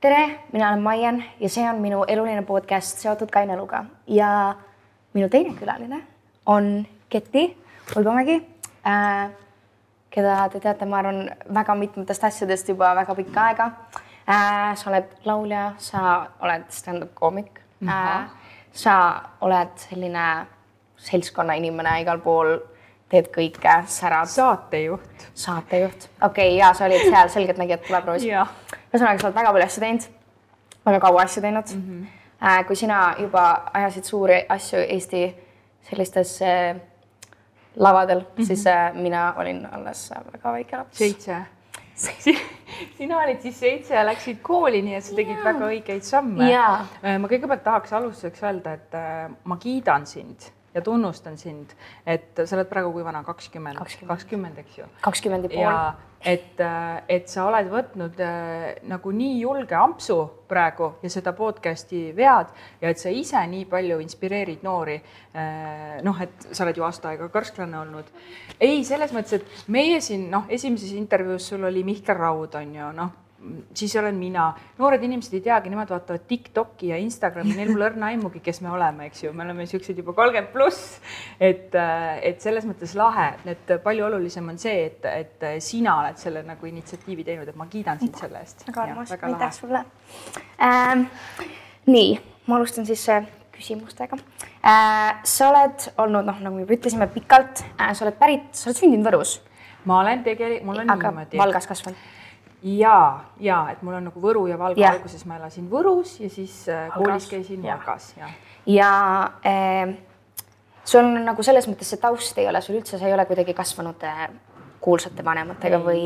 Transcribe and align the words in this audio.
tere, 0.00 0.40
mina 0.52 0.68
olen 0.68 0.82
Maian 0.82 1.24
ja 1.40 1.48
see 1.48 1.64
on 1.68 1.80
minu 1.80 2.04
eluline 2.08 2.42
podcast 2.48 3.02
seotud 3.02 3.28
Kaine 3.30 3.52
eluga 3.52 3.84
ja 4.08 4.54
minu 5.14 5.28
teine 5.28 5.52
külaline 5.58 6.00
on 6.46 6.86
Keti 7.08 7.44
Ulbamägi 7.96 8.38
äh,, 8.86 9.30
keda 10.10 10.48
te 10.48 10.60
teate, 10.60 10.86
ma 10.86 11.02
arvan, 11.02 11.28
väga 11.54 11.74
mitmetest 11.74 12.24
asjadest 12.24 12.72
juba 12.72 12.94
väga 12.96 13.14
pikka 13.14 13.44
aega 13.50 13.68
äh,. 14.24 14.72
sa 14.76 14.90
oled 14.90 15.12
laulja, 15.24 15.72
sa 15.78 16.26
oled 16.40 16.64
stand-up 16.72 17.14
koomik 17.14 17.60
äh,. 17.84 18.24
sa 18.72 18.96
oled 19.40 19.76
selline 19.84 20.26
seltskonna 20.96 21.60
inimene 21.60 22.00
igal 22.00 22.24
pool, 22.24 22.56
teed 23.12 23.28
kõike, 23.36 23.82
särad. 23.86 24.32
saatejuht. 24.32 25.30
saatejuht, 25.34 26.08
okei 26.22 26.54
okay,, 26.54 26.56
ja 26.56 26.72
sa 26.72 26.88
olid 26.88 27.04
seal 27.04 27.36
Selgeltnägijad 27.36 27.84
tuleproovis 27.84 28.30
ühesõnaga, 28.90 29.20
sa 29.20 29.28
oled 29.28 29.36
väga 29.36 29.52
palju 29.54 29.66
asju 29.66 29.84
teinud, 29.84 30.08
väga 30.86 31.00
kaua 31.04 31.22
asju 31.22 31.42
teinud 31.44 31.74
mm. 31.74 31.86
-hmm. 32.40 32.66
kui 32.66 32.76
sina 32.76 33.14
juba 33.18 33.46
ajasid 33.74 34.04
suuri 34.04 34.44
asju 34.48 34.78
Eesti 34.88 35.24
sellistes 35.90 36.42
äh, 36.42 36.76
lavadel 37.76 38.20
mm, 38.20 38.26
-hmm. 38.36 38.46
siis 38.46 38.66
äh, 38.66 38.94
mina 38.94 39.34
olin 39.36 39.66
alles 39.72 40.10
väga 40.32 40.52
väike 40.52 40.76
laps. 40.76 40.98
seitse 40.98 41.36
sina 42.98 43.18
olid 43.18 43.42
siis 43.42 43.60
seitse 43.60 43.94
ja 43.94 44.06
läksid 44.06 44.38
kooli, 44.42 44.82
nii 44.82 44.94
et 44.94 45.04
sa 45.04 45.14
tegid 45.16 45.36
ja. 45.36 45.44
väga 45.44 45.66
õigeid 45.66 46.00
samme. 46.00 46.48
ma 47.18 47.28
kõigepealt 47.28 47.62
tahaks 47.62 47.92
alustuseks 47.92 48.42
öelda, 48.42 48.72
et 48.72 48.96
ma 49.44 49.56
kiidan 49.56 50.06
sind 50.06 50.50
ja 50.74 50.82
tunnustan 50.84 51.38
sind, 51.38 51.72
et 52.06 52.38
sa 52.44 52.56
oled 52.56 52.68
praegu 52.70 52.92
kui 52.94 53.04
vana, 53.04 53.22
kakskümmend, 53.26 53.80
kakskümmend, 54.06 54.60
eks 54.62 54.78
ju? 54.78 54.86
kakskümmend 55.02 55.48
ja 55.50 55.54
pool. 55.54 56.04
et, 56.32 56.62
et 57.10 57.30
sa 57.30 57.46
oled 57.48 57.70
võtnud 57.72 58.20
äh, 58.22 58.66
nagu 58.90 59.12
nii 59.14 59.40
julge 59.40 59.74
ampsu 59.74 60.18
praegu 60.50 60.92
ja 61.02 61.10
seda 61.10 61.32
podcast'i 61.36 62.10
vead 62.16 62.52
ja 62.82 62.92
et 62.92 63.02
sa 63.02 63.10
ise 63.10 63.42
nii 63.50 63.66
palju 63.70 63.98
inspireerid 64.04 64.62
noori 64.66 65.00
äh,. 65.00 65.98
noh, 66.06 66.22
et 66.22 66.50
sa 66.52 66.66
oled 66.66 66.78
ju 66.78 66.86
aasta 66.86 67.10
aega 67.14 67.30
karsklane 67.34 67.78
olnud. 67.80 68.12
ei, 68.60 68.84
selles 68.86 69.14
mõttes, 69.16 69.40
et 69.40 69.72
meie 69.72 69.98
siin 70.04 70.28
noh, 70.30 70.46
esimeses 70.48 70.94
intervjuus 70.94 71.50
sul 71.50 71.66
oli 71.66 71.82
Mihkel 71.86 72.18
Raud 72.18 72.54
on 72.62 72.78
ju 72.78 72.92
noh 73.00 73.18
siis 73.74 73.96
olen 73.96 74.14
mina, 74.20 74.50
noored 74.78 75.02
inimesed 75.04 75.32
ei 75.38 75.42
teagi, 75.44 75.70
nemad 75.72 75.88
vaatavad 75.90 76.24
Tiktoki 76.28 76.90
ja 76.90 76.98
Instagrami, 77.00 77.54
neil 77.56 77.72
pole 77.72 77.86
õrna 77.88 78.10
aimugi, 78.12 78.42
kes 78.44 78.60
me 78.64 78.70
oleme, 78.72 79.08
eks 79.08 79.24
ju, 79.24 79.32
me 79.36 79.44
oleme 79.46 79.66
siuksed 79.68 79.98
juba 80.00 80.12
kolmkümmend 80.16 80.52
pluss. 80.52 80.98
et, 81.40 81.74
et 82.26 82.42
selles 82.44 82.66
mõttes 82.68 82.92
lahe, 82.98 83.30
et 83.48 83.74
palju 83.84 84.06
olulisem 84.10 84.52
on 84.52 84.60
see, 84.60 84.84
et, 84.90 85.08
et 85.08 85.48
sina 85.64 85.96
oled 86.02 86.20
selle 86.20 86.44
nagu 86.46 86.68
initsiatiivi 86.68 87.24
teinud, 87.26 87.48
et 87.48 87.58
ma 87.58 87.68
kiidan 87.70 88.02
sind 88.02 88.20
selle 88.20 88.44
eest. 88.44 88.66
väga 88.68 88.86
armas, 88.88 89.16
aitäh 89.16 89.56
sulle 89.56 89.84
ähm,. 90.60 91.08
nii, 91.88 92.14
ma 92.46 92.60
alustan 92.60 92.86
siis 92.86 93.08
äh, 93.08 93.24
küsimustega 93.56 94.20
äh,. 94.60 95.20
sa 95.24 95.50
oled 95.50 95.90
olnud, 95.96 96.28
noh, 96.28 96.44
nagu 96.44 96.64
juba 96.66 96.76
ütlesime, 96.76 97.08
pikalt 97.16 97.64
äh,, 97.78 97.94
sa 97.94 98.04
oled 98.04 98.20
pärit, 98.20 98.52
sa 98.52 98.68
oled 98.68 98.84
sündinud 98.84 99.08
Võrus. 99.08 99.38
ma 99.88 100.02
olen 100.04 100.24
tegelikult, 100.28 100.66
mul 100.68 100.84
on 100.84 100.98
Aga 100.98 101.14
niimoodi. 101.14 101.40
Valgas 101.40 101.70
kasvanud 101.70 102.08
ja, 102.62 103.20
ja 103.40 103.60
et 103.72 103.82
mul 103.82 103.96
on 103.98 104.06
nagu 104.10 104.22
Võru 104.22 104.44
ja 104.50 104.58
Valga 104.60 104.92
alguses 104.92 105.24
ma 105.28 105.38
elasin 105.40 105.68
Võrus 105.70 106.18
ja 106.20 106.30
siis 106.32 106.62
äh, 106.68 106.88
koolis 106.94 107.28
käisin 107.30 107.62
Valgas 107.64 108.12
ja. 108.18 108.30
ja 108.68 108.92
äh, 109.46 109.94
sul 110.84 111.04
on 111.04 111.24
nagu 111.24 111.44
selles 111.46 111.68
mõttes 111.70 111.92
see 111.92 112.00
taust 112.02 112.38
ei 112.38 112.48
ole 112.50 112.60
sul 112.64 112.78
üldse, 112.80 112.98
sa 112.98 113.08
ei 113.08 113.16
ole 113.16 113.26
kuidagi 113.28 113.54
kasvanud 113.56 114.04
äh, 114.06 114.26
kuulsate 114.80 115.24
vanematega 115.24 115.80
ei. 115.80 115.86
või 115.86 116.04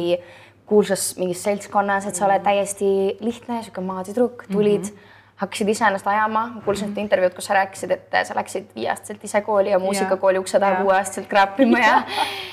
kuulsas 0.66 1.12
mingis 1.19 1.42
seltskonnas, 1.44 2.06
et 2.09 2.16
sa 2.16 2.25
oled 2.28 2.44
täiesti 2.44 2.87
lihtne 3.20 3.60
sihuke 3.62 3.84
maatüdruk, 3.84 4.47
tulid 4.50 4.87
mm. 4.87 4.94
-hmm 4.94 5.10
hakkasid 5.34 5.69
iseennast 5.69 6.06
ajama, 6.06 6.44
kuulsin 6.64 6.93
ühte 6.93 7.00
intervjuud, 7.03 7.34
kus 7.34 7.48
sa 7.48 7.56
rääkisid, 7.59 7.91
et 7.91 8.12
sa 8.26 8.37
läksid 8.38 8.69
viieaastaselt 8.76 9.25
ise 9.25 9.41
kooli 9.43 9.72
ja 9.72 9.81
muusikakooli 9.82 10.38
ukse 10.38 10.60
taha 10.62 10.76
kuueaastaselt 10.82 11.26
kraapima 11.26 11.81
ja 11.82 11.97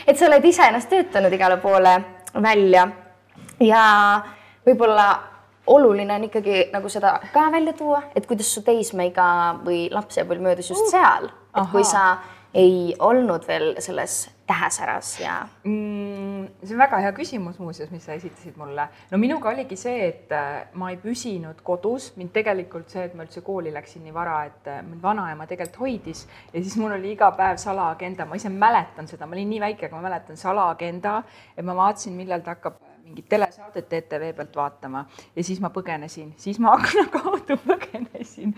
et 0.07 0.17
sa 0.17 0.25
oled 0.25 0.45
ise 0.50 0.66
ennast 0.66 0.90
töötanud 0.90 1.34
igale 1.38 1.59
poole 1.61 1.94
välja 2.41 2.88
ja 3.61 3.85
võib-olla 4.66 5.07
oluline 5.67 6.16
on 6.16 6.27
ikkagi 6.27 6.67
nagu 6.73 6.89
seda 6.89 7.16
ka 7.33 7.47
välja 7.53 7.73
tuua, 7.77 8.03
et 8.16 8.27
kuidas 8.27 8.49
su 8.53 8.63
teismeiga 8.66 9.25
või 9.66 9.88
lapsepõlv 9.94 10.49
möödus 10.49 10.72
just 10.73 10.88
uh, 10.88 10.94
seal, 10.94 11.31
et 11.31 11.63
aha. 11.63 11.72
kui 11.72 11.85
sa 11.88 12.05
ei 12.53 12.95
olnud 12.99 13.45
veel 13.47 13.75
selles 13.79 14.25
tähesäras 14.47 15.13
ja 15.22 15.38
mm,? 15.63 16.47
see 16.63 16.75
on 16.75 16.81
väga 16.81 16.99
hea 17.05 17.11
küsimus 17.16 17.59
muuseas, 17.63 17.91
mis 17.94 18.03
sa 18.05 18.17
esitasid 18.17 18.57
mulle. 18.59 18.88
no 19.11 19.19
minuga 19.22 19.53
oligi 19.53 19.78
see, 19.79 20.09
et 20.09 20.33
äh, 20.35 20.66
ma 20.73 20.89
ei 20.91 20.97
püsinud 20.99 21.61
kodus, 21.63 22.11
mind 22.19 22.33
tegelikult 22.35 22.91
see, 22.91 23.05
et 23.07 23.16
ma 23.16 23.23
üldse 23.23 23.45
kooli 23.45 23.72
läksin 23.72 24.03
nii 24.03 24.16
vara, 24.16 24.41
et 24.49 24.67
äh, 24.67 24.81
mind 24.83 25.03
vanaema 25.03 25.47
tegelikult 25.47 25.79
hoidis 25.85 26.25
ja 26.51 26.59
siis 26.59 26.75
mul 26.81 26.97
oli 26.97 27.13
iga 27.16 27.31
päev 27.38 27.61
salaagenda, 27.61 28.28
ma 28.28 28.39
ise 28.39 28.51
mäletan 28.51 29.07
seda, 29.07 29.29
ma 29.29 29.38
olin 29.38 29.53
nii 29.53 29.63
väike, 29.69 29.88
aga 29.88 30.01
ma 30.01 30.09
mäletan 30.09 30.39
salaagenda, 30.39 31.22
et 31.55 31.66
ma 31.66 31.78
vaatasin, 31.78 32.17
millal 32.19 32.43
ta 32.43 32.57
hakkab 32.57 32.91
mingit 33.11 33.27
telesaadet 33.29 33.94
ETV 33.99 34.31
pealt 34.38 34.55
vaatama 34.55 35.05
ja 35.35 35.44
siis 35.44 35.59
ma 35.61 35.72
põgenesin, 35.73 36.33
siis 36.39 36.59
ma 36.63 36.73
akna 36.77 37.05
kaudu 37.11 37.57
põgenesin 37.66 38.53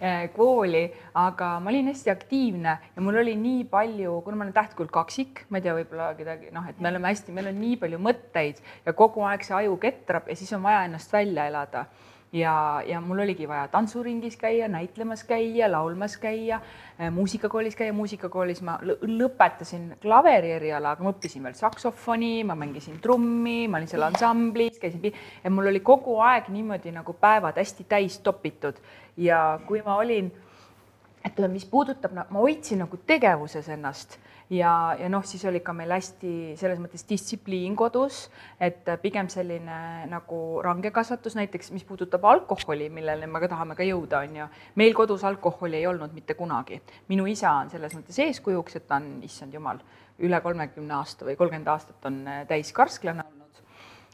äh, 0.00 0.28
kooli, 0.36 0.84
aga 1.18 1.52
ma 1.60 1.72
olin 1.72 1.90
hästi 1.90 2.12
aktiivne 2.14 2.76
ja 2.96 3.02
mul 3.04 3.20
oli 3.22 3.34
nii 3.38 3.64
palju, 3.70 4.20
kuna 4.26 4.38
ma 4.38 4.46
olen 4.46 4.56
tähtkuuld 4.56 4.92
kaksik, 4.94 5.44
ma 5.50 5.58
ei 5.58 5.66
tea, 5.66 5.74
võib-olla 5.76 6.12
kedagi 6.18 6.54
noh, 6.54 6.68
et 6.70 6.78
me 6.80 6.92
oleme 6.92 7.10
hästi, 7.10 7.34
meil 7.34 7.50
on 7.50 7.60
nii 7.60 7.80
palju 7.82 8.00
mõtteid 8.06 8.62
ja 8.86 8.94
kogu 8.96 9.26
aeg 9.26 9.44
see 9.46 9.58
aju 9.58 9.76
ketrab 9.82 10.30
ja 10.30 10.38
siis 10.38 10.52
on 10.56 10.64
vaja 10.66 10.86
ennast 10.88 11.12
välja 11.12 11.50
elada 11.50 11.88
ja, 12.32 12.82
ja 12.86 13.00
mul 13.00 13.18
oligi 13.18 13.48
vaja 13.48 13.68
tantsuringis 13.68 14.36
käia, 14.36 14.68
näitlemas 14.68 15.24
käia, 15.24 15.70
laulmas 15.72 16.16
käia, 16.16 16.60
äh, 17.00 17.10
muusikakoolis 17.12 17.76
käia, 17.76 17.92
muusikakoolis 17.92 18.62
ma 18.62 18.78
lõpetasin 18.82 19.96
klaveri 20.02 20.52
eriala, 20.58 20.94
aga 20.94 21.04
ma 21.04 21.14
õppisin 21.14 21.46
veel 21.46 21.56
saksofoni, 21.58 22.44
ma 22.44 22.54
mängisin 22.58 23.00
trummi, 23.02 23.66
ma 23.68 23.80
olin 23.80 23.90
seal 23.90 24.06
ansamblis, 24.06 24.78
käisin 24.82 25.10
ja 25.44 25.50
mul 25.50 25.72
oli 25.72 25.80
kogu 25.80 26.20
aeg 26.24 26.52
niimoodi 26.52 26.94
nagu 26.94 27.12
päevad 27.12 27.58
hästi 27.58 27.88
täis 27.88 28.18
topitud. 28.18 28.78
Ja 29.16 29.60
kui 29.66 29.82
ma 29.84 29.96
olin, 30.00 30.30
et 31.24 31.38
mis 31.52 31.64
puudutab, 31.68 32.14
ma 32.16 32.40
hoidsin 32.40 32.80
nagu 32.84 32.98
tegevuses 33.06 33.68
ennast 33.68 34.18
ja, 34.50 34.96
ja 34.98 35.08
noh, 35.12 35.24
siis 35.26 35.44
oli 35.48 35.60
ka 35.64 35.72
meil 35.76 35.92
hästi 35.94 36.56
selles 36.58 36.80
mõttes 36.82 37.04
distsipliin 37.08 37.76
kodus, 37.78 38.22
et 38.60 38.88
pigem 39.02 39.30
selline 39.32 39.80
nagu 40.10 40.40
range 40.64 40.92
kasvatus 40.94 41.36
näiteks, 41.38 41.70
mis 41.74 41.86
puudutab 41.88 42.24
alkoholi, 42.28 42.90
millele 42.92 43.28
me 43.30 43.42
ka 43.42 43.50
tahame 43.52 43.78
ka 43.78 43.86
jõuda, 43.86 44.24
on 44.26 44.40
ju. 44.42 44.48
meil 44.80 44.96
kodus 44.96 45.24
alkoholi 45.28 45.80
ei 45.80 45.86
olnud 45.86 46.14
mitte 46.16 46.34
kunagi. 46.34 46.80
minu 47.08 47.26
isa 47.30 47.52
on 47.62 47.70
selles 47.70 47.94
mõttes 47.96 48.18
eeskujuks, 48.26 48.80
et 48.80 48.88
ta 48.88 49.00
on, 49.00 49.12
issand 49.26 49.54
jumal, 49.54 49.82
üle 50.18 50.40
kolmekümne 50.40 50.94
aasta 50.98 51.28
või 51.28 51.36
kolmkümmend 51.36 51.68
aastat 51.68 52.10
on 52.10 52.24
täiskarsklane 52.48 53.24
olnud 53.24 53.39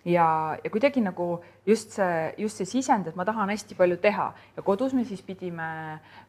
ja, 0.06 0.56
ja 0.64 0.70
kuidagi 0.70 1.02
nagu 1.02 1.26
just 1.66 1.96
see, 1.98 2.34
just 2.38 2.60
see 2.60 2.68
sisend, 2.76 3.08
et 3.10 3.18
ma 3.18 3.26
tahan 3.26 3.50
hästi 3.50 3.76
palju 3.78 3.98
teha. 4.02 4.26
Ja 4.56 4.64
kodus 4.66 4.94
me 4.94 5.04
siis 5.04 5.22
pidime 5.26 5.68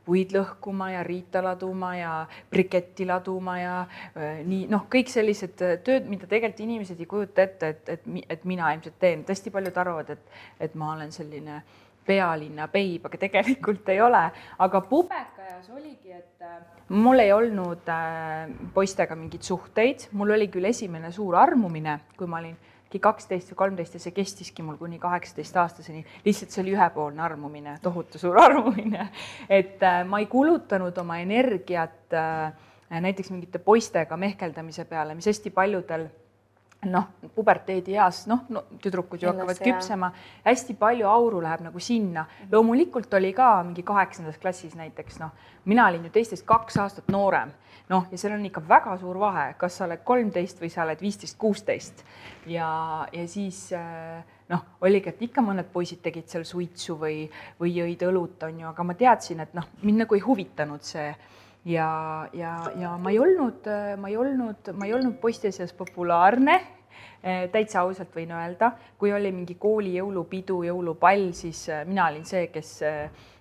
puid 0.05 0.33
lõhkuma 0.35 0.89
ja 0.95 1.03
riita 1.05 1.43
laduma 1.45 1.93
ja 1.97 2.13
briketti 2.51 3.05
laduma 3.05 3.57
ja 3.61 3.79
äh, 3.83 4.41
nii 4.47 4.67
noh, 4.71 4.87
kõik 4.91 5.11
sellised 5.13 5.57
tööd, 5.85 6.07
mida 6.09 6.29
tegelikult 6.29 6.65
inimesed 6.65 7.01
ei 7.01 7.09
kujuta 7.09 7.45
ette, 7.45 7.73
et, 7.75 7.91
et, 7.97 8.07
et 8.37 8.47
mina 8.49 8.71
ilmselt 8.73 8.97
teen, 8.99 9.21
et 9.21 9.35
hästi 9.35 9.53
paljud 9.53 9.83
arvavad, 9.83 10.15
et, 10.15 10.39
et 10.67 10.79
ma 10.79 10.95
olen 10.95 11.13
selline 11.13 11.61
pealinna 12.07 12.69
beib, 12.71 13.05
aga 13.05 13.19
tegelikult 13.19 13.89
ei 13.91 14.01
ole. 14.01 14.23
aga 14.63 14.81
pubekajas 14.89 15.69
oligi, 15.75 16.15
et 16.15 16.47
äh, 16.47 16.57
mul 16.89 17.19
ei 17.19 17.33
olnud 17.35 17.91
äh, 17.91 18.47
poistega 18.73 19.17
mingeid 19.19 19.45
suhteid, 19.45 20.07
mul 20.17 20.33
oli 20.37 20.47
küll 20.53 20.71
esimene 20.71 21.11
suur 21.11 21.37
armumine, 21.37 21.99
kui 22.17 22.29
ma 22.31 22.41
olin 22.41 22.57
äkki 22.87 22.99
kaksteist 23.03 23.51
või 23.51 23.59
kolmteist 23.59 23.97
ja 23.97 23.99
see 23.99 24.15
kestiski 24.15 24.63
mul 24.63 24.77
kuni 24.79 24.99
kaheksateist 24.99 25.57
aastaseni. 25.59 26.05
lihtsalt 26.25 26.51
see 26.55 26.61
oli 26.63 26.75
ühepoolne 26.77 27.21
armumine, 27.21 27.77
tohutu 27.83 28.19
suur 28.19 28.39
armumine. 28.47 29.09
et 29.49 29.83
äh, 29.83 30.05
ma 30.07 30.19
ei 30.23 30.25
kulutanud 30.31 30.97
oma 30.97 31.19
energiat 31.19 32.15
äh, 32.15 32.53
näiteks 32.89 33.31
mingite 33.31 33.59
poistega 33.59 34.17
mehkeldamise 34.17 34.85
peale, 34.85 35.15
mis 35.15 35.27
hästi 35.27 35.51
paljudel 35.51 36.07
noh, 36.91 37.09
puberteedieas, 37.35 38.25
noh 38.31 38.45
no, 38.53 38.63
tüdrukud 38.83 39.21
ju 39.21 39.29
hakkavad 39.31 39.61
küpsema, 39.63 40.11
hästi 40.45 40.77
palju 40.79 41.07
auru 41.09 41.41
läheb 41.43 41.65
nagu 41.67 41.79
sinna. 41.83 42.25
loomulikult 42.51 43.13
oli 43.13 43.33
ka 43.33 43.63
mingi 43.63 43.83
kaheksandas 43.83 44.37
klassis 44.41 44.75
näiteks 44.75 45.19
noh, 45.21 45.31
mina 45.65 45.87
olin 45.87 46.05
ju 46.07 46.13
teistest 46.13 46.45
kaks 46.47 46.77
aastat 46.83 47.11
noorem, 47.13 47.51
noh, 47.91 48.07
ja 48.11 48.19
seal 48.19 48.35
on 48.35 48.45
ikka 48.47 48.63
väga 48.67 48.97
suur 49.01 49.19
vahe, 49.19 49.51
kas 49.59 49.77
sa 49.79 49.85
oled 49.87 50.03
kolmteist 50.07 50.61
või 50.61 50.71
sa 50.73 50.83
oled 50.85 51.01
viisteist, 51.01 51.37
kuusteist. 51.39 52.03
Ja, 52.47 52.69
ja 53.13 53.27
siis 53.31 53.67
äh, 53.75 54.23
noh, 54.51 54.63
oligi, 54.83 55.11
et 55.11 55.23
ikka 55.29 55.43
mõned 55.45 55.69
poisid 55.73 56.01
tegid 56.03 56.29
seal 56.31 56.45
suitsu 56.47 56.97
või, 56.99 57.25
või 57.59 57.73
jõid 57.75 58.07
õlut, 58.09 58.47
on 58.47 58.63
ju, 58.63 58.69
aga 58.71 58.87
ma 58.87 58.95
teadsin, 58.99 59.43
et 59.43 59.55
noh, 59.57 59.67
mind 59.83 60.05
nagu 60.05 60.17
ei 60.17 60.23
huvitanud 60.23 60.87
see. 60.87 61.09
Ja, 61.67 61.89
ja, 62.37 62.53
ja 62.79 62.93
ma 63.01 63.11
ei 63.11 63.17
olnud, 63.19 63.65
ma 63.99 64.07
ei 64.07 64.15
olnud, 64.15 64.69
ma 64.77 64.87
ei 64.87 64.93
olnud 64.95 65.17
poiste 65.19 65.51
seas 65.51 65.73
populaarne 65.75 66.61
täitsa 67.51 67.81
ausalt 67.81 68.13
võin 68.15 68.31
öelda, 68.31 68.71
kui 68.97 69.11
oli 69.13 69.31
mingi 69.35 69.57
kooli 69.59 69.95
jõulupidu, 69.97 70.61
jõulupall, 70.67 71.31
siis 71.35 71.65
mina 71.87 72.05
olin 72.11 72.25
see, 72.25 72.47
kes 72.53 72.71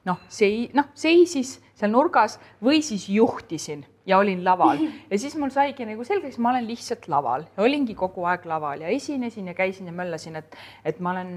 noh, 0.09 0.23
sei-, 0.33 0.71
noh, 0.75 0.89
seisis 0.97 1.57
seal 1.77 1.93
nurgas 1.93 2.39
või 2.65 2.81
siis 2.85 3.09
juhtisin 3.13 3.85
ja 4.07 4.19
olin 4.19 4.45
laval. 4.45 4.81
Ja 5.11 5.19
siis 5.19 5.37
mul 5.39 5.53
saigi 5.55 5.87
nagu 5.89 6.05
selgeks, 6.07 6.39
ma 6.39 6.55
olen 6.55 6.67
lihtsalt 6.67 7.09
laval. 7.13 7.47
Olingi 7.63 7.95
kogu 7.99 8.25
aeg 8.31 8.47
laval 8.49 8.87
ja 8.87 8.93
esinesin 8.93 9.53
ja 9.53 9.55
käisin 9.55 9.91
ja 9.91 9.95
möllasin, 9.95 10.41
et, 10.41 10.57
et 10.85 11.01
ma 11.01 11.13
olen, 11.15 11.37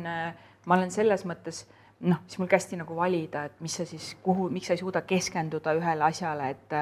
ma 0.66 0.78
olen 0.78 0.92
selles 0.94 1.26
mõttes 1.28 1.66
noh, 2.00 2.22
siis 2.28 2.40
mul 2.40 2.50
kästi 2.52 2.80
nagu 2.80 2.96
valida, 2.96 3.46
et 3.50 3.64
mis 3.64 3.74
sa 3.76 3.86
siis, 3.88 4.14
kuhu, 4.24 4.48
miks 4.54 4.70
sa 4.70 4.78
ei 4.78 4.82
suuda 4.82 5.02
keskenduda 5.08 5.74
ühele 5.76 6.06
asjale, 6.08 6.54
et 6.56 6.78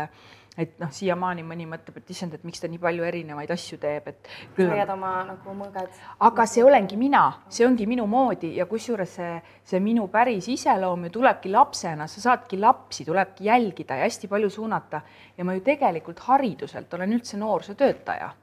et 0.57 0.79
noh, 0.81 0.89
siiamaani 0.93 1.43
mõni 1.45 1.67
mõtleb, 1.69 1.99
et 2.01 2.09
issand, 2.13 2.33
et 2.33 2.45
miks 2.47 2.63
ta 2.63 2.69
nii 2.69 2.79
palju 2.81 3.05
erinevaid 3.05 3.51
asju 3.53 3.77
teeb, 3.81 4.09
et. 4.09 4.31
hoiad 4.57 4.89
oma 4.93 5.11
nagu 5.27 5.53
mõõgad. 5.59 5.99
aga 6.25 6.45
see 6.49 6.65
olengi 6.65 6.97
mina, 6.97 7.23
see 7.53 7.67
ongi 7.67 7.85
minu 7.89 8.07
moodi 8.09 8.55
ja 8.57 8.65
kusjuures 8.69 9.13
see, 9.19 9.37
see 9.67 9.83
minu 9.83 10.07
päris 10.13 10.49
iseloom 10.53 11.07
ju 11.07 11.13
tulebki 11.19 11.53
lapsena, 11.53 12.09
sa 12.09 12.25
saadki 12.25 12.57
lapsi, 12.57 13.05
tulebki 13.05 13.51
jälgida 13.51 13.99
ja 14.01 14.09
hästi 14.09 14.27
palju 14.27 14.49
suunata. 14.49 15.01
ja 15.37 15.45
ma 15.45 15.53
ju 15.53 15.61
tegelikult 15.61 16.19
hariduselt 16.25 16.93
olen 16.93 17.13
üldse 17.13 17.37
noorsootöötaja 17.37 18.33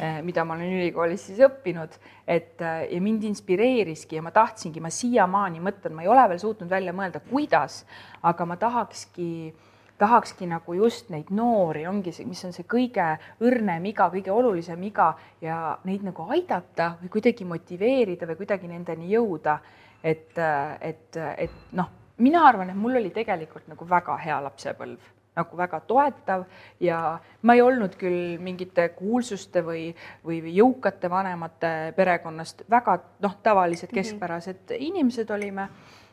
eh, 0.00 0.22
mida 0.22 0.44
ma 0.44 0.54
olen 0.54 0.80
ülikoolis 0.82 1.28
siis 1.30 1.40
õppinud, 1.48 1.96
et 2.28 2.60
eh, 2.60 2.88
ja 2.92 3.00
mind 3.00 3.24
inspireeriski 3.24 4.20
ja 4.20 4.22
ma 4.22 4.34
tahtsingi, 4.36 4.84
ma 4.84 4.92
siiamaani 4.92 5.64
mõtlen, 5.64 5.96
ma 5.96 6.04
ei 6.04 6.12
ole 6.12 6.28
veel 6.28 6.42
suutnud 6.44 6.68
välja 6.68 6.92
mõelda, 6.92 7.24
kuidas, 7.24 7.86
aga 8.22 8.44
ma 8.44 8.60
tahakski 8.60 9.54
tahakski 9.98 10.46
nagu 10.50 10.74
just 10.74 11.10
neid 11.14 11.30
noori, 11.30 11.86
ongi 11.86 12.12
see, 12.12 12.26
mis 12.26 12.44
on 12.44 12.52
see 12.52 12.66
kõige 12.68 13.06
õrnem 13.44 13.84
iga, 13.90 14.08
kõige 14.12 14.32
olulisem 14.34 14.82
iga 14.82 15.12
ja 15.42 15.78
neid 15.84 16.02
nagu 16.06 16.26
aidata 16.34 16.94
või 17.02 17.12
kuidagi 17.16 17.46
motiveerida 17.48 18.26
või 18.26 18.38
kuidagi 18.42 18.70
nendeni 18.70 19.10
jõuda. 19.12 19.58
et, 20.04 20.36
et, 20.80 21.16
et 21.16 21.52
noh, 21.72 21.90
mina 22.18 22.46
arvan, 22.46 22.70
et 22.70 22.76
mul 22.76 22.96
oli 23.00 23.10
tegelikult 23.10 23.68
nagu 23.70 23.86
väga 23.88 24.16
hea 24.20 24.40
lapsepõlv 24.44 25.12
nagu 25.34 25.56
väga 25.56 25.80
toetav 25.88 26.44
ja 26.80 26.98
ma 27.42 27.54
ei 27.56 27.62
olnud 27.62 27.96
küll 27.98 28.36
mingite 28.42 28.88
kuulsuste 28.94 29.64
või, 29.66 29.88
või 30.26 30.40
jõukate 30.54 31.10
vanemate 31.10 31.92
perekonnast 31.96 32.64
väga 32.70 32.98
noh, 33.24 33.36
tavalised 33.42 33.90
mhm. 33.90 33.94
keskpärased 33.94 34.60
mm 34.60 34.68
-hmm. 34.68 34.86
inimesed 34.90 35.30
olime 35.30 35.68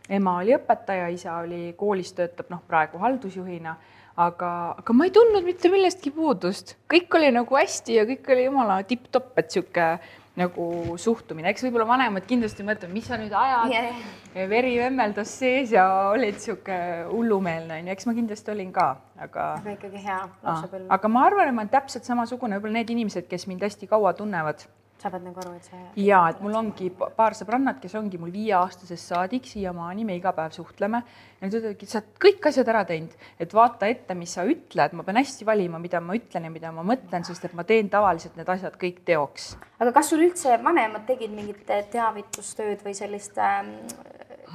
ema 0.09 0.37
oli 0.41 0.55
õpetaja, 0.57 1.09
isa 1.13 1.37
oli 1.43 1.73
koolis, 1.77 2.13
töötab 2.17 2.49
noh, 2.53 2.61
praegu 2.67 3.01
haldusjuhina, 3.01 3.75
aga, 4.21 4.51
aga 4.81 4.95
ma 4.95 5.07
ei 5.07 5.13
tundnud 5.15 5.45
mitte 5.45 5.71
millestki 5.71 6.13
puudust, 6.15 6.75
kõik 6.91 7.19
oli 7.19 7.31
nagu 7.35 7.59
hästi 7.59 7.99
ja 7.99 8.07
kõik 8.09 8.33
oli 8.33 8.47
jumala 8.47 8.81
tipp-topp, 8.87 9.37
et 9.39 9.53
sihuke 9.53 9.91
nagu 10.39 10.95
suhtumine, 11.01 11.51
eks 11.51 11.65
võib-olla 11.65 11.85
vanemad 11.89 12.23
kindlasti 12.27 12.63
mõtlevad, 12.63 12.93
mis 12.95 13.07
sa 13.09 13.17
nüüd 13.19 13.33
ajad 13.35 13.73
yeah., 13.73 14.03
veri 14.47 14.77
vemmeldas 14.79 15.33
sees 15.41 15.73
ja 15.75 15.83
olid 16.13 16.39
sihuke 16.39 16.77
hullumeelne 17.09 17.81
onju, 17.81 17.91
eks 17.91 18.07
ma 18.07 18.15
kindlasti 18.15 18.53
olin 18.53 18.71
ka, 18.75 18.93
aga. 19.19 19.47
aga 19.59 19.73
ikkagi 19.75 20.03
hea 20.05 20.21
lapsepõlv. 20.39 20.85
aga 20.95 21.11
ma 21.11 21.25
arvan, 21.27 21.51
et 21.51 21.57
ma 21.57 21.65
olen 21.65 21.73
täpselt 21.73 22.07
samasugune, 22.07 22.55
võib-olla 22.57 22.79
need 22.79 22.93
inimesed, 22.95 23.27
kes 23.31 23.47
mind 23.51 23.67
hästi 23.67 23.91
kaua 23.91 24.15
tunnevad 24.15 24.63
saavad 25.01 25.23
nagu 25.25 25.41
aru, 25.41 25.55
et 25.57 25.67
see. 25.67 25.79
ja 26.05 26.21
et 26.31 26.41
mul 26.43 26.55
ongi 26.57 26.89
paar 26.93 27.35
sõbrannat, 27.37 27.79
kes 27.81 27.95
ongi 27.99 28.19
mul 28.21 28.31
viieaastasest 28.33 29.13
saadik 29.13 29.47
siiamaani, 29.49 30.05
me 30.07 30.17
iga 30.19 30.33
päev 30.37 30.53
suhtleme 30.55 31.01
ja 31.01 31.47
nad 31.47 31.57
ütlevadki, 31.57 31.87
et 31.87 31.93
sa 31.93 32.01
oled 32.01 32.21
kõik 32.25 32.47
asjad 32.51 32.71
ära 32.73 32.83
teinud, 32.89 33.15
et 33.41 33.55
vaata 33.57 33.89
ette, 33.91 34.15
mis 34.17 34.35
sa 34.37 34.45
ütled, 34.47 34.95
ma 34.97 35.05
pean 35.07 35.21
hästi 35.21 35.47
valima, 35.47 35.81
mida 35.81 36.01
ma 36.03 36.17
ütlen 36.19 36.47
ja 36.47 36.53
mida 36.53 36.71
ma 36.75 36.85
mõtlen, 36.93 37.25
sest 37.27 37.49
et 37.49 37.57
ma 37.57 37.65
teen 37.67 37.89
tavaliselt 37.91 38.37
need 38.39 38.53
asjad 38.55 38.77
kõik 38.81 39.03
teoks. 39.07 39.51
aga 39.79 39.93
kas 39.97 40.13
sul 40.13 40.23
üldse 40.27 40.57
vanemad 40.63 41.07
tegid 41.09 41.33
mingit 41.35 41.65
teavitustööd 41.65 42.85
või 42.85 42.95
sellist 42.97 43.37
äh, 43.41 43.61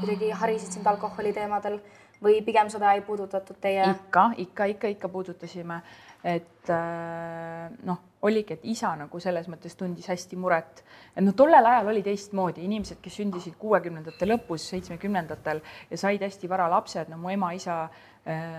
kuidagi 0.00 0.32
harisid 0.42 0.76
sind 0.76 0.86
alkoholi 0.86 1.32
teemadel 1.36 1.80
või 2.22 2.40
pigem 2.44 2.70
seda 2.72 2.94
ei 2.96 3.02
puudutatud 3.04 3.58
teie? 3.60 3.84
ikka, 3.90 4.30
ikka, 4.46 4.70
ikka, 4.72 4.92
ikka 4.96 5.08
puudutasime 5.12 5.82
et 6.26 6.70
äh, 6.74 7.70
noh, 7.86 8.00
oligi, 8.26 8.56
et 8.56 8.64
isa 8.66 8.90
nagu 8.98 9.20
selles 9.22 9.46
mõttes 9.52 9.76
tundis 9.78 10.08
hästi 10.10 10.38
muret. 10.40 10.82
et 11.14 11.22
noh, 11.22 11.34
tollel 11.38 11.66
ajal 11.70 11.92
oli 11.92 12.02
teistmoodi, 12.02 12.64
inimesed, 12.66 12.98
kes 13.02 13.20
sündisid 13.20 13.54
kuuekümnendate 13.60 14.26
lõpus, 14.26 14.66
seitsmekümnendatel 14.72 15.62
ja 15.90 16.00
said 16.00 16.24
hästi 16.26 16.50
vara 16.50 16.66
lapsed, 16.72 17.12
no 17.12 17.20
mu 17.22 17.30
ema-isa 17.30 17.84
äh, 17.84 18.15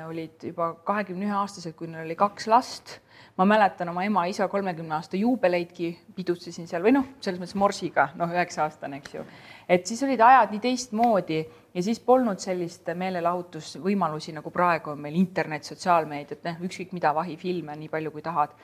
olid 0.08 0.44
juba 0.48 0.72
kahekümne 0.88 1.28
ühe 1.28 1.36
aastased, 1.36 1.76
kui 1.76 1.90
neil 1.92 2.06
oli 2.06 2.16
kaks 2.16 2.48
last. 2.48 3.00
ma 3.38 3.46
mäletan 3.46 3.90
oma 3.90 4.02
ema-isa 4.06 4.48
kolmekümne 4.50 4.96
aasta 4.96 5.18
juubeleidki, 5.18 5.92
pidutsesin 6.16 6.66
seal 6.70 6.82
või 6.82 6.94
noh, 6.96 7.06
selles 7.22 7.38
mõttes 7.42 7.58
morsiga, 7.60 8.08
noh, 8.18 8.32
üheksa 8.34 8.64
aastane, 8.64 8.98
eks 8.98 9.14
ju. 9.14 9.26
et 9.70 9.86
siis 9.86 10.02
olid 10.08 10.22
ajad 10.24 10.56
nii 10.56 10.62
teistmoodi 10.64 11.40
ja 11.74 11.84
siis 11.84 12.00
polnud 12.00 12.42
sellist 12.42 12.90
meelelahutusvõimalusi, 12.96 14.34
nagu 14.38 14.54
praegu 14.54 14.96
on 14.96 15.04
meil 15.06 15.20
internet, 15.20 15.68
sotsiaalmeediat, 15.70 16.42
noh, 16.48 16.64
ükskõik 16.70 16.96
mida, 16.98 17.14
vahifilme 17.14 17.76
nii 17.78 17.92
palju, 17.94 18.14
kui 18.16 18.26
tahad. 18.26 18.56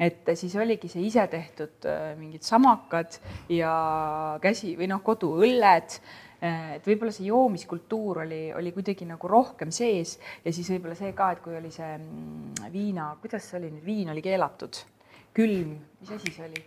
et 0.00 0.32
siis 0.34 0.56
oligi 0.56 0.88
see 0.88 1.06
isetehtud 1.06 1.86
äh, 1.86 2.10
mingid 2.18 2.42
samakad 2.42 3.20
ja 3.48 3.72
käsi 4.42 4.74
või 4.76 4.90
noh, 4.90 5.00
koduõlled 5.06 5.96
äh, 5.96 6.29
et 6.40 6.86
võib-olla 6.86 7.12
see 7.12 7.26
joomiskultuur 7.28 8.22
oli, 8.22 8.40
oli 8.56 8.72
kuidagi 8.72 9.04
nagu 9.08 9.28
rohkem 9.28 9.72
sees 9.74 10.16
ja 10.44 10.52
siis 10.52 10.70
võib-olla 10.72 10.96
see 10.96 11.12
ka, 11.16 11.32
et 11.34 11.42
kui 11.44 11.56
oli 11.58 11.72
see 11.74 11.90
mm, 11.98 12.70
viina, 12.72 13.10
kuidas 13.20 13.50
see 13.50 13.60
oli 13.60 13.74
nüüd, 13.74 13.84
viin 13.84 14.14
oli 14.14 14.24
keelatud, 14.24 14.80
külm, 15.36 15.76
mis 16.00 16.16
asi 16.16 16.32
see 16.32 16.48
oli? 16.48 16.64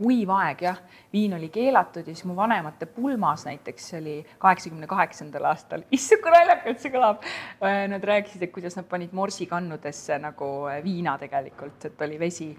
kuiv 0.00 0.30
aeg 0.32 0.62
jah, 0.64 0.78
viin 1.12 1.34
oli 1.36 1.50
keelatud 1.52 2.06
ja 2.08 2.14
siis 2.14 2.24
mu 2.28 2.34
vanemate 2.36 2.88
pulmas 2.88 3.44
näiteks, 3.44 3.90
oli 3.98 4.16
kaheksakümne 4.40 4.88
kaheksandal 4.88 5.50
aastal, 5.50 5.84
issand 5.96 6.24
kui 6.24 6.32
naljakalt 6.32 6.80
see 6.80 6.94
kõlab. 6.94 7.26
Äh, 7.60 7.84
nad 7.92 8.04
rääkisid, 8.12 8.46
et 8.46 8.54
kuidas 8.54 8.78
nad 8.78 8.88
panid 8.88 9.12
morsikannudesse 9.16 10.16
nagu 10.22 10.50
äh, 10.70 10.80
viina 10.84 11.18
tegelikult, 11.20 11.90
et 11.90 12.04
oli 12.06 12.16
vesi. 12.20 12.50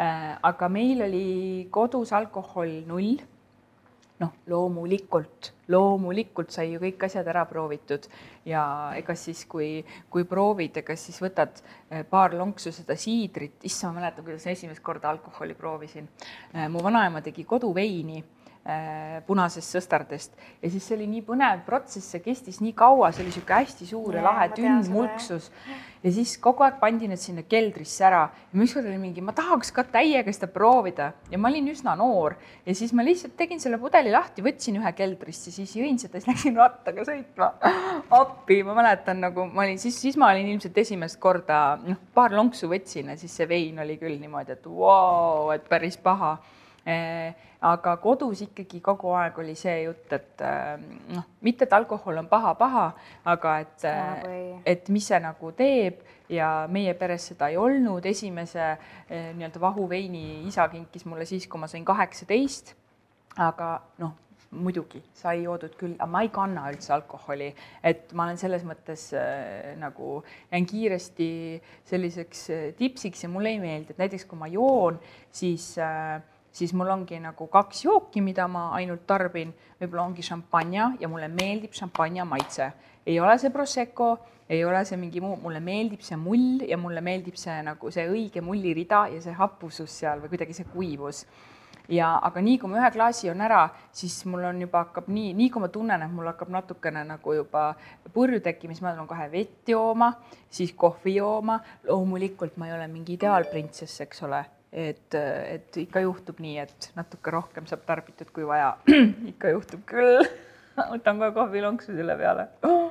Äh, 0.00 0.30
aga 0.48 0.70
meil 0.72 1.04
oli 1.04 1.26
kodus 1.72 2.14
alkohol 2.16 2.78
null 2.88 3.20
noh, 4.20 4.32
loomulikult, 4.48 5.50
loomulikult 5.72 6.54
sai 6.54 6.70
ju 6.72 6.80
kõik 6.80 7.06
asjad 7.08 7.26
ära 7.28 7.44
proovitud 7.48 8.06
ja 8.48 8.62
ega 8.96 9.16
siis, 9.18 9.44
kui, 9.50 9.84
kui 10.12 10.24
proovid, 10.28 10.80
ega 10.82 10.96
siis 10.96 11.18
võtad 11.22 11.60
eh, 11.90 12.04
paar 12.08 12.36
lonksu 12.36 12.72
seda 12.72 12.96
siidrit, 13.00 13.58
issand, 13.68 13.96
ma 13.96 14.04
mäletan, 14.04 14.24
kuidas 14.24 14.46
esimest 14.52 14.82
korda 14.84 15.10
alkoholi 15.12 15.56
proovisin. 15.58 16.08
Eh, 16.54 16.66
mu 16.72 16.84
vanaema 16.84 17.22
tegi 17.24 17.44
koduveini 17.44 18.22
punasest 19.26 19.76
sõstardest. 19.76 20.32
Ja 20.62 20.70
siis 20.70 20.86
see 20.86 20.96
oli 20.96 21.06
nii 21.10 21.22
põnev 21.26 21.62
protsess, 21.66 22.08
see 22.10 22.22
kestis 22.24 22.58
nii 22.62 22.72
kaua, 22.76 23.12
see 23.14 23.22
oli 23.22 23.30
niisugune 23.30 23.60
hästi 23.60 23.86
suur 23.86 24.16
ja 24.18 24.24
lahe 24.24 24.48
tünn 24.56 24.80
mulksus. 24.90 25.52
ja 26.02 26.12
siis 26.14 26.36
kogu 26.42 26.64
aeg 26.66 26.80
pandi 26.80 27.06
need 27.10 27.22
sinna 27.22 27.44
keldrisse 27.46 28.04
ära. 28.08 28.24
Ja 28.50 28.64
ükskord 28.64 28.88
oli 28.90 28.98
mingi, 28.98 29.22
ma 29.22 29.34
tahaks 29.36 29.70
ka 29.74 29.84
täiega 29.90 30.34
seda 30.34 30.48
proovida. 30.50 31.12
Ja 31.30 31.38
ma 31.38 31.50
olin 31.52 31.70
üsna 31.70 31.94
noor. 31.98 32.34
Ja 32.66 32.74
siis 32.74 32.94
ma 32.96 33.06
lihtsalt 33.06 33.36
tegin 33.38 33.62
selle 33.62 33.78
pudeli 33.82 34.10
lahti, 34.14 34.42
võtsin 34.42 34.80
ühe 34.80 34.92
keldrisse, 34.98 35.54
siis 35.54 35.76
jõin 35.78 35.98
seda, 36.02 36.18
siis 36.18 36.30
läksin 36.32 36.58
rattaga 36.58 37.06
sõitma. 37.06 37.52
appi, 38.18 38.60
ma 38.66 38.74
mäletan 38.80 39.22
nagu 39.22 39.46
ma 39.46 39.62
olin 39.62 39.78
siis, 39.78 40.00
siis 40.02 40.18
ma 40.18 40.32
olin 40.34 40.50
ilmselt 40.56 40.78
esimest 40.82 41.20
korda 41.22 41.78
noh, 41.86 42.02
paar 42.14 42.34
lonksu 42.34 42.70
võtsin 42.70 43.14
ja 43.14 43.18
siis 43.18 43.34
see 43.38 43.46
vein 43.48 43.78
oli 43.82 43.98
küll 44.00 44.18
niimoodi, 44.18 44.58
et 44.58 44.66
vau 44.66 44.82
wow,, 44.82 45.54
et 45.54 45.66
päris 45.70 45.98
paha 46.02 46.36
aga 46.86 47.96
kodus 47.98 48.42
ikkagi 48.44 48.80
kogu 48.84 49.10
aeg 49.18 49.38
oli 49.42 49.54
see 49.58 49.80
jutt, 49.82 50.12
et 50.14 50.42
eh, 50.44 50.74
noh, 51.16 51.24
mitte 51.42 51.66
et 51.66 51.72
alkohol 51.74 52.20
on 52.22 52.28
paha-paha, 52.30 52.86
aga 53.32 53.54
et, 53.64 53.86
eh, 53.90 54.60
et 54.74 54.90
mis 54.94 55.06
see 55.06 55.18
nagu 55.22 55.50
teeb 55.56 56.04
ja 56.30 56.50
meie 56.70 56.94
peres 56.98 57.30
seda 57.32 57.50
ei 57.50 57.56
olnud. 57.56 58.06
esimese 58.06 58.76
nii-öelda 59.10 59.60
vahuveini 59.60 60.46
isa 60.46 60.68
kinkis 60.68 61.06
mulle 61.06 61.24
siis, 61.24 61.46
kui 61.46 61.60
ma 61.60 61.66
sain 61.66 61.84
kaheksateist. 61.84 62.74
aga 63.36 63.82
noh, 63.98 64.14
muidugi 64.50 65.02
sai 65.14 65.42
joodud 65.42 65.74
küll, 65.76 65.96
aga 65.98 66.06
ma 66.10 66.22
ei 66.24 66.30
kanna 66.32 66.68
üldse 66.70 66.92
alkoholi, 66.94 67.50
et 67.84 68.12
ma 68.16 68.24
olen 68.24 68.38
selles 68.40 68.62
mõttes 68.64 69.08
äh, 69.16 69.74
nagu 69.80 70.22
jään 70.52 70.66
kiiresti 70.70 71.28
selliseks 71.90 72.46
tipsiks 72.78 73.26
ja 73.26 73.30
mulle 73.32 73.52
ei 73.52 73.60
meeldi, 73.60 73.92
et 73.92 74.00
näiteks 74.00 74.24
kui 74.30 74.38
ma 74.38 74.48
joon, 74.50 75.00
siis 75.34 75.74
äh, 75.82 76.22
siis 76.56 76.72
mul 76.72 76.88
ongi 76.88 77.18
nagu 77.20 77.46
kaks 77.52 77.84
jooki, 77.84 78.22
mida 78.24 78.46
ma 78.48 78.70
ainult 78.78 79.04
tarbin, 79.06 79.52
võib-olla 79.80 80.06
ongi 80.08 80.24
šampanja 80.24 80.92
ja 81.00 81.10
mulle 81.12 81.28
meeldib 81.28 81.74
šampanja 81.76 82.24
maitse. 82.24 82.70
ei 83.06 83.20
ole 83.20 83.36
see 83.38 83.50
Prosecco, 83.54 84.18
ei 84.48 84.64
ole 84.64 84.84
see 84.84 84.96
mingi 84.96 85.20
muu, 85.20 85.36
mulle 85.42 85.60
meeldib 85.60 86.00
see 86.02 86.16
mull 86.16 86.64
ja 86.68 86.78
mulle 86.80 87.00
meeldib 87.00 87.36
see 87.36 87.58
nagu 87.62 87.90
see 87.90 88.06
õige 88.08 88.40
mullirida 88.40 89.06
ja 89.12 89.20
see 89.20 89.36
hapusus 89.36 89.98
seal 90.00 90.22
või 90.22 90.32
kuidagi 90.32 90.56
see 90.56 90.72
kuivus 90.72 91.26
ja 91.88 92.16
aga 92.22 92.42
nii 92.42 92.56
kui 92.58 92.70
ma 92.70 92.80
ühe 92.80 92.90
klaasi 92.94 93.28
joon 93.28 93.44
ära, 93.46 93.60
siis 93.94 94.16
mul 94.26 94.48
on 94.48 94.60
juba 94.64 94.84
hakkab 94.86 95.12
nii, 95.12 95.34
nii 95.38 95.52
kui 95.54 95.62
ma 95.62 95.70
tunnen, 95.70 96.02
et 96.02 96.12
mul 96.12 96.32
hakkab 96.32 96.50
natukene 96.56 97.04
nagu 97.06 97.36
juba 97.36 97.68
purju 98.14 98.40
tekkima, 98.42 98.74
siis 98.74 98.82
ma 98.82 98.94
tulen 98.96 99.12
kohe 99.12 99.28
vett 99.32 99.70
jooma, 99.76 100.12
siis 100.50 100.72
kohvi 100.72 101.16
jooma. 101.20 101.60
loomulikult 101.88 102.56
ma 102.56 102.70
ei 102.70 102.78
ole 102.80 102.88
mingi 102.90 103.14
ideaalprintsess, 103.20 104.00
eks 104.08 104.22
ole 104.26 104.44
et, 104.76 105.14
et 105.16 105.78
ikka 105.80 106.02
juhtub 106.04 106.40
nii, 106.44 106.58
et 106.66 106.90
natuke 106.96 107.32
rohkem 107.32 107.68
saab 107.68 107.86
tarbitud, 107.88 108.30
kui 108.34 108.46
vaja. 108.48 108.74
ikka 109.32 109.54
juhtub 109.54 109.86
küll 109.88 110.20
võtan 110.92 111.22
ka 111.22 111.32
kohvilonksu 111.36 111.96
selle 111.96 112.16
peale 112.20 112.48
oh.. 112.68 112.90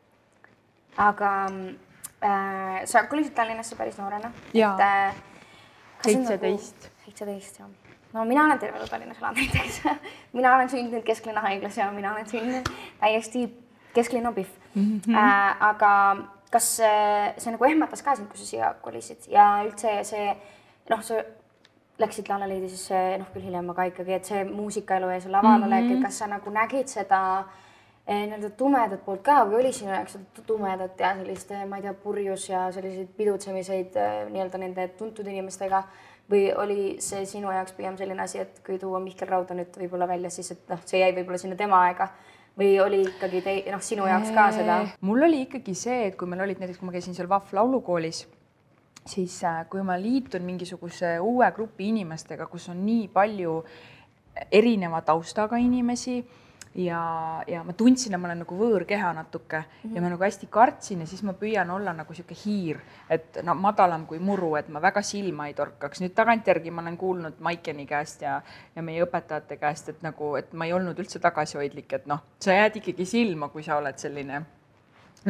aga 1.08 1.30
äh, 1.48 2.82
sa 2.90 3.06
kolisid 3.10 3.34
Tallinnasse 3.34 3.78
päris 3.78 3.96
noorena. 3.98 4.30
jaa, 4.54 4.76
nagu 4.78 6.04
seitseteist. 6.04 6.90
seitseteist, 7.06 7.58
jah 7.62 7.72
no 8.14 8.24
mina 8.24 8.44
olen 8.44 8.58
terve 8.58 8.78
elu 8.78 8.88
Tallinnas 8.88 9.18
elanud 9.18 9.40
näiteks 9.40 9.80
mina 10.36 10.54
olen 10.56 10.70
sündinud 10.70 11.02
kesklinna 11.06 11.42
haiglas 11.48 11.78
ja 11.78 11.90
mina 11.92 12.12
olen 12.14 12.28
sündinud 12.30 12.70
täiesti 13.00 13.48
kesklinna 13.94 14.32
pihv 14.32 14.48
mm. 14.74 15.00
-hmm. 15.06 15.16
Äh, 15.16 15.62
aga 15.70 16.16
kas 16.50 16.76
see, 16.76 17.34
see 17.38 17.52
nagu 17.52 17.64
ehmatas 17.64 18.02
ka 18.02 18.14
sind, 18.16 18.28
kui 18.28 18.38
sa 18.38 18.46
siia 18.46 18.74
kolisid 18.82 19.26
ja 19.28 19.48
üldse 19.66 20.02
see 20.04 20.36
noh, 20.90 21.02
sa 21.02 21.20
läksid 21.98 22.28
La 22.28 22.38
La 22.42 22.48
Leedi 22.50 22.68
sisse 22.68 22.96
noh, 23.20 23.28
küll 23.32 23.46
hiljem, 23.46 23.68
aga 23.70 23.86
ikkagi, 23.90 24.16
et 24.16 24.30
see 24.30 24.42
muusikaelu 24.48 25.12
ja 25.12 25.20
see 25.22 25.32
laval 25.32 25.62
olek 25.62 25.84
mm, 25.84 25.90
-hmm. 25.90 25.98
et 25.98 26.02
kas 26.08 26.18
sa 26.18 26.26
nagu 26.26 26.50
nägid 26.50 26.90
seda 26.90 27.20
eh, 28.06 28.24
nii-öelda 28.26 28.50
tumedat 28.58 29.04
poolt 29.04 29.22
ka 29.22 29.44
või 29.46 29.60
oli 29.60 29.72
sinu 29.72 29.92
jaoks 29.94 30.18
tumedat 30.46 31.00
ja 31.00 31.14
sellist, 31.16 31.50
eh, 31.50 31.64
ma 31.66 31.76
ei 31.76 31.82
tea, 31.82 31.94
purjus 31.94 32.48
ja 32.48 32.72
selliseid 32.72 33.14
pidutsemiseid 33.16 33.96
eh, 33.96 34.26
nii-öelda 34.30 34.58
nende 34.58 34.88
tuntud 34.98 35.26
inimestega 35.26 35.84
või 36.30 36.44
oli 36.56 36.96
see 37.04 37.24
sinu 37.28 37.52
jaoks 37.52 37.72
pigem 37.72 37.96
selline 37.96 38.22
asi, 38.22 38.38
et 38.38 38.60
kui 38.66 38.78
tuua 38.78 39.00
Mihkel 39.00 39.28
Raudon 39.28 39.60
nüüd 39.60 39.76
võib-olla 39.78 40.08
välja, 40.08 40.30
siis 40.30 40.50
et 40.50 40.68
noh, 40.68 40.80
see 40.84 41.00
jäi 41.00 41.12
võib-olla 41.12 41.38
sinna 41.38 41.56
tema 41.56 41.82
aega 41.86 42.08
või 42.58 42.78
oli 42.80 43.02
ikkagi 43.02 43.42
tei-, 43.44 43.64
noh, 43.70 43.82
sinu 43.82 44.06
jaoks 44.08 44.30
ka 44.34 44.50
seda? 44.54 44.80
mul 45.00 45.22
oli 45.26 45.44
ikkagi 45.46 45.74
see, 45.74 46.06
et 46.08 46.16
kui 46.16 46.28
meil 46.30 46.42
olid 46.46 46.62
näiteks, 46.62 46.78
kui 46.80 46.88
ma 46.88 46.94
käisin 46.94 47.14
seal 47.14 47.28
Vahv 47.28 47.52
laulukoolis, 47.52 48.24
siis 49.06 49.42
äh, 49.44 49.64
kui 49.70 49.82
ma 49.82 49.98
liitun 50.00 50.42
mingisuguse 50.42 51.18
uue 51.20 51.50
grupi 51.52 51.88
inimestega, 51.88 52.46
kus 52.46 52.68
on 52.72 52.84
nii 52.86 53.08
palju 53.12 53.58
erineva 54.50 55.00
taustaga 55.06 55.56
inimesi 55.62 56.22
ja, 56.74 57.42
ja 57.46 57.62
ma 57.64 57.72
tundsin, 57.72 58.14
et 58.14 58.20
ma 58.20 58.28
olen 58.28 58.40
nagu 58.42 58.56
võõrkeha 58.58 59.12
natuke 59.14 59.58
mm 59.58 59.66
-hmm. 59.82 59.94
ja 59.94 60.02
ma 60.02 60.08
nagu 60.08 60.24
hästi 60.24 60.46
kartsin 60.50 61.00
ja 61.00 61.06
siis 61.06 61.22
ma 61.22 61.32
püüan 61.32 61.70
olla 61.70 61.92
nagu 61.92 62.14
sihuke 62.14 62.34
hiir, 62.44 62.80
et 63.10 63.38
no 63.42 63.54
madalam 63.54 64.06
kui 64.06 64.18
muru, 64.18 64.56
et 64.56 64.68
ma 64.68 64.82
väga 64.82 65.02
silma 65.02 65.46
ei 65.46 65.54
torkaks. 65.54 66.00
nüüd 66.00 66.14
tagantjärgi 66.14 66.70
ma 66.70 66.82
olen 66.82 66.96
kuulnud 66.96 67.34
Maikeni 67.38 67.86
käest 67.86 68.22
ja, 68.22 68.42
ja 68.76 68.82
meie 68.82 69.04
õpetajate 69.04 69.56
käest, 69.56 69.88
et 69.88 70.02
nagu, 70.02 70.36
et 70.36 70.52
ma 70.52 70.64
ei 70.64 70.72
olnud 70.72 70.98
üldse 70.98 71.18
tagasihoidlik, 71.18 71.92
et 71.92 72.06
noh, 72.06 72.20
sa 72.40 72.52
jääd 72.52 72.76
ikkagi 72.76 73.04
silma, 73.04 73.48
kui 73.48 73.62
sa 73.62 73.76
oled 73.76 73.98
selline 73.98 74.42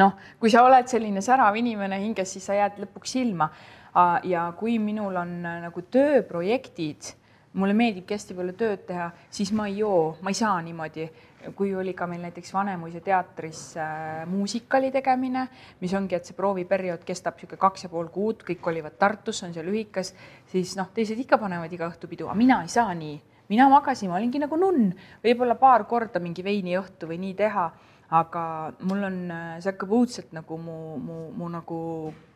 noh, 0.00 0.16
kui 0.40 0.50
sa 0.50 0.64
oled 0.66 0.88
selline 0.90 1.22
särav 1.22 1.56
inimene 1.56 2.00
hinges, 2.02 2.32
siis 2.36 2.46
sa 2.46 2.58
jääd 2.58 2.80
lõpuks 2.84 3.18
silma. 3.18 3.50
ja 4.24 4.52
kui 4.58 4.78
minul 4.78 5.16
on 5.16 5.42
nagu 5.42 5.82
tööprojektid 5.82 7.12
mulle 7.54 7.74
meeldibki 7.78 8.14
hästi 8.16 8.34
palju 8.34 8.52
tööd 8.58 8.80
teha, 8.88 9.12
siis 9.30 9.52
ma 9.52 9.68
ei 9.70 9.78
joo, 9.78 10.16
ma 10.20 10.32
ei 10.32 10.34
saa 10.34 10.56
niimoodi 10.62 11.06
kui 11.52 11.74
oli 11.76 11.92
ka 11.94 12.06
meil 12.08 12.22
näiteks 12.24 12.52
Vanemuise 12.54 13.00
teatris 13.04 13.76
äh, 13.76 14.24
muusikali 14.26 14.90
tegemine, 14.94 15.46
mis 15.80 15.92
ongi, 15.94 16.16
et 16.16 16.24
see 16.24 16.36
prooviperiood 16.36 17.04
kestab 17.04 17.36
niisugune 17.36 17.60
kaks 17.60 17.84
ja 17.84 17.90
pool 17.92 18.08
kuud, 18.14 18.44
kõik 18.46 18.62
kolivad 18.64 18.96
Tartus, 18.98 19.42
on 19.44 19.52
seal 19.52 19.68
ühikas, 19.68 20.14
siis 20.52 20.76
noh, 20.78 20.88
teised 20.94 21.20
ikka 21.20 21.38
panevad 21.42 21.72
iga 21.72 21.88
õhtu 21.90 22.08
pidu, 22.08 22.30
aga 22.30 22.38
mina 22.38 22.62
ei 22.64 22.72
saa 22.72 22.94
nii. 22.96 23.18
mina 23.48 23.68
magasin, 23.68 24.08
ma 24.08 24.16
olingi 24.16 24.40
nagu 24.40 24.56
nunn, 24.56 24.94
võib-olla 25.24 25.58
paar 25.60 25.84
korda 25.84 26.20
mingi 26.20 26.44
veiniõhtu 26.44 27.10
või 27.10 27.18
nii 27.26 27.34
teha, 27.36 27.66
aga 28.10 28.44
mul 28.84 29.02
on, 29.08 29.18
äh, 29.30 29.56
see 29.60 29.72
hakkab 29.72 29.92
õudselt 29.96 30.32
nagu 30.36 30.58
mu, 30.60 30.78
mu, 31.00 31.18
mu 31.36 31.48
nagu 31.52 31.80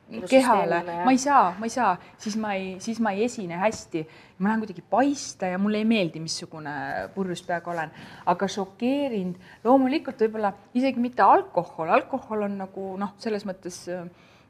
kehale, 0.09 0.81
ma 1.05 1.13
ei 1.13 1.19
saa, 1.21 1.53
ma 1.59 1.69
ei 1.69 1.73
saa, 1.73 1.97
siis 2.17 2.37
ma 2.41 2.55
ei, 2.57 2.79
siis 2.81 3.01
ma 3.05 3.13
ei 3.13 3.27
esine 3.27 3.59
hästi. 3.61 4.07
ma 4.39 4.49
lähen 4.49 4.61
kuidagi 4.63 4.83
paista 4.91 5.47
ja 5.51 5.59
mulle 5.59 5.81
ei 5.83 5.85
meeldi, 5.85 6.21
missugune 6.23 6.71
purjus 7.15 7.43
peaga 7.43 7.73
olen, 7.73 7.91
aga 8.31 8.49
šokeerinud 8.49 9.65
loomulikult 9.65 10.21
võib-olla 10.23 10.53
isegi 10.79 11.03
mitte 11.03 11.23
alkohol, 11.23 11.91
alkohol 11.91 12.47
on 12.47 12.55
nagu 12.63 12.93
noh, 13.01 13.17
selles 13.19 13.45
mõttes 13.49 13.83
äh, 13.91 14.07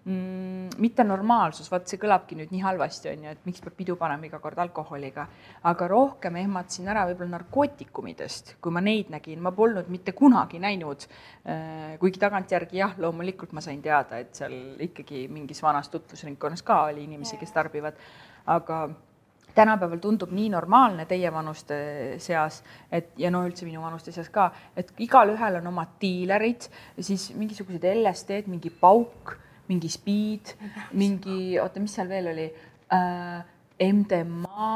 mm, 0.09 0.79
mittenormaalsus, 0.83 1.69
vaat 1.73 1.89
see 1.91 2.01
kõlabki 2.01 2.39
nüüd 2.39 2.53
nii 2.55 2.63
halvasti, 2.65 3.11
on 3.13 3.27
ju, 3.27 3.33
et 3.35 3.49
miks 3.49 3.63
peab 3.65 3.77
pidu 3.79 3.97
panema 4.01 4.29
iga 4.29 4.41
kord 4.43 4.59
alkoholiga, 4.63 5.27
aga 5.71 5.89
rohkem 5.91 6.39
ehmatasin 6.43 6.89
ära 6.93 7.05
võib-olla 7.11 7.37
narkootikumidest, 7.37 8.55
kui 8.65 8.75
ma 8.75 8.83
neid 8.85 9.13
nägin, 9.15 9.43
ma 9.45 9.53
polnud 9.57 9.91
mitte 9.93 10.15
kunagi 10.19 10.61
näinud. 10.63 11.09
Äh, 11.49 11.99
kuigi 12.01 12.23
tagantjärgi 12.23 12.81
jah, 12.81 12.97
loomulikult 13.03 13.53
ma 13.57 13.65
sain 13.65 13.83
teada, 13.85 14.21
et 14.23 14.35
seal 14.39 14.55
ikkagi 14.89 15.27
mingis 15.33 15.63
vanas 15.65 15.91
tutvusringkonnas 15.93 16.65
ka 16.67 16.85
oli 16.89 17.05
inimesi, 17.09 17.39
kes 17.41 17.55
tarbivad, 17.55 17.99
aga 18.49 18.87
tänapäeval 19.59 19.99
tundub 19.99 20.31
nii 20.35 20.53
normaalne 20.53 21.07
teievanuste 21.09 21.79
seas, 22.23 22.61
et 22.93 23.11
ja 23.19 23.31
no 23.35 23.43
üldse 23.47 23.67
minu 23.67 23.83
vanuste 23.83 24.15
seas 24.15 24.31
ka, 24.31 24.51
et 24.79 24.93
igalühel 25.03 25.59
on 25.59 25.73
omad 25.73 25.97
diilerid, 26.01 26.69
siis 27.01 27.31
mingisugused 27.35 27.85
LSD-d, 27.91 28.47
mingi 28.53 28.71
pauk 28.71 29.35
mingi 29.69 29.89
Speed, 29.93 30.55
mingi, 30.97 31.59
oota, 31.63 31.81
mis 31.81 31.95
seal 31.99 32.11
veel 32.11 32.33
oli? 32.35 32.51
Äh,, 32.93 33.57
MDMA 33.79 34.75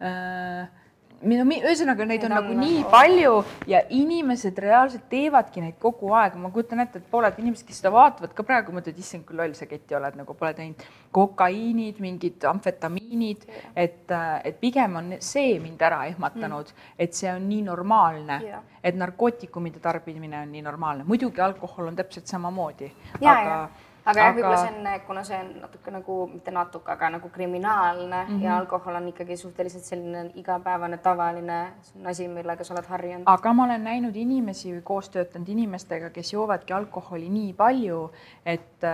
äh, 0.00 0.80
no 1.20 1.44
ühesõnaga 1.52 2.06
neid 2.08 2.22
on 2.24 2.32
nagu 2.32 2.54
nii 2.56 2.80
palju 2.88 3.32
ja 3.68 3.82
inimesed 3.92 4.56
reaalselt 4.62 5.04
teevadki 5.12 5.60
neid 5.60 5.76
kogu 5.82 6.14
aeg, 6.16 6.38
ma 6.40 6.48
kujutan 6.52 6.80
ette, 6.80 7.02
et 7.02 7.10
pooled 7.12 7.36
inimesed, 7.42 7.66
kes 7.68 7.82
seda 7.82 7.92
vaatavad 7.92 8.32
ka 8.36 8.44
praegu 8.46 8.72
mõtlevad, 8.72 9.02
issand 9.02 9.26
kui 9.28 9.36
loll 9.36 9.52
sa 9.56 9.68
keti 9.68 9.96
oled, 9.98 10.16
nagu 10.16 10.36
pole 10.38 10.54
teinud. 10.56 10.86
kokaiinid, 11.10 11.98
mingid 12.00 12.44
amfetamiinid, 12.46 13.44
et, 13.74 14.12
et 14.46 14.58
pigem 14.60 14.96
on 14.96 15.12
see 15.18 15.58
mind 15.60 15.80
ära 15.82 16.04
ehmatanud 16.06 16.70
mm., 16.70 16.96
et 17.02 17.18
see 17.18 17.28
on 17.32 17.48
nii 17.50 17.64
normaalne, 17.66 18.40
et 18.82 18.96
narkootikumide 18.96 19.82
tarbimine 19.82 20.40
on 20.40 20.52
nii 20.54 20.62
normaalne, 20.64 21.04
muidugi 21.04 21.42
alkohol 21.44 21.90
on 21.90 21.98
täpselt 21.98 22.30
samamoodi, 22.30 22.92
aga 23.20 23.64
aga 24.10 24.26
jah, 24.26 24.34
võib-olla 24.36 24.60
see 24.60 24.72
on, 24.74 24.88
kuna 25.06 25.24
see 25.26 25.38
on 25.38 25.50
natuke 25.64 25.94
nagu, 25.94 26.16
mitte 26.32 26.54
natuke, 26.54 26.92
aga 26.94 27.10
nagu 27.16 27.30
kriminaalne 27.34 28.22
mm 28.24 28.30
-hmm. 28.30 28.44
ja 28.44 28.56
alkohol 28.58 28.98
on 29.00 29.08
ikkagi 29.08 29.36
suhteliselt 29.36 29.84
selline 29.84 30.30
igapäevane 30.34 30.98
tavaline 30.98 31.60
asi, 32.04 32.28
millega 32.28 32.64
sa 32.64 32.74
oled 32.74 32.86
harjunud. 32.86 33.26
aga 33.26 33.52
ma 33.52 33.64
olen 33.64 33.84
näinud 33.84 34.16
inimesi 34.16 34.74
või 34.74 34.82
koos 34.82 35.10
töötanud 35.10 35.48
inimestega, 35.48 36.10
kes 36.10 36.32
joovadki 36.32 36.72
alkoholi 36.72 37.28
nii 37.28 37.52
palju, 37.52 38.10
et, 38.46 38.84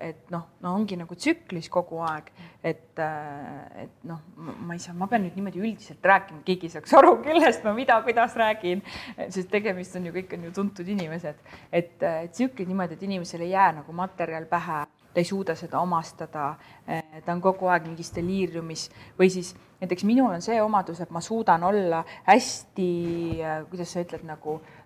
et 0.00 0.30
noh, 0.30 0.48
no 0.60 0.74
ongi 0.74 0.96
nagu 0.96 1.14
tsüklis 1.14 1.68
kogu 1.68 2.00
aeg, 2.00 2.32
et, 2.62 2.98
et 3.82 4.06
noh, 4.06 4.20
ma 4.36 4.76
ei 4.76 4.82
saa, 4.82 4.94
ma 4.94 5.08
pean 5.10 5.24
nüüd 5.26 5.36
niimoodi 5.38 5.62
üldiselt 5.62 6.04
rääkima, 6.06 6.42
keegi 6.46 6.68
ei 6.68 6.74
saaks 6.76 6.94
aru, 6.98 7.16
kellest 7.24 7.66
ma 7.66 7.74
mida, 7.76 7.98
kuidas 8.06 8.36
räägin, 8.38 8.84
sest 9.26 9.50
tegemist 9.50 9.98
on 9.98 10.06
ju, 10.08 10.14
kõik 10.14 10.36
on 10.38 10.48
ju 10.48 10.54
tuntud 10.60 10.94
inimesed, 10.94 11.42
et 11.74 12.08
tsüklid 12.30 12.70
niimoodi, 12.70 12.98
et 12.98 13.06
inimesele 13.08 13.48
ei 13.48 13.56
jää 13.56 13.70
nagu 13.80 13.96
materjal 13.98 14.46
pähe, 14.50 14.84
ta 15.12 15.20
ei 15.20 15.24
suuda 15.24 15.54
seda 15.54 15.80
omastada, 15.80 16.54
eh, 16.86 17.20
ta 17.24 17.32
on 17.32 17.40
kogu 17.40 17.68
aeg 17.68 17.86
mingis 17.90 18.12
deliiriumis 18.16 18.88
või 19.18 19.28
siis 19.30 19.52
näiteks 19.82 20.06
minul 20.08 20.32
on 20.32 20.42
see 20.42 20.60
omadus, 20.62 21.00
et 21.00 21.10
ma 21.10 21.20
suudan 21.20 21.64
olla 21.68 22.04
hästi, 22.24 22.88
kuidas 23.70 23.92
sa 23.92 24.04
ütled, 24.06 24.24
nagu 24.24 24.60
eh, 24.60 24.81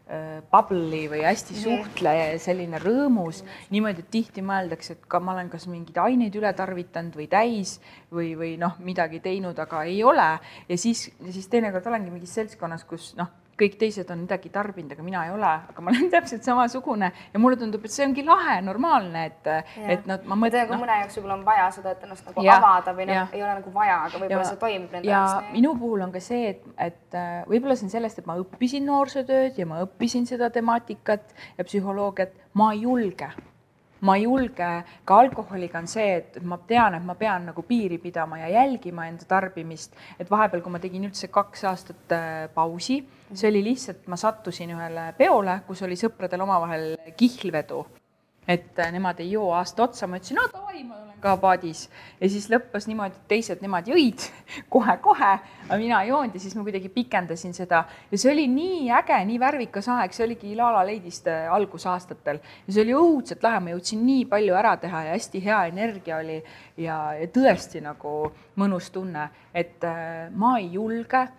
bubbly 0.52 1.06
või 1.10 1.24
hästi 1.26 1.56
suhtleja 1.58 2.28
ja 2.30 2.38
selline 2.38 2.78
rõõmus, 2.78 3.40
niimoodi, 3.74 4.04
et 4.04 4.10
tihti 4.14 4.44
mõeldakse, 4.46 4.94
et 4.94 5.08
ka 5.10 5.18
ma 5.18 5.34
olen 5.34 5.50
kas 5.50 5.66
mingeid 5.66 5.98
aineid 5.98 6.36
üle 6.38 6.52
tarvitanud 6.54 7.16
või 7.18 7.26
täis 7.30 7.80
või, 8.14 8.36
või 8.38 8.52
noh, 8.60 8.78
midagi 8.86 9.18
teinud, 9.24 9.58
aga 9.58 9.82
ei 9.90 9.98
ole. 10.06 10.28
ja 10.68 10.78
siis, 10.78 11.08
siis 11.30 11.50
teinekord 11.50 11.90
olengi 11.90 12.14
mingis 12.14 12.38
seltskonnas, 12.38 12.86
kus 12.86 13.14
noh 13.18 13.34
kõik 13.60 13.76
teised 13.80 14.10
on 14.12 14.22
midagi 14.24 14.50
tarbinud, 14.52 14.92
aga 14.92 15.04
mina 15.04 15.24
ei 15.26 15.32
ole, 15.32 15.52
aga 15.72 15.84
ma 15.84 15.92
olen 15.92 16.10
täpselt 16.14 16.46
samasugune. 16.46 17.10
Ja 17.32 17.40
mulle 17.42 17.58
tundub, 17.60 17.84
et 17.86 17.94
see 17.94 18.04
ongi 18.06 18.24
lahe, 18.26 18.58
normaalne, 18.66 19.24
et, 19.30 19.50
et 19.96 20.06
noh, 20.08 20.20
ma 20.28 20.38
mõtlen. 20.44 20.68
No, 20.70 20.80
mõne 20.82 21.00
jaoks 21.02 21.18
võib-olla 21.18 21.38
on 21.38 21.44
vaja 21.46 21.66
seda, 21.78 21.96
et 21.96 22.06
ennast 22.06 22.28
nagu 22.30 22.46
ja, 22.46 22.58
avada 22.60 22.94
või 22.96 23.08
noh, 23.10 23.34
ei 23.34 23.42
ole 23.42 23.56
nagu 23.60 23.74
vaja, 23.74 23.98
aga 24.10 24.22
võib-olla 24.22 24.46
see 24.50 24.62
toimib 24.62 24.96
nende 24.98 25.10
jaoks. 25.10 25.34
ja 25.48 25.56
minu 25.56 25.74
puhul 25.80 26.06
on 26.06 26.14
ka 26.14 26.22
see, 26.24 26.54
et, 26.54 26.70
et 26.88 27.18
äh, 27.18 27.42
võib-olla 27.48 27.78
see 27.78 27.88
on 27.88 27.96
sellest, 27.96 28.22
et 28.22 28.30
ma 28.30 28.38
õppisin 28.42 28.88
noorsootööd 28.88 29.60
ja 29.60 29.68
ma 29.68 29.82
õppisin 29.86 30.28
seda 30.28 30.52
temaatikat 30.54 31.36
ja 31.56 31.66
psühholoogiat, 31.68 32.36
ma 32.60 32.72
ei 32.74 32.84
julge 32.84 33.32
ma 34.00 34.16
ei 34.16 34.24
julge, 34.24 34.70
ka 35.04 35.18
alkoholiga 35.24 35.80
on 35.80 35.88
see, 35.90 36.16
et 36.20 36.38
ma 36.44 36.58
tean, 36.68 36.98
et 36.98 37.04
ma 37.04 37.14
pean 37.18 37.46
nagu 37.50 37.62
piiri 37.66 37.98
pidama 38.02 38.40
ja 38.42 38.48
jälgima 38.58 39.06
enda 39.08 39.24
tarbimist, 39.28 39.96
et 40.18 40.30
vahepeal, 40.30 40.62
kui 40.64 40.74
ma 40.74 40.80
tegin 40.82 41.08
üldse 41.08 41.30
kaks 41.32 41.64
aastat 41.70 42.16
äh, 42.16 42.48
pausi, 42.54 43.00
see 43.32 43.50
oli 43.50 43.64
lihtsalt, 43.70 44.06
ma 44.12 44.18
sattusin 44.20 44.74
ühele 44.76 45.10
peole, 45.18 45.60
kus 45.66 45.82
oli 45.86 45.98
sõpradel 45.98 46.44
omavahel 46.46 46.92
kihlvedu. 47.16 47.84
Et 48.48 48.78
äh, 48.78 48.92
nemad 48.94 49.20
ei 49.20 49.32
joo 49.32 49.50
aasta 49.54 49.82
otsa, 49.86 50.06
ma 50.06 50.20
ütlesin, 50.20 50.38
no 50.38 50.46
davai, 50.52 50.82
ma 50.86 50.96
olen 51.00 51.20
ka 51.20 51.34
paadis. 51.40 51.86
Ja 52.20 52.28
siis 52.30 52.46
lõppes 52.52 52.86
niimoodi, 52.86 53.16
et 53.16 53.28
teised 53.30 53.62
nemad 53.64 53.88
jõid 53.90 54.22
kohe-kohe, 54.72 55.30
aga 55.66 55.78
mina 55.80 56.02
ei 56.04 56.12
joonud 56.12 56.36
ja 56.36 56.42
siis 56.42 56.54
ma 56.58 56.64
kuidagi 56.66 56.90
pikendasin 56.94 57.56
seda. 57.56 57.82
Ja 58.12 58.20
see 58.20 58.30
oli 58.32 58.46
nii 58.52 58.90
äge, 59.00 59.18
nii 59.30 59.40
värvikas 59.42 59.90
aeg, 59.96 60.14
see 60.14 60.26
oligi 60.28 60.52
Ilala 60.54 60.84
Leidiste 60.86 61.34
algusaastatel. 61.52 62.38
Ja 62.66 62.76
see 62.76 62.84
oli 62.86 62.94
õudselt 62.98 63.42
lahe, 63.46 63.62
ma 63.64 63.74
jõudsin 63.74 64.04
nii 64.06 64.28
palju 64.30 64.58
ära 64.58 64.76
teha 64.82 65.06
ja 65.08 65.16
hästi 65.16 65.42
hea 65.44 65.64
energia 65.72 66.20
oli 66.22 66.38
ja, 66.82 67.00
tõesti 67.34 67.82
nagu 67.84 68.18
mõnus 68.60 68.92
tunne, 68.94 69.30
et 69.54 69.82
äh, 69.84 70.28
ma 70.30 70.56
ei 70.60 70.70
julge 70.76 71.24
äh, 71.24 71.34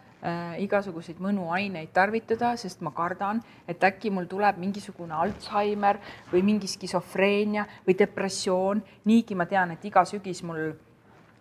igasuguseid 0.63 1.19
mõnuaineid 1.21 1.91
tarvitada, 1.93 2.55
sest 2.57 2.81
ma 2.81 2.91
kardan, 2.95 3.41
et 3.67 3.83
äkki 3.83 4.09
mul 4.09 4.25
tuleb 4.25 4.57
mingisugune 4.57 5.13
Alžeimer 5.13 6.01
või 6.31 6.43
mingi 6.43 6.67
skisofreenia 6.67 7.67
või 7.85 7.97
depressioon. 7.99 8.83
niigi 9.05 9.35
ma 9.35 9.45
tean, 9.45 9.71
et 9.71 9.85
iga 9.85 10.05
sügis 10.05 10.43
mul 10.43 10.73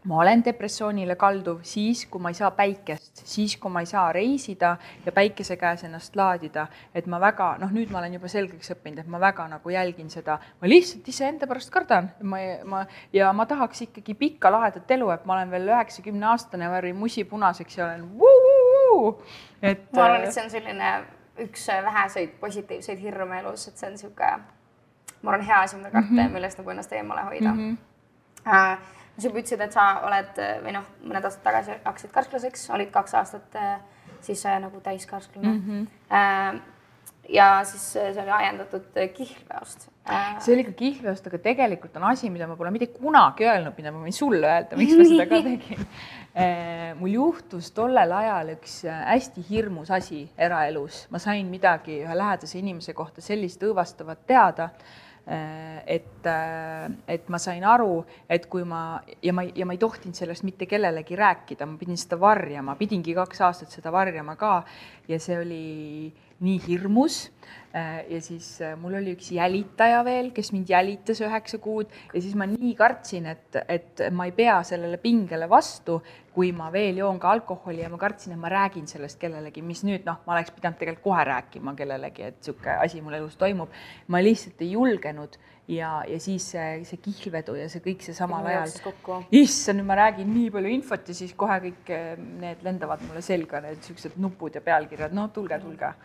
ma 0.06 0.20
olen 0.22 0.42
depressioonile 0.44 1.16
kalduv 1.18 1.62
siis, 1.66 2.04
kui 2.10 2.22
ma 2.22 2.30
ei 2.30 2.38
saa 2.38 2.50
päikest, 2.54 3.24
siis 3.26 3.56
kui 3.60 3.70
ma 3.72 3.82
ei 3.82 3.88
saa 3.90 4.06
reisida 4.14 4.76
ja 5.04 5.12
päikese 5.12 5.56
käes 5.58 5.82
ennast 5.86 6.16
laadida, 6.16 6.66
et 6.94 7.08
ma 7.10 7.20
väga 7.22 7.56
noh, 7.62 7.72
nüüd 7.74 7.90
ma 7.92 8.00
olen 8.00 8.14
juba 8.18 8.30
selgeks 8.30 8.70
õppinud, 8.76 9.02
et 9.02 9.10
ma 9.10 9.20
väga 9.22 9.48
nagu 9.50 9.74
jälgin 9.74 10.10
seda, 10.12 10.38
ma 10.60 10.70
lihtsalt 10.70 11.08
iseenda 11.10 11.48
pärast 11.50 11.72
kardan, 11.74 12.10
ma, 12.22 12.42
ma 12.64 12.84
ja 13.14 13.32
ma 13.36 13.48
tahaks 13.50 13.86
ikkagi 13.88 14.14
pikka 14.18 14.52
lahedat 14.54 14.96
elu, 14.98 15.10
et 15.14 15.26
ma 15.26 15.38
olen 15.38 15.54
veel 15.54 15.74
üheksakümne 15.74 16.30
aastane, 16.30 16.70
värvin 16.70 16.98
musi 16.98 17.26
punaseks 17.26 17.78
ja 17.78 17.88
olen 17.88 18.06
vuu-vuu-vuu. 18.12 18.45
Et. 19.62 19.92
ma 19.92 20.04
arvan, 20.04 20.24
et 20.24 20.34
see 20.34 20.44
on 20.44 20.50
selline 20.50 20.92
üks 21.46 21.68
väheseid 21.68 22.36
positiivseid 22.40 23.00
hirme 23.00 23.40
elus, 23.40 23.68
et 23.68 23.76
see 23.76 23.88
on 23.88 23.96
niisugune, 23.96 24.38
ma 25.22 25.32
arvan, 25.32 25.46
hea 25.46 25.60
asi, 25.60 25.76
mida 25.76 25.90
karta 25.90 26.10
mm 26.10 26.18
-hmm. 26.18 26.22
ja 26.22 26.28
millest 26.28 26.58
nagu 26.58 26.70
ennast 26.70 26.92
eemale 26.92 27.22
hoida 27.30 27.52
mm. 27.52 27.58
-hmm. 27.70 27.76
Uh, 28.46 28.78
sa 29.18 29.28
juba 29.28 29.38
ütlesid, 29.38 29.60
et 29.60 29.72
sa 29.72 30.00
oled 30.06 30.38
või 30.64 30.72
noh, 30.72 30.84
mõned 31.02 31.24
aastad 31.24 31.42
tagasi 31.42 31.70
hakkasid 31.84 32.10
karsklaseks, 32.10 32.70
olid 32.70 32.90
kaks 32.90 33.14
aastat 33.14 33.56
siis 34.20 34.46
äh, 34.46 34.60
nagu 34.60 34.80
täiskarsklane 34.80 35.48
mm. 35.48 35.62
-hmm. 35.66 36.60
Ja 37.32 37.48
siis 37.68 37.84
see 37.94 38.22
oli 38.22 38.32
ajendatud 38.38 38.88
kihlveost. 39.14 39.88
see 40.44 40.54
oli 40.54 40.64
ka 40.68 40.74
kihlveost, 40.78 41.26
aga 41.30 41.40
tegelikult 41.42 41.96
on 41.98 42.08
asi, 42.10 42.30
mida 42.30 42.46
ma 42.46 42.56
pole 42.58 42.70
mitte 42.74 42.92
kunagi 42.94 43.48
öelnud, 43.48 43.74
mida 43.78 43.92
ma 43.94 44.04
võin 44.04 44.14
sulle 44.16 44.46
öelda, 44.46 44.78
miks 44.78 44.94
ma 44.98 45.08
seda 45.08 45.26
ka 45.30 45.40
tegin. 45.46 45.88
mul 47.00 47.14
juhtus 47.14 47.72
tollel 47.72 48.12
ajal 48.12 48.52
üks 48.58 48.82
hästi 48.84 49.46
hirmus 49.48 49.90
asi 49.94 50.26
eraelus, 50.36 51.06
ma 51.10 51.22
sain 51.22 51.48
midagi 51.50 52.02
ühe 52.04 52.20
lähedase 52.20 52.60
inimese 52.60 52.94
kohta 52.96 53.24
sellist 53.24 53.64
õõvastavat 53.64 54.26
teada 54.28 54.70
Äh, 55.28 55.82
et, 55.86 56.26
äh, 56.26 56.86
et 57.08 57.28
ma 57.28 57.38
sain 57.42 57.64
aru, 57.66 58.04
et 58.30 58.44
kui 58.46 58.62
ma 58.62 59.00
ja 59.18 59.32
ma, 59.34 59.42
ja 59.42 59.66
ma 59.66 59.74
ei 59.74 59.80
tohtinud 59.82 60.14
sellest 60.14 60.44
mitte 60.46 60.68
kellelegi 60.70 61.18
rääkida, 61.18 61.66
ma 61.66 61.74
pidin 61.80 61.98
seda 61.98 62.14
varjama, 62.22 62.76
pidingi 62.78 63.10
kaks 63.16 63.42
aastat 63.42 63.74
seda 63.74 63.90
varjama 63.90 64.36
ka 64.38 64.52
ja 65.10 65.18
see 65.18 65.40
oli 65.40 65.64
nii 66.44 66.60
hirmus. 66.66 67.30
Äh, 67.76 68.04
ja 68.10 68.20
siis 68.24 68.48
mul 68.80 68.96
oli 68.98 69.12
üks 69.16 69.28
jälitaja 69.36 70.00
veel, 70.06 70.30
kes 70.34 70.52
mind 70.54 70.70
jälitas 70.72 71.20
üheksa 71.24 71.58
kuud 71.62 71.90
ja 72.12 72.22
siis 72.22 72.34
ma 72.38 72.46
nii 72.48 72.72
kartsin, 72.78 73.26
et, 73.32 73.58
et 73.68 74.06
ma 74.16 74.28
ei 74.28 74.32
pea 74.36 74.56
sellele 74.64 74.96
pingele 75.02 75.48
vastu, 75.50 75.98
kui 76.36 76.50
ma 76.56 76.70
veel 76.72 77.00
joon 77.00 77.18
ka 77.20 77.30
alkoholi 77.32 77.80
ja 77.84 77.90
ma 77.92 78.00
kartsin, 78.00 78.34
et 78.34 78.40
ma 78.40 78.50
räägin 78.52 78.88
sellest 78.88 79.20
kellelegi, 79.20 79.64
mis 79.64 79.84
nüüd 79.88 80.08
noh, 80.08 80.22
ma 80.26 80.36
oleks 80.36 80.52
pidanud 80.56 80.80
tegelikult 80.80 81.04
kohe 81.06 81.26
rääkima 81.28 81.76
kellelegi, 81.76 82.30
et 82.30 82.40
niisugune 82.40 82.78
asi 82.84 83.04
mul 83.04 83.20
elus 83.20 83.36
toimub. 83.40 83.72
ma 84.08 84.20
lihtsalt 84.24 84.64
ei 84.64 84.72
julgenud 84.72 85.38
ja, 85.68 85.90
ja 86.08 86.18
siis 86.22 86.46
see, 86.52 86.66
see 86.86 87.00
kihlvedu 87.02 87.56
ja 87.58 87.66
see 87.70 87.82
kõik 87.84 88.04
see 88.06 88.14
samal 88.16 88.46
ajal. 88.46 88.70
issand, 89.34 89.80
nüüd 89.80 89.88
ma 89.88 89.98
räägin 90.02 90.30
nii 90.32 90.50
palju 90.54 90.74
infot 90.76 91.10
ja 91.10 91.16
siis 91.18 91.34
kohe 91.38 91.58
kõik 91.68 91.94
eh, 91.94 92.12
need 92.42 92.62
lendavad 92.66 93.02
mulle 93.06 93.22
selga, 93.24 93.62
need 93.64 93.80
niisugused 93.80 94.18
nupud 94.22 94.58
ja 94.58 94.62
pealkirjad, 94.66 95.16
no 95.16 95.28
tulge, 95.34 95.60
tulge. 95.62 95.94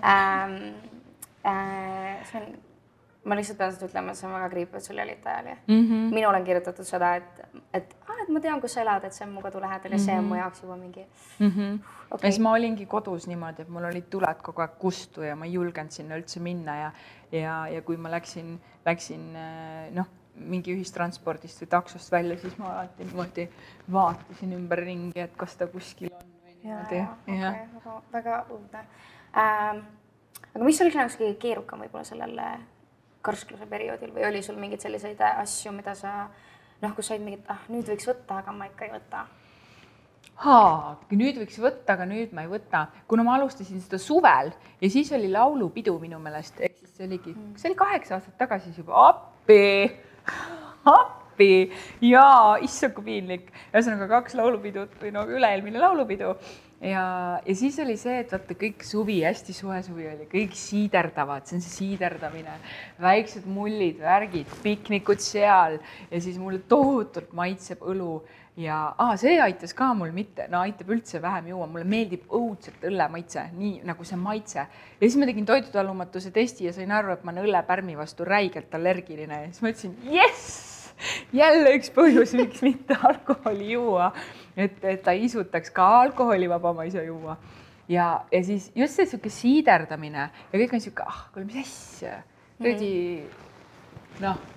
Ähm, 0.00 0.76
äh, 1.44 2.22
see 2.30 2.38
on 2.38 2.69
ma 3.30 3.38
lihtsalt 3.38 3.60
pean 3.60 3.72
seda 3.74 3.86
ütlema, 3.86 4.12
et 4.12 4.18
see 4.18 4.26
on 4.26 4.34
väga 4.34 4.48
kriip, 4.52 4.74
et 4.74 4.86
sul 4.86 4.98
jälitaja 4.98 5.42
oli 5.44 5.54
mm. 5.54 5.86
-hmm. 5.86 6.14
minul 6.16 6.34
on 6.34 6.44
kirjutatud 6.44 6.88
seda, 6.88 7.14
et, 7.20 7.40
et 7.78 7.96
ah, 8.08 8.22
et 8.24 8.32
ma 8.34 8.42
tean, 8.42 8.60
kus 8.60 8.74
sa 8.76 8.82
elad, 8.84 9.04
et 9.06 9.16
see 9.16 9.26
on 9.26 9.32
mu 9.34 9.44
kodu 9.44 9.60
lähedal 9.62 9.92
ja 9.92 9.98
mm 9.98 10.02
-hmm. 10.02 10.06
see 10.06 10.18
on 10.18 10.24
mu 10.24 10.34
mhm. 10.34 10.42
jaoks 10.42 10.62
juba 10.62 10.76
mingi 10.76 11.06
mm. 11.38 11.48
-hmm. 11.48 11.78
Okay. 12.10 12.28
ja 12.28 12.32
siis 12.32 12.42
ma 12.42 12.52
olingi 12.52 12.86
kodus 12.86 13.26
niimoodi, 13.26 13.62
et 13.62 13.68
mul 13.68 13.84
olid 13.84 14.08
tuled 14.10 14.42
kogu 14.42 14.60
aeg 14.60 14.78
kustu 14.78 15.22
ja 15.22 15.36
ma 15.36 15.44
ei 15.44 15.52
julgenud 15.52 15.90
sinna 15.90 16.16
üldse 16.16 16.40
minna 16.40 16.76
ja, 16.76 16.90
ja, 17.32 17.68
ja 17.68 17.82
kui 17.82 17.96
ma 17.96 18.10
läksin, 18.10 18.60
läksin 18.86 19.36
äh, 19.36 19.94
noh, 19.94 20.06
mingi 20.34 20.74
ühistranspordist 20.74 21.62
või 21.62 21.68
taksost 21.68 22.12
välja, 22.12 22.36
siis 22.38 22.58
ma 22.58 22.72
alati 22.72 23.04
niimoodi 23.04 23.48
vaatasin 23.92 24.52
ümberringi, 24.52 25.20
et 25.20 25.36
kas 25.36 25.56
ta 25.56 25.66
kuskil 25.66 26.10
on 26.12 26.26
või 26.44 26.56
niimoodi. 26.62 27.00
okay, 27.22 27.68
väga, 27.74 28.02
väga 28.12 28.44
õudne 28.50 28.84
ähm,. 29.36 29.84
aga 30.54 30.64
mis 30.64 30.80
oli 30.80 30.94
nagu 30.94 31.18
kõige 31.22 31.38
keerukam 31.38 31.84
võib-olla 31.84 32.04
sellel 32.04 32.38
karskluse 33.24 33.66
perioodil 33.70 34.14
või 34.14 34.24
oli 34.28 34.42
sul 34.42 34.58
mingeid 34.60 34.82
selliseid 34.84 35.20
asju, 35.30 35.72
mida 35.76 35.94
sa 35.98 36.14
noh, 36.80 36.94
kus 36.96 37.10
sa 37.10 37.16
olid 37.16 37.26
mingi, 37.26 37.42
et 37.42 37.52
ah, 37.52 37.60
nüüd 37.72 37.88
võiks 37.92 38.08
võtta, 38.08 38.40
aga 38.40 38.54
ma 38.56 38.68
ikka 38.70 38.88
ei 38.88 38.94
võta? 38.94 39.26
haa, 40.40 40.94
nüüd 41.12 41.40
võiks 41.42 41.58
võtta, 41.60 41.96
aga 41.96 42.06
nüüd 42.08 42.32
ma 42.36 42.46
ei 42.46 42.50
võta, 42.50 42.86
kuna 43.10 43.24
ma 43.26 43.36
alustasin 43.36 43.82
seda 43.84 44.00
suvel 44.00 44.52
ja 44.80 44.92
siis 44.92 45.10
oli 45.16 45.28
laulupidu 45.32 45.98
minu 46.00 46.20
meelest, 46.22 46.62
ehk 46.64 46.78
siis 46.78 46.94
see 46.96 47.08
oligi 47.08 47.34
mm., 47.34 47.58
see 47.60 47.70
oli 47.70 47.78
kaheksa 47.82 48.16
aastat 48.16 48.38
tagasi 48.40 48.70
siis 48.70 48.80
juba, 48.80 49.10
appi, 49.10 49.60
appi 50.94 51.52
ja 52.08 52.24
issand 52.64 52.96
kui 52.96 53.10
piinlik. 53.10 53.52
ühesõnaga 53.72 54.08
kaks 54.16 54.38
laulupidut 54.40 54.96
või 55.02 55.12
no 55.16 55.26
üle-eelmine 55.28 55.82
laulupidu 55.82 56.32
ja, 56.80 57.04
ja 57.46 57.54
siis 57.56 57.78
oli 57.82 57.96
see, 58.00 58.20
et 58.22 58.32
vaata 58.32 58.56
kõik 58.58 58.84
suvi, 58.86 59.20
hästi 59.26 59.54
soe 59.56 59.80
suvi 59.86 60.08
oli, 60.10 60.26
kõik 60.30 60.56
siiderdavad, 60.58 61.46
see 61.46 61.58
on 61.58 61.64
see 61.64 61.76
siiderdamine, 61.76 62.56
väiksed 63.02 63.48
mullid, 63.50 64.00
värgid, 64.02 64.52
piknikud 64.64 65.22
seal 65.24 65.78
ja 66.10 66.22
siis 66.22 66.38
mulle 66.40 66.62
tohutult 66.70 67.34
maitseb 67.36 67.84
õlu 67.84 68.20
ja 68.60 68.78
ah, 68.98 69.12
see 69.20 69.36
aitas 69.40 69.74
ka 69.76 69.92
mul 69.96 70.14
mitte, 70.14 70.48
no 70.52 70.62
aitab 70.64 70.90
üldse 70.94 71.20
vähem 71.22 71.52
juua, 71.52 71.68
mulle 71.70 71.86
meeldib 71.88 72.26
õudselt 72.36 72.82
õlle 72.88 73.06
maitse, 73.12 73.46
nii 73.56 73.84
nagu 73.88 74.06
see 74.06 74.18
maitse. 74.20 74.64
ja 74.64 75.04
siis 75.04 75.18
ma 75.20 75.28
tegin 75.28 75.46
toidutalumatuse 75.48 76.32
testi 76.34 76.66
ja 76.68 76.74
sain 76.76 76.92
aru, 76.92 77.14
et 77.14 77.24
ma 77.24 77.34
olen 77.34 77.46
õllepärmi 77.46 77.96
vastu 77.98 78.26
räigelt 78.28 78.74
allergiline 78.74 79.44
ja 79.44 79.52
siis 79.52 79.62
ma 79.64 79.72
ütlesin 79.72 79.96
jess 80.16 80.68
jälle 81.32 81.74
üks 81.78 81.90
põhjus, 81.94 82.34
miks 82.36 82.62
mitte 82.64 82.96
alkoholi 83.08 83.72
juua. 83.72 84.10
Et, 84.66 84.78
et 84.84 85.02
ta 85.04 85.14
isutaks 85.16 85.72
ka 85.74 85.88
alkoholivaba, 86.04 86.74
ma 86.76 86.86
ei 86.86 86.94
saa 86.94 87.06
juua. 87.06 87.36
ja, 87.88 88.12
ja 88.32 88.44
siis 88.44 88.70
just 88.76 88.98
see 88.98 89.08
sihuke 89.10 89.32
siiderdamine 89.34 90.30
ja 90.30 90.62
kõik 90.62 90.76
on 90.76 90.84
sihuke, 90.84 91.06
ah, 91.06 91.26
kuule, 91.34 91.48
mis 91.50 91.60
asja, 91.64 92.22
kuradi 92.58 92.94
noh 94.20 94.48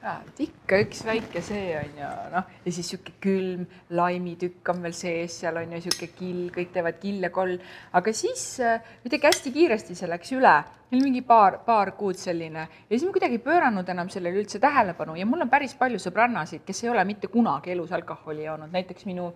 et 0.00 0.38
ikka 0.46 0.78
üks 0.80 1.02
väike 1.04 1.42
see 1.44 1.74
on 1.76 1.98
ju 1.98 2.10
noh, 2.32 2.52
ja 2.64 2.72
siis 2.72 2.88
sihuke 2.88 3.12
külm 3.20 3.66
laimitükk 3.92 4.70
on 4.72 4.80
veel 4.86 4.94
sees, 4.96 5.36
seal 5.42 5.58
on 5.60 5.74
ju 5.76 5.82
sihuke 5.84 6.08
kill, 6.16 6.46
kõik 6.54 6.72
teevad 6.72 6.96
kill 7.02 7.26
ja 7.26 7.30
koll, 7.34 7.58
aga 7.92 8.14
siis 8.16 8.44
äh, 8.64 8.80
kuidagi 9.02 9.28
hästi 9.28 9.52
kiiresti 9.52 9.98
see 9.98 10.08
läks 10.08 10.32
üle, 10.36 10.54
meil 10.90 11.04
mingi 11.04 11.20
paar, 11.26 11.60
paar 11.66 11.92
kuud 11.98 12.18
selline. 12.18 12.64
Ja 12.88 12.94
siis 12.94 13.04
ma 13.04 13.12
kuidagi 13.14 13.36
ei 13.36 13.44
pööranud 13.44 13.92
enam 13.92 14.08
sellele 14.12 14.40
üldse 14.40 14.58
tähelepanu. 14.62 15.18
Ja 15.20 15.28
mul 15.28 15.44
on 15.44 15.52
päris 15.52 15.76
palju 15.78 16.00
sõbrannasid, 16.02 16.64
kes 16.66 16.84
ei 16.84 16.90
ole 16.94 17.04
mitte 17.06 17.28
kunagi 17.30 17.74
elus 17.76 17.92
alkoholi 17.92 18.48
joonud, 18.48 18.72
näiteks 18.72 19.06
minu 19.10 19.28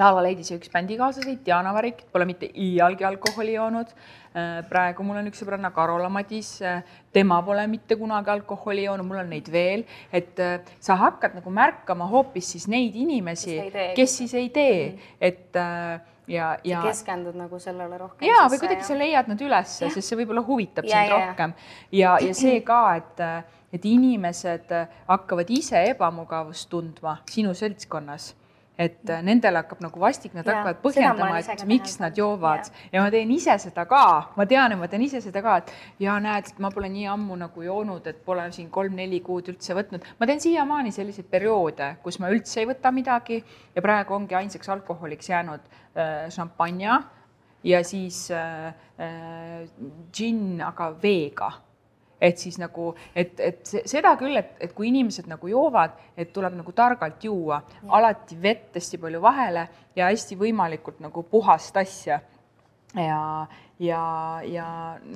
Laava 0.00 0.22
Leidise 0.24 0.56
üks 0.56 0.70
bändikaaslaseid, 0.72 1.42
Diana 1.44 1.74
Varik, 1.76 2.06
pole 2.12 2.24
mitte 2.28 2.48
iialgi 2.48 3.04
alkoholi 3.04 3.56
joonud. 3.56 3.90
Äh, 4.30 4.60
praegu 4.70 5.04
mul 5.04 5.18
on 5.20 5.28
üks 5.28 5.42
sõbranna, 5.42 5.72
Karola 5.74 6.08
Madis, 6.12 6.54
äh, 6.64 6.84
tema 7.12 7.40
pole 7.44 7.66
mitte 7.68 7.98
kunagi 8.00 8.32
alkoholi 8.32 8.86
joonud, 8.86 9.08
mul 9.08 9.20
on 9.24 9.32
neid 9.34 9.50
veel, 9.52 9.84
et 10.14 10.40
äh, 10.40 10.72
sa 10.80 10.96
hakkad 11.00 11.36
nagu 11.40 11.52
märkama 11.52 12.06
hoopis 12.08 12.54
siis 12.54 12.68
neid 12.70 12.96
inimesi, 12.96 13.58
kes 13.98 14.16
siis 14.22 14.34
ei 14.38 14.48
tee. 14.54 14.78
-hmm. 14.88 15.12
et 15.20 15.60
ja, 16.30 16.56
ja. 16.64 16.82
keskendud 16.82 17.34
nagu 17.34 17.58
sellele 17.58 17.98
rohkem. 17.98 18.28
ja, 18.28 18.46
või 18.48 18.58
kuidagi 18.62 18.86
sa 18.86 18.96
leiad 18.98 19.28
nad 19.28 19.40
ülesse, 19.40 19.90
sest 19.90 20.08
see 20.08 20.18
võib-olla 20.22 20.46
huvitab 20.46 20.84
ja, 20.84 20.90
sind 20.90 21.10
ja, 21.10 21.16
rohkem. 21.16 21.54
Ja, 21.92 22.18
ja 22.22 22.34
see 22.34 22.60
ka, 22.60 22.82
et, 22.96 23.24
et 23.72 23.84
inimesed 23.84 24.70
hakkavad 25.08 25.50
ise 25.50 25.82
ebamugavust 25.90 26.70
tundma 26.70 27.18
sinu 27.26 27.54
seltskonnas 27.54 28.34
et 28.80 29.10
äh, 29.12 29.20
nendel 29.24 29.58
hakkab 29.60 29.82
nagu 29.84 30.00
vastik, 30.00 30.32
nad 30.36 30.46
ja, 30.46 30.56
hakkavad 30.56 30.80
põhjendama, 30.84 31.40
et 31.42 31.64
miks 31.68 31.98
nad 32.00 32.16
joovad 32.16 32.70
ja. 32.70 32.86
ja 32.94 33.04
ma 33.04 33.12
teen 33.12 33.30
ise 33.34 33.56
seda 33.60 33.84
ka, 33.90 34.02
ma 34.38 34.46
tean, 34.48 34.74
et 34.74 34.80
ma 34.80 34.88
teen 34.90 35.04
ise 35.04 35.20
seda 35.24 35.42
ka, 35.44 35.58
et 35.60 35.72
ja 36.06 36.16
näed, 36.22 36.52
ma 36.64 36.72
pole 36.72 36.88
nii 36.92 37.06
ammu 37.12 37.36
nagu 37.42 37.66
joonud, 37.66 38.08
et 38.08 38.24
pole 38.24 38.48
siin 38.56 38.70
kolm-neli 38.72 39.20
kuud 39.26 39.52
üldse 39.52 39.76
võtnud. 39.76 40.08
ma 40.20 40.30
teen 40.30 40.40
siiamaani 40.40 40.94
selliseid 40.96 41.28
perioode, 41.30 41.92
kus 42.04 42.20
ma 42.22 42.32
üldse 42.32 42.62
ei 42.62 42.70
võta 42.70 42.92
midagi 42.94 43.40
ja 43.74 43.84
praegu 43.84 44.16
ongi 44.16 44.38
ainsaks 44.40 44.72
alkoholiks 44.72 45.28
jäänud 45.28 45.66
äh, 45.68 46.28
šampanja 46.32 47.02
ja 47.64 47.82
siis 47.84 48.28
äh, 48.32 48.70
äh, 48.96 49.66
džinn, 50.12 50.62
aga 50.64 50.94
veega 51.02 51.52
et 52.20 52.38
siis 52.38 52.58
nagu, 52.60 52.90
et, 53.16 53.38
et 53.40 53.62
seda 53.64 54.14
küll, 54.20 54.36
et, 54.36 54.52
et 54.60 54.74
kui 54.76 54.90
inimesed 54.90 55.28
nagu 55.30 55.48
joovad, 55.48 55.96
et 56.16 56.32
tuleb 56.32 56.58
nagu 56.58 56.72
targalt 56.76 57.24
juua, 57.24 57.62
alati 57.88 58.36
vett 58.42 58.76
hästi 58.76 59.00
palju 59.00 59.22
vahele 59.24 59.68
ja 59.96 60.10
hästi 60.10 60.36
võimalikult 60.40 61.00
nagu 61.00 61.24
puhast 61.30 61.76
asja 61.80 62.20
ja, 62.94 63.46
ja, 63.78 64.02
ja 64.44 64.66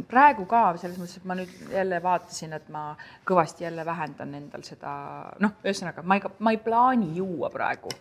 praegu 0.09 0.47
ka 0.51 0.64
selles 0.81 0.99
mõttes, 1.01 1.19
et 1.19 1.29
ma 1.29 1.37
nüüd 1.38 1.53
jälle 1.73 2.01
vaatasin, 2.03 2.57
et 2.57 2.73
ma 2.73 2.87
kõvasti 3.27 3.67
jälle 3.67 3.85
vähendan 3.87 4.35
endal 4.40 4.64
seda, 4.67 4.95
noh, 5.43 5.59
ühesõnaga 5.64 6.05
ma 6.07 6.19
ei, 6.19 6.35
ma 6.38 6.55
ei 6.55 6.62
plaani 6.64 7.12
juua 7.19 7.51
praegu 7.53 7.93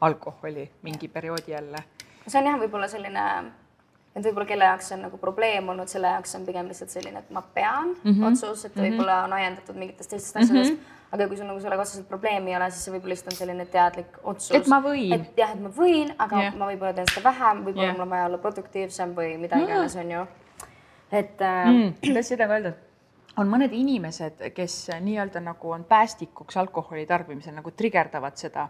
alkoholi 0.00 0.68
mingi 0.82 1.08
perioodi 1.08 1.52
jälle. 1.52 1.84
see 2.26 2.40
on 2.40 2.50
jah, 2.50 2.60
võib-olla 2.60 2.88
selline, 2.88 3.24
et 4.16 4.24
võib-olla 4.24 4.46
kelle 4.46 4.68
jaoks 4.70 4.88
see 4.88 4.96
on 4.98 5.02
nagu 5.06 5.18
probleem 5.22 5.68
olnud, 5.68 5.88
selle 5.88 6.12
jaoks 6.14 6.34
on 6.38 6.46
pigem 6.46 6.70
lihtsalt 6.70 6.90
selline, 6.90 7.24
et 7.24 7.30
ma 7.30 7.42
pean 7.42 7.94
mm 7.94 8.12
-hmm. 8.12 8.30
otsus, 8.32 8.64
et 8.64 8.76
võib-olla 8.76 9.24
on 9.24 9.32
ajendatud 9.32 9.76
mingitest 9.76 10.10
teistest 10.10 10.36
asjadest 10.36 10.72
mm. 10.72 10.78
-hmm 10.78 10.96
aga 11.12 11.28
kui 11.28 11.38
sul 11.38 11.48
nagu 11.48 11.60
sellega 11.60 11.84
otseselt 11.84 12.08
probleemi 12.08 12.52
ei 12.52 12.56
ole, 12.58 12.70
siis 12.70 12.84
see 12.84 12.92
võib-olla 12.92 13.14
lihtsalt 13.14 13.32
on 13.32 13.38
selline 13.38 13.66
teadlik 13.72 14.18
otsus. 14.22 14.50
et 14.58 14.66
ma 14.68 14.80
võin. 14.84 15.14
et 15.16 15.40
jah, 15.40 15.54
et 15.54 15.62
ma 15.62 15.70
võin, 15.78 16.12
aga 16.18 16.42
yeah. 16.42 16.58
ma 16.58 16.68
võib-olla 16.70 16.92
teen 16.98 17.08
seda 17.12 17.24
vähem, 17.30 17.62
võib-olla 17.64 17.86
yeah. 17.86 17.96
mul 17.96 18.04
on 18.04 18.12
vaja 18.12 18.26
olla 18.28 18.40
produktiivsem 18.42 19.14
või 19.16 19.30
mida 19.40 19.60
iganes 19.62 19.96
mm., 19.96 20.04
on 20.04 20.10
ju. 20.10 20.26
et 21.22 21.40
äh.... 21.40 21.70
Mm, 21.70 21.94
tahtsin 22.02 22.28
seda 22.32 22.50
ka 22.50 22.58
öelda, 22.58 22.74
et 22.74 22.87
on 23.36 23.50
mõned 23.50 23.74
inimesed, 23.74 24.40
kes 24.54 24.76
nii-öelda 25.04 25.42
nagu 25.44 25.72
on 25.74 25.84
päästikuks 25.88 26.56
alkoholi 26.58 27.04
tarbimisel, 27.06 27.54
nagu 27.58 27.70
trigerdavad 27.76 28.38
seda. 28.40 28.68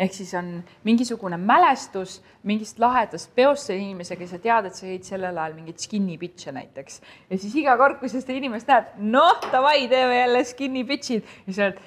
Ehk 0.00 0.14
siis 0.16 0.32
on 0.34 0.52
mingisugune 0.84 1.36
mälestus 1.36 2.18
mingist 2.48 2.78
lahedast 2.80 3.34
peost 3.36 3.68
selle 3.68 3.84
inimesega 3.84 4.24
ja 4.24 4.32
sa 4.32 4.40
tead, 4.40 4.68
et 4.70 4.76
sa 4.76 4.88
jõid 4.88 5.06
sellel 5.08 5.38
ajal 5.38 5.56
mingeid 5.58 5.80
skinny 5.80 6.16
bitch'e 6.20 6.52
näiteks. 6.56 7.00
ja 7.30 7.38
siis 7.38 7.54
iga 7.62 7.76
kord, 7.76 8.00
kui 8.00 8.08
sa 8.08 8.20
seda 8.20 8.36
inimest 8.36 8.68
näed, 8.68 8.92
noh, 8.98 9.40
davai, 9.52 9.88
teeme 9.88 10.20
jälle 10.22 10.44
skinny 10.44 10.84
bitch'id 10.88 11.24
ja 11.46 11.56
sa 11.56 11.66
oled 11.68 11.82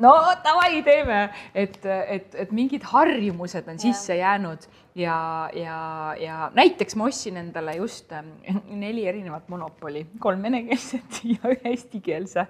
no 0.00 0.14
davai, 0.44 0.82
teeme, 0.84 1.20
et, 1.54 1.76
et, 1.84 2.34
et 2.34 2.52
mingid 2.56 2.84
harjumused 2.92 3.68
on 3.68 3.78
sisse 3.80 4.16
jäänud 4.16 4.64
ja, 5.00 5.50
ja, 5.54 5.78
ja 6.20 6.50
näiteks 6.54 6.96
ma 6.98 7.06
ostsin 7.08 7.38
endale 7.40 7.74
just 7.76 8.12
ähm, 8.12 8.28
neli 8.80 9.06
erinevat 9.08 9.48
monopoli, 9.48 10.06
kolm 10.18 10.42
venekeelset 10.42 11.20
ja 11.34 11.52
ühe 11.54 11.72
eestikeelse. 11.72 12.46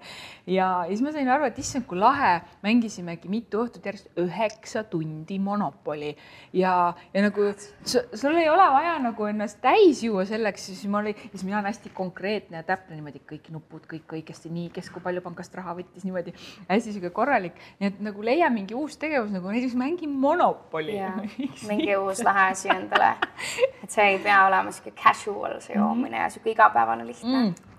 ja, 0.47 0.71
ja 0.81 0.89
siis 0.89 1.03
ma 1.05 1.13
sain 1.15 1.29
aru, 1.31 1.47
et 1.49 1.59
issand, 1.63 1.87
kui 1.89 1.99
lahe, 2.01 2.33
mängisimegi 2.65 3.31
mitu 3.31 3.63
õhtut 3.65 3.87
järjest 3.87 4.11
üheksa 4.21 4.85
tundi 4.91 5.39
monopoli. 5.43 6.13
Ja, 6.57 6.93
ja 7.15 7.25
nagu 7.25 7.51
sul 7.85 8.39
ei 8.41 8.49
ole 8.51 8.67
vaja 8.75 8.97
nagu 9.03 9.29
ennast 9.31 9.61
täis 9.63 10.03
juua 10.05 10.27
selleks, 10.29 10.71
siis 10.71 10.85
ma 10.91 11.03
olin, 11.03 11.19
siis 11.31 11.45
mina 11.47 11.61
olen 11.61 11.71
hästi 11.71 11.93
konkreetne 11.95 12.61
ja 12.61 12.67
täpne 12.67 12.99
niimoodi 12.99 13.23
kõik 13.29 13.51
nupud 13.55 13.87
kõik 13.91 14.17
õigesti 14.19 14.53
nii, 14.53 14.71
kes 14.75 14.91
kui 14.93 15.03
palju 15.05 15.23
pangast 15.25 15.55
raha 15.59 15.77
võttis 15.79 16.07
niimoodi. 16.07 16.35
Hästi 16.69 16.97
sihuke 16.97 17.13
korralik, 17.15 17.59
nii 17.81 17.93
et 17.93 18.03
nagu 18.05 18.25
leia 18.25 18.51
mingi 18.53 18.77
uus 18.79 18.99
tegevus 19.01 19.33
nagu 19.35 19.53
näiteks 19.53 19.77
mängi 19.79 20.11
monopoli. 20.11 20.99
mingi 21.71 21.95
uus 21.99 22.25
lahe 22.27 22.40
asi 22.49 22.69
endale. 22.69 23.15
et 23.83 23.91
see 23.91 24.07
ei 24.13 24.19
pea 24.19 24.45
olema 24.47 24.73
sihuke 24.73 24.95
casual 25.03 25.61
see 25.61 25.77
joomine 25.77 26.23
ja 26.23 26.31
sihuke 26.31 26.51
igapäevane 26.51 27.07
lihtne 27.07 27.39
mm 27.39 27.71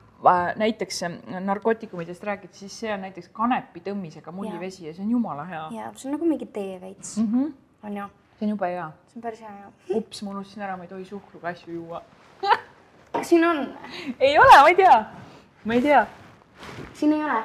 näiteks 0.55 1.01
narkootikumidest 1.39 2.23
räägid, 2.23 2.53
siis 2.53 2.79
see 2.79 2.93
on 2.93 3.01
näiteks 3.01 3.29
kanepi 3.33 3.81
tõmmisega 3.85 4.31
mullivesi 4.31 4.85
ja 4.85 4.93
see 4.93 5.05
on 5.05 5.11
jumala 5.11 5.45
hea. 5.45 5.67
ja 5.71 5.91
see 5.95 6.09
on 6.09 6.15
nagu 6.15 6.25
mingi 6.29 6.45
tee 6.45 6.81
veits 6.81 7.17
mm, 7.17 7.27
-hmm. 7.27 7.53
on 7.83 7.97
ju. 7.97 8.05
see 8.39 8.45
on 8.45 8.49
jube 8.49 8.67
hea. 8.67 8.91
see 9.07 9.17
on 9.17 9.21
päris 9.21 9.41
hea 9.41 9.49
jah. 9.49 9.71
ups, 9.97 10.23
ma 10.23 10.31
unustasin 10.31 10.63
ära, 10.63 10.77
ma 10.77 10.83
ei 10.83 10.89
tohi 10.89 11.05
suhkruga 11.05 11.47
asju 11.47 11.73
juua 11.73 12.01
kas 13.13 13.29
siin 13.29 13.45
on? 13.45 13.77
ei 14.19 14.37
ole, 14.39 14.61
ma 14.61 14.67
ei 14.67 14.75
tea, 14.75 15.05
ma 15.65 15.73
ei 15.73 15.81
tea. 15.81 16.05
siin 16.93 17.13
ei 17.13 17.23
ole? 17.23 17.43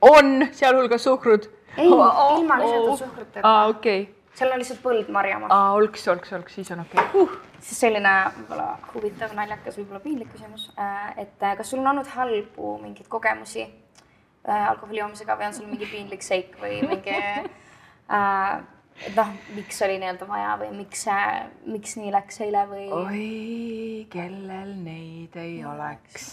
on, 0.00 0.46
sealhulgas 0.52 1.04
suhkrut. 1.04 1.50
ei 1.76 1.88
oh,, 1.88 2.38
ilma 2.38 2.58
lisatud 2.58 2.88
oh. 2.88 2.98
suhkruteta. 2.98 3.48
aa, 3.48 3.66
okei 3.66 4.02
okay 4.02 4.17
seal 4.38 4.54
on 4.54 4.62
lihtsalt 4.62 4.80
põld 4.84 5.10
marjamaa. 5.14 5.50
aa, 5.54 5.74
olks, 5.78 6.06
olks, 6.12 6.32
olks, 6.36 6.56
siis 6.58 6.70
on 6.74 6.84
okei 6.84 7.00
okay. 7.02 7.22
uh.. 7.22 7.36
siis 7.58 7.82
selline 7.86 8.14
võib-olla 8.36 8.68
huvitav, 8.94 9.34
naljakas, 9.38 9.78
võib-olla 9.80 10.02
piinlik 10.04 10.32
küsimus, 10.34 10.68
äh, 10.78 11.12
et 11.24 11.44
äh, 11.44 11.56
kas 11.58 11.72
sul 11.72 11.82
on 11.82 11.92
olnud 11.92 12.10
halbu 12.14 12.74
mingeid 12.82 13.10
kogemusi 13.12 13.64
äh, 13.64 14.64
alkoholi 14.70 15.02
joomisega 15.02 15.38
või 15.38 15.50
on 15.50 15.58
sul 15.58 15.70
mingi 15.70 15.90
piinlik 15.90 16.26
seik 16.26 16.58
või 16.62 16.80
mingi 16.86 17.16
äh, 18.18 18.58
et 19.06 19.14
noh, 19.16 19.30
miks 19.54 19.78
oli 19.86 19.98
nii-öelda 20.02 20.26
vaja 20.28 20.54
või 20.60 20.70
miks, 20.80 21.04
miks 21.70 21.96
nii 22.00 22.12
läks 22.14 22.40
eile 22.44 22.64
või? 22.70 22.86
oi, 22.94 23.26
kellel 24.10 24.72
neid 24.82 25.36
ei 25.38 25.60
oleks. 25.68 26.28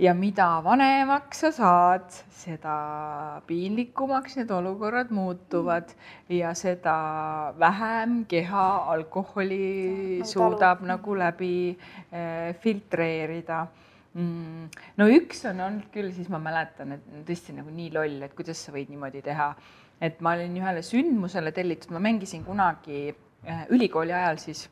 ja 0.00 0.14
mida 0.16 0.48
vanemaks 0.64 1.44
sa 1.44 1.50
saad, 1.54 2.08
seda 2.44 2.74
piinlikumaks 3.48 4.38
need 4.40 4.52
olukorrad 4.54 5.12
muutuvad 5.14 5.90
ja 6.32 6.54
seda 6.58 6.96
vähem 7.58 8.22
keha 8.30 8.66
alkoholi 8.94 9.62
ja, 10.20 10.28
suudab 10.28 10.84
nagu 10.86 11.16
läbi 11.18 11.54
eh, 11.74 12.54
filtreerida 12.62 13.64
mm.. 14.14 14.68
no 15.00 15.08
üks 15.10 15.44
on 15.50 15.62
olnud 15.66 15.88
küll, 15.94 16.12
siis 16.14 16.30
ma 16.32 16.40
mäletan, 16.42 16.96
et 16.96 17.24
tõesti 17.28 17.56
nagu 17.56 17.72
nii 17.74 17.90
loll, 17.94 18.20
et 18.24 18.36
kuidas 18.36 18.62
sa 18.62 18.74
võid 18.74 18.92
niimoodi 18.92 19.24
teha 19.24 19.52
et 20.00 20.20
ma 20.20 20.34
olin 20.34 20.56
ühele 20.60 20.82
sündmusele 20.82 21.52
tellitud, 21.52 21.92
ma 21.94 22.02
mängisin 22.02 22.44
kunagi 22.44 23.08
äh, 23.10 23.66
ülikooli 23.70 24.12
ajal 24.12 24.40
siis 24.42 24.66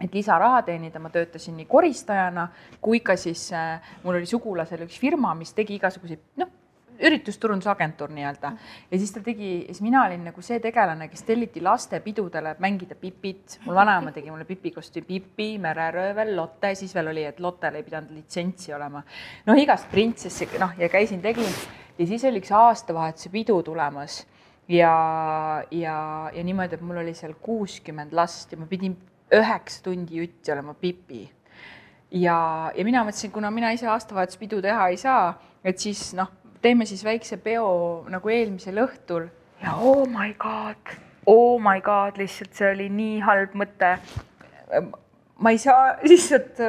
et 0.00 0.14
lisaraha 0.14 0.62
teenida, 0.62 1.00
ma 1.02 1.10
töötasin 1.10 1.56
nii 1.58 1.66
koristajana 1.70 2.48
kui 2.80 3.00
ka 3.04 3.16
siis 3.18 3.48
äh, 3.52 3.82
mul 4.04 4.20
oli 4.20 4.30
sugulasel 4.30 4.86
üks 4.86 4.98
firma, 5.00 5.34
mis 5.38 5.52
tegi 5.56 5.76
igasuguseid 5.78 6.40
noh, 6.42 6.54
üritusturundusagentuur 6.98 8.10
nii-öelda. 8.10 8.52
Ja 8.90 8.98
siis 8.98 9.12
ta 9.14 9.20
tegi, 9.22 9.50
siis 9.66 9.80
mina 9.84 10.02
olin 10.06 10.24
nagu 10.26 10.42
see 10.42 10.58
tegelane, 10.62 11.08
kes 11.12 11.22
telliti 11.26 11.62
lastepidudele 11.62 12.56
mängida 12.62 12.96
Pipit, 12.98 13.58
mul 13.66 13.78
vanaema 13.78 14.12
tegi 14.14 14.32
mulle 14.32 14.46
Pipi 14.48 14.72
kostüümi, 14.74 15.06
Pipi, 15.06 15.48
mereröövel, 15.62 16.34
Lotte, 16.36 16.72
siis 16.78 16.94
veel 16.94 17.12
oli, 17.12 17.24
et 17.28 17.38
Lottel 17.40 17.78
ei 17.78 17.86
pidanud 17.86 18.14
litsentsi 18.16 18.74
olema. 18.74 19.02
noh, 19.46 19.62
igast 19.62 19.90
printsessi, 19.92 20.50
noh 20.58 20.74
ja 20.78 20.90
käisin, 20.90 21.22
tegin. 21.22 21.54
Ja 21.98 22.06
siis 22.06 22.24
oli 22.24 22.42
üks 22.42 22.50
aastavahetuse 22.54 23.30
pidu 23.30 23.62
tulemas 23.62 24.24
ja, 24.68 25.64
ja, 25.70 26.30
ja 26.34 26.44
niimoodi, 26.44 26.76
et 26.76 26.84
mul 26.84 27.00
oli 27.02 27.14
seal 27.16 27.34
kuuskümmend 27.42 28.12
last 28.16 28.52
ja 28.52 28.60
ma 28.60 28.68
pidin 28.68 28.96
üheksa 29.34 29.82
tundi 29.84 30.20
jutti 30.20 30.52
olema 30.52 30.74
pipi. 30.74 31.26
ja, 32.10 32.38
ja 32.74 32.84
mina 32.84 33.04
mõtlesin, 33.04 33.32
kuna 33.32 33.50
mina 33.52 33.72
ise 33.76 33.88
aastavahetuspidu 33.88 34.62
teha 34.64 34.88
ei 34.92 34.96
saa, 35.00 35.32
et 35.64 35.78
siis 35.78 36.12
noh, 36.16 36.30
teeme 36.62 36.86
siis 36.88 37.04
väikse 37.04 37.36
peo 37.42 38.06
nagu 38.08 38.32
eelmisel 38.32 38.80
õhtul 38.84 39.28
ja 39.62 39.74
oh 39.76 40.06
my 40.08 40.32
god, 40.38 40.96
oh 41.26 41.60
my 41.60 41.80
god, 41.84 42.16
lihtsalt 42.20 42.56
see 42.56 42.72
oli 42.72 42.88
nii 42.92 43.20
halb 43.24 43.56
mõte. 43.58 43.96
ma 45.38 45.52
ei 45.52 45.58
saa 45.58 45.96
lihtsalt 46.02 46.60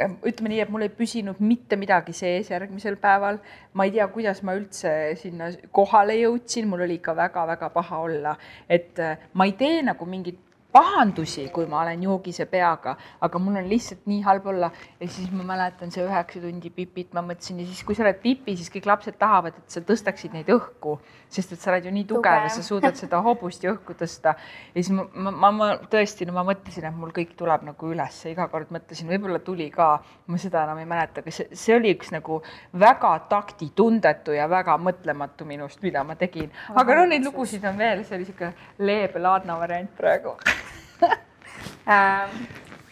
ütleme 0.00 0.52
nii, 0.52 0.60
et 0.64 0.70
mul 0.72 0.86
ei 0.86 0.92
püsinud 0.92 1.40
mitte 1.44 1.76
midagi 1.76 2.14
sees 2.16 2.50
järgmisel 2.50 2.96
päeval. 3.00 3.38
ma 3.74 3.84
ei 3.84 3.92
tea, 3.92 4.06
kuidas 4.08 4.42
ma 4.42 4.54
üldse 4.56 4.92
sinna 5.20 5.50
kohale 5.70 6.16
jõudsin, 6.16 6.68
mul 6.68 6.86
oli 6.86 6.96
ikka 7.00 7.16
väga-väga 7.16 7.68
paha 7.74 7.98
olla, 8.06 8.36
et 8.68 8.98
äh, 8.98 9.18
ma 9.34 9.44
ei 9.48 9.52
tee 9.58 9.82
nagu 9.82 10.06
mingit 10.06 10.40
pahandusi, 10.72 11.48
kui 11.52 11.66
ma 11.68 11.82
olen 11.82 12.02
joogise 12.06 12.46
peaga, 12.50 12.94
aga 13.20 13.40
mul 13.42 13.58
on 13.60 13.68
lihtsalt 13.68 14.06
nii 14.08 14.22
halb 14.24 14.46
olla 14.52 14.70
ja 15.00 15.08
siis 15.08 15.30
ma 15.32 15.44
mäletan 15.52 15.92
see 15.92 16.04
üheksa 16.06 16.40
tundi 16.40 16.70
pipit, 16.72 17.10
ma 17.12 17.22
mõtlesin 17.26 17.60
ja 17.60 17.66
siis, 17.68 17.82
kui 17.84 17.96
sa 17.96 18.06
oled 18.06 18.20
pipi, 18.22 18.54
siis 18.56 18.72
kõik 18.72 18.88
lapsed 18.88 19.18
tahavad, 19.20 19.58
et 19.60 19.74
sa 19.76 19.82
tõstaksid 19.84 20.32
neid 20.36 20.48
õhku, 20.52 20.96
sest 21.32 21.52
et 21.52 21.60
sa 21.60 21.72
oled 21.74 21.88
ju 21.88 21.92
nii 21.92 22.06
tugev 22.08 22.22
Tuge. 22.22 22.46
ja 22.48 22.54
sa 22.54 22.64
suudad 22.64 22.96
seda 22.96 23.20
hobust 23.24 23.64
ju 23.64 23.74
õhku 23.74 23.96
tõsta. 23.98 24.34
ja 24.72 24.78
siis 24.78 24.92
ma, 24.96 25.04
ma, 25.12 25.34
ma, 25.44 25.52
ma 25.58 25.68
tõesti, 25.92 26.26
no 26.28 26.36
ma 26.38 26.46
mõtlesin, 26.48 26.88
et 26.88 26.96
mul 26.96 27.12
kõik 27.12 27.36
tuleb 27.36 27.68
nagu 27.68 27.92
üles, 27.92 28.22
iga 28.32 28.48
kord 28.52 28.72
mõtlesin, 28.72 29.10
võib-olla 29.12 29.42
tuli 29.44 29.68
ka, 29.74 29.90
ma 30.26 30.40
seda 30.40 30.64
enam 30.64 30.80
ei 30.80 30.88
mäleta, 30.88 31.20
aga 31.20 31.36
see, 31.36 31.52
see 31.52 31.76
oli 31.76 31.92
üks 31.98 32.14
nagu 32.16 32.40
väga 32.80 33.12
taktitundetu 33.28 34.38
ja 34.38 34.48
väga 34.48 34.78
mõtlematu 34.80 35.48
minust, 35.48 35.82
mida 35.84 36.04
ma 36.06 36.16
tegin. 36.16 36.48
aga 36.72 37.00
no 37.00 37.06
neid 37.12 37.28
lugusid 37.28 37.64
on 37.68 37.76
veel, 37.78 38.06
see 38.06 38.16
oli 38.16 38.24
niisugune 38.24 38.86
leebe 38.88 39.20
Laadna 39.22 39.58
variant 39.58 39.90
praegu 39.98 40.36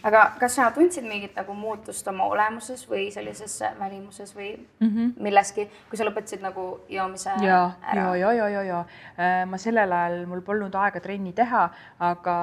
aga 0.03 0.21
kas 0.39 0.55
sa 0.57 0.69
tundsid 0.73 1.05
mingit 1.05 1.35
nagu 1.37 1.53
muutust 1.57 2.07
oma 2.09 2.25
olemuses 2.31 2.83
või 2.89 3.09
sellises 3.13 3.59
välimuses 3.79 4.33
või 4.35 4.51
mm 4.55 4.87
-hmm. 4.87 5.11
milleski, 5.21 5.67
kui 5.89 5.97
sa 5.97 6.07
lõpetasid 6.07 6.41
nagu 6.41 6.79
joomise 6.89 7.35
ja, 7.41 7.59
ära? 7.81 8.15
ja, 8.15 8.15
ja, 8.15 8.31
ja, 8.33 8.49
ja, 8.49 8.63
ja 8.63 8.79
äh, 9.17 9.45
ma 9.49 9.57
sellel 9.57 9.91
ajal, 9.91 10.25
mul 10.25 10.41
polnud 10.41 10.75
aega 10.75 10.99
trenni 10.99 11.33
teha, 11.33 11.69
aga 11.99 12.35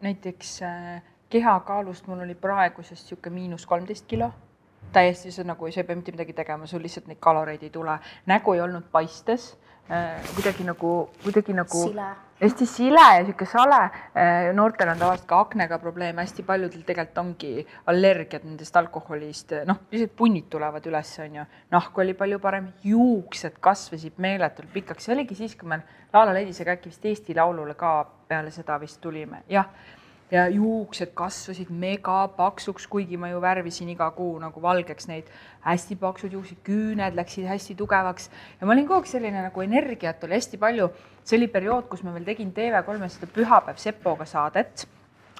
näiteks 0.00 0.62
äh, 0.62 1.02
kehakaalust 1.30 2.06
mul 2.06 2.20
oli 2.20 2.34
praegusest 2.34 3.02
niisugune 3.02 3.34
miinus 3.34 3.66
kolmteist 3.66 4.06
kilo 4.06 4.32
täiesti, 4.92 5.32
see 5.32 5.44
nagu, 5.44 5.70
sa 5.72 5.80
ei 5.80 5.86
pea 5.86 5.96
mitte 5.96 6.12
midagi 6.12 6.32
tegema, 6.32 6.66
sul 6.66 6.82
lihtsalt 6.82 7.06
neid 7.06 7.18
kaloreid 7.20 7.62
ei 7.62 7.70
tule, 7.70 7.98
nägu 8.26 8.52
ei 8.52 8.60
olnud 8.60 8.84
paistes 8.92 9.56
kuidagi 10.34 10.64
nagu, 10.64 11.10
kuidagi 11.22 11.52
nagu 11.52 11.82
Sile. 11.88 12.10
Hästi 12.42 12.66
sile 12.66 13.04
ja 13.16 13.22
sihuke 13.24 13.46
sale. 13.46 13.80
noortel 14.54 14.90
on 14.92 14.98
tavaliselt 14.98 15.28
ka 15.30 15.40
aknega 15.44 15.78
probleeme, 15.78 16.22
hästi 16.22 16.42
paljudel 16.46 16.82
tegelikult 16.86 17.18
ongi 17.22 17.66
allergiad 17.90 18.44
nendest 18.48 18.76
alkoholist, 18.76 19.54
noh, 19.68 19.82
lihtsalt 19.92 20.16
punnid 20.18 20.48
tulevad 20.50 20.86
üles, 20.90 21.14
on 21.22 21.40
ju. 21.40 21.46
nahk 21.70 21.98
oli 22.04 22.14
palju 22.18 22.38
parem, 22.42 22.68
juuksed 22.84 23.58
kasvasid 23.60 24.18
meeletult 24.22 24.72
pikaks, 24.74 25.06
see 25.06 25.16
oligi 25.16 25.38
siis, 25.38 25.56
kui 25.56 25.70
me 25.70 25.82
Laala 26.12 26.34
Ledisega 26.36 26.76
äkki 26.76 26.90
vist 26.90 27.04
Eesti 27.08 27.34
Laulule 27.38 27.74
ka 27.78 27.94
peale 28.28 28.50
seda 28.52 28.78
vist 28.80 29.00
tulime, 29.00 29.44
jah 29.48 29.68
ja 30.32 30.46
juuksed 30.48 31.12
kasvasid 31.14 31.68
megapaksuks, 31.68 32.86
kuigi 32.88 33.18
ma 33.20 33.28
ju 33.28 33.40
värvisin 33.44 33.90
iga 33.92 34.08
kuu 34.16 34.38
nagu 34.40 34.62
valgeks 34.64 35.08
neid 35.10 35.28
hästi 35.66 35.98
paksud 36.00 36.32
juuksed, 36.32 36.62
küüned 36.64 37.18
läksid 37.18 37.46
hästi 37.50 37.76
tugevaks 37.76 38.30
ja 38.60 38.66
ma 38.66 38.72
olin 38.72 38.88
kogu 38.88 39.02
aeg 39.02 39.10
selline 39.12 39.44
nagu 39.44 39.64
energiat 39.64 40.24
oli 40.24 40.38
hästi 40.38 40.60
palju. 40.62 40.88
see 41.24 41.38
oli 41.38 41.46
periood, 41.48 41.86
kus 41.88 42.02
ma 42.02 42.14
veel 42.16 42.24
tegin 42.26 42.50
TV3-s 42.52 43.20
seda 43.20 43.30
Pühapäev 43.36 43.78
Sepoga 43.78 44.24
saadet 44.26 44.88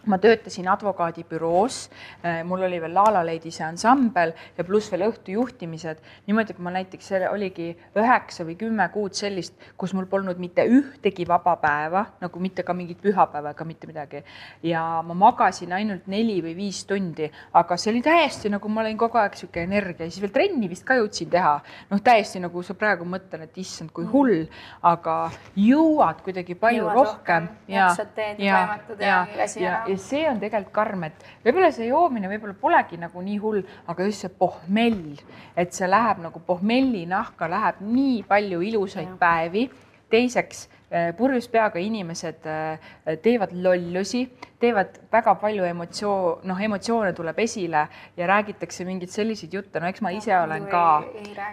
ma 0.07 0.19
töötasin 0.19 0.69
advokaadibüroos, 0.69 1.91
äh, 2.25 2.43
mul 2.45 2.63
oli 2.63 2.81
veel 2.81 2.95
La 2.95 3.05
La 3.13 3.23
Lady 3.27 3.51
see 3.51 3.65
ansambel 3.67 4.33
ja 4.59 4.65
pluss 4.65 4.91
veel 4.93 5.07
õhtujuhtimised. 5.09 6.03
niimoodi, 6.27 6.53
et 6.53 6.59
ma 6.59 6.71
näiteks, 6.75 7.07
see 7.07 7.29
oligi 7.29 7.69
üheksa 7.97 8.47
või 8.47 8.57
kümme 8.59 8.89
kuud 8.93 9.15
sellist, 9.15 9.55
kus 9.77 9.95
mul 9.95 10.07
polnud 10.11 10.39
mitte 10.43 10.65
ühtegi 10.67 11.27
vaba 11.29 11.57
päeva, 11.57 12.05
nagu 12.21 12.41
mitte 12.41 12.63
ka 12.63 12.75
mingit 12.75 13.01
pühapäeva 13.03 13.53
ega 13.55 13.65
mitte 13.65 13.87
midagi. 13.87 14.25
ja 14.63 15.03
ma 15.07 15.15
magasin 15.15 15.73
ainult 15.73 16.07
neli 16.07 16.41
või 16.43 16.57
viis 16.57 16.85
tundi, 16.85 17.31
aga 17.53 17.77
see 17.77 17.93
oli 17.93 18.03
täiesti 18.03 18.51
nagu 18.51 18.69
ma 18.69 18.81
olin 18.81 18.99
kogu 18.99 19.19
aeg 19.19 19.35
sihuke 19.39 19.63
energia 19.63 20.07
ja 20.07 20.11
siis 20.11 20.23
veel 20.23 20.33
trenni 20.35 20.69
vist 20.69 20.85
ka 20.85 20.99
jõudsin 20.99 21.31
teha. 21.31 21.61
noh, 21.91 22.01
täiesti 22.01 22.41
nagu 22.41 22.63
sa 22.63 22.75
praegu 22.75 23.05
mõtlen, 23.05 23.47
et 23.47 23.59
issand, 23.59 23.93
kui 23.93 24.05
hull, 24.05 24.47
aga 24.83 25.31
jõuad 25.57 26.23
kuidagi 26.25 26.55
palju 26.55 26.83
Jõuad 26.83 26.95
rohkem. 26.95 27.47
rohkem, 27.47 27.49
jaksad 27.69 28.15
teed 28.15 28.41
ja 28.43 28.67
toimetad 28.67 29.01
ja 29.01 29.27
ei 29.31 29.39
väsi 29.39 29.67
ära. 29.67 29.85
Ja 29.93 30.01
see 30.01 30.27
on 30.31 30.41
tegelikult 30.43 30.75
karm, 30.75 31.07
et 31.09 31.25
võib-olla 31.45 31.71
see 31.75 31.89
joomine 31.91 32.31
võib-olla 32.33 32.59
polegi 32.59 32.99
nagu 33.01 33.23
nii 33.23 33.39
hull, 33.43 33.63
aga 33.93 34.09
just 34.09 34.27
see 34.27 34.35
pohmell, 34.43 35.17
et 35.57 35.73
see 35.77 35.89
läheb 35.89 36.23
nagu 36.25 36.43
pohmelli 36.47 37.07
nahka 37.11 37.49
läheb 37.51 37.81
nii 37.87 38.23
palju 38.29 38.63
ilusaid 38.73 39.11
ja. 39.11 39.19
päevi. 39.21 39.69
teiseks 40.13 40.67
Eh, 40.93 41.15
purjus 41.17 41.47
peaga 41.49 41.81
inimesed 41.81 42.45
eh, 42.45 43.15
teevad 43.25 43.55
lollusi, 43.65 44.27
teevad 44.63 44.99
väga 45.13 45.35
palju 45.41 45.67
emotsioon, 45.69 46.47
noh, 46.49 46.61
emotsioone 46.67 47.13
tuleb 47.17 47.39
esile 47.45 47.83
ja 48.17 48.29
räägitakse 48.31 48.87
mingeid 48.89 49.13
selliseid 49.13 49.55
jutte, 49.55 49.81
no 49.83 49.91
eks 49.91 50.03
ma 50.05 50.13
ise 50.15 50.35
olen 50.39 50.69
ka, 50.71 50.85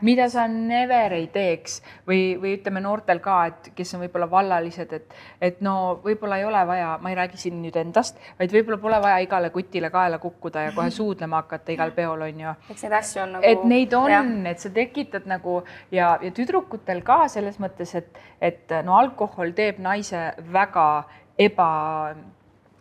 mida 0.06 0.30
sa 0.32 0.46
never 0.52 1.16
ei 1.18 1.28
teeks 1.34 1.80
või, 2.08 2.38
või 2.42 2.56
ütleme 2.60 2.84
noortel 2.86 3.22
ka, 3.24 3.40
et 3.50 3.72
kes 3.76 3.96
on 3.98 4.04
võib-olla 4.06 4.30
vallalised, 4.32 4.94
et, 4.96 5.18
et 5.42 5.62
no 5.66 5.76
võib-olla 6.04 6.40
ei 6.40 6.48
ole 6.48 6.64
vaja, 6.70 6.94
ma 7.02 7.14
ei 7.14 7.20
räägi 7.20 7.42
siin 7.44 7.60
nüüd 7.64 7.78
endast, 7.82 8.20
vaid 8.40 8.54
võib-olla 8.56 8.82
pole 8.82 9.02
vaja 9.04 9.20
igale 9.26 9.52
kutile 9.56 9.92
kaela 9.94 10.22
kukkuda 10.22 10.68
ja 10.70 10.76
kohe 10.76 10.92
suudlema 10.94 11.44
hakata 11.44 11.76
igal 11.76 11.94
peol 11.98 12.28
on 12.30 12.46
ju. 12.46 12.56
eks 12.70 12.86
neid 12.86 12.98
asju 13.02 13.24
on 13.26 13.36
nagu. 13.38 13.50
et 13.52 13.68
neid 13.68 13.98
on, 13.98 14.34
et 14.50 14.62
sa 14.62 14.72
tekitad 14.74 15.28
nagu 15.30 15.60
ja, 15.92 16.16
ja 16.22 16.32
tüdrukutel 16.36 17.04
ka 17.06 17.22
selles 17.32 17.60
mõttes, 17.62 17.96
et, 17.98 18.24
et 18.42 18.78
no 18.86 18.96
alkohol 19.00 19.40
alkohol 19.40 19.56
teeb 19.56 19.80
naise 19.80 20.34
väga 20.54 21.06
eba 21.38 21.70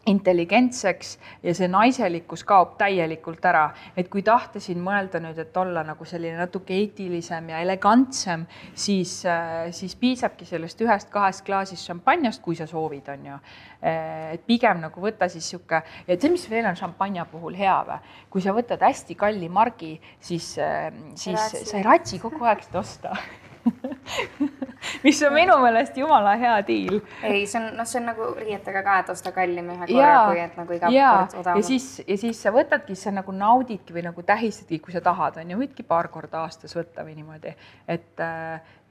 intelligentseks 0.08 1.14
ja 1.42 1.54
see 1.56 1.68
naiselikkus 1.70 2.44
kaob 2.48 2.76
täielikult 2.80 3.44
ära. 3.48 3.68
et 3.96 4.08
kui 4.08 4.22
tahta 4.22 4.60
siin 4.60 4.80
mõelda 4.82 5.20
nüüd, 5.22 5.38
et 5.38 5.56
olla 5.56 5.82
nagu 5.86 6.04
selline 6.04 6.38
natuke 6.38 6.74
eetilisem 6.74 7.50
ja 7.52 7.62
elegantsem, 7.64 8.46
siis, 8.74 9.24
äh, 9.26 9.70
siis 9.72 9.96
piisabki 9.96 10.46
sellest 10.48 10.80
ühest-kahest 10.84 11.44
klaasist 11.46 11.86
šampanjast, 11.88 12.42
kui 12.42 12.56
sa 12.56 12.66
soovid, 12.66 13.08
on 13.14 13.26
ju. 13.32 13.40
Äh, 13.82 14.34
et 14.34 14.46
pigem 14.46 14.80
nagu 14.82 15.02
võta 15.02 15.28
siis 15.30 15.48
sihuke, 15.50 15.82
ja 16.06 16.18
see, 16.18 16.30
mis 16.32 16.48
veel 16.50 16.66
on 16.66 16.78
šampanja 16.78 17.26
puhul 17.30 17.56
hea 17.58 17.78
või, 17.88 18.14
kui 18.30 18.44
sa 18.44 18.54
võtad 18.56 18.82
hästi 18.82 19.18
kalli 19.18 19.48
margi, 19.48 19.96
siis, 20.20 20.54
äh, 20.62 20.88
siis 21.14 21.52
sa 21.64 21.76
ei 21.78 21.86
ratsi 21.86 22.18
kogu 22.22 22.44
aeg 22.44 22.64
seda 22.66 22.82
osta 22.82 23.16
mis 25.06 25.22
on 25.26 25.34
minu 25.34 25.56
meelest 25.62 25.96
jumala 25.98 26.34
hea 26.40 26.54
diil. 26.68 27.00
ei, 27.22 27.44
see 27.46 27.60
on, 27.60 27.68
noh, 27.78 27.88
see 27.88 28.00
on 28.00 28.08
nagu 28.10 28.30
riietega 28.38 28.82
ka, 28.86 28.98
et 29.02 29.12
osta 29.14 29.32
kallim 29.36 29.72
ühe 29.74 29.90
korra, 29.90 30.14
kui 30.30 30.42
et 30.42 30.56
nagu 30.60 30.76
iga 30.78 30.92
kord 30.92 31.36
odavam. 31.42 31.60
ja 31.60 31.66
siis, 31.66 31.88
ja 32.06 32.18
siis 32.20 32.42
sa 32.44 32.52
võtadki, 32.54 32.96
sa 32.98 33.12
nagu 33.14 33.34
naudidki 33.34 33.96
või 33.96 34.06
nagu 34.08 34.24
tähistadki, 34.26 34.80
kui 34.84 34.96
sa 34.96 35.02
tahad, 35.04 35.40
on 35.42 35.54
ju, 35.54 35.60
võidki 35.60 35.86
paar 35.86 36.10
korda 36.14 36.44
aastas 36.46 36.76
võtta 36.78 37.06
või 37.06 37.18
niimoodi, 37.18 37.54
et, 37.88 38.24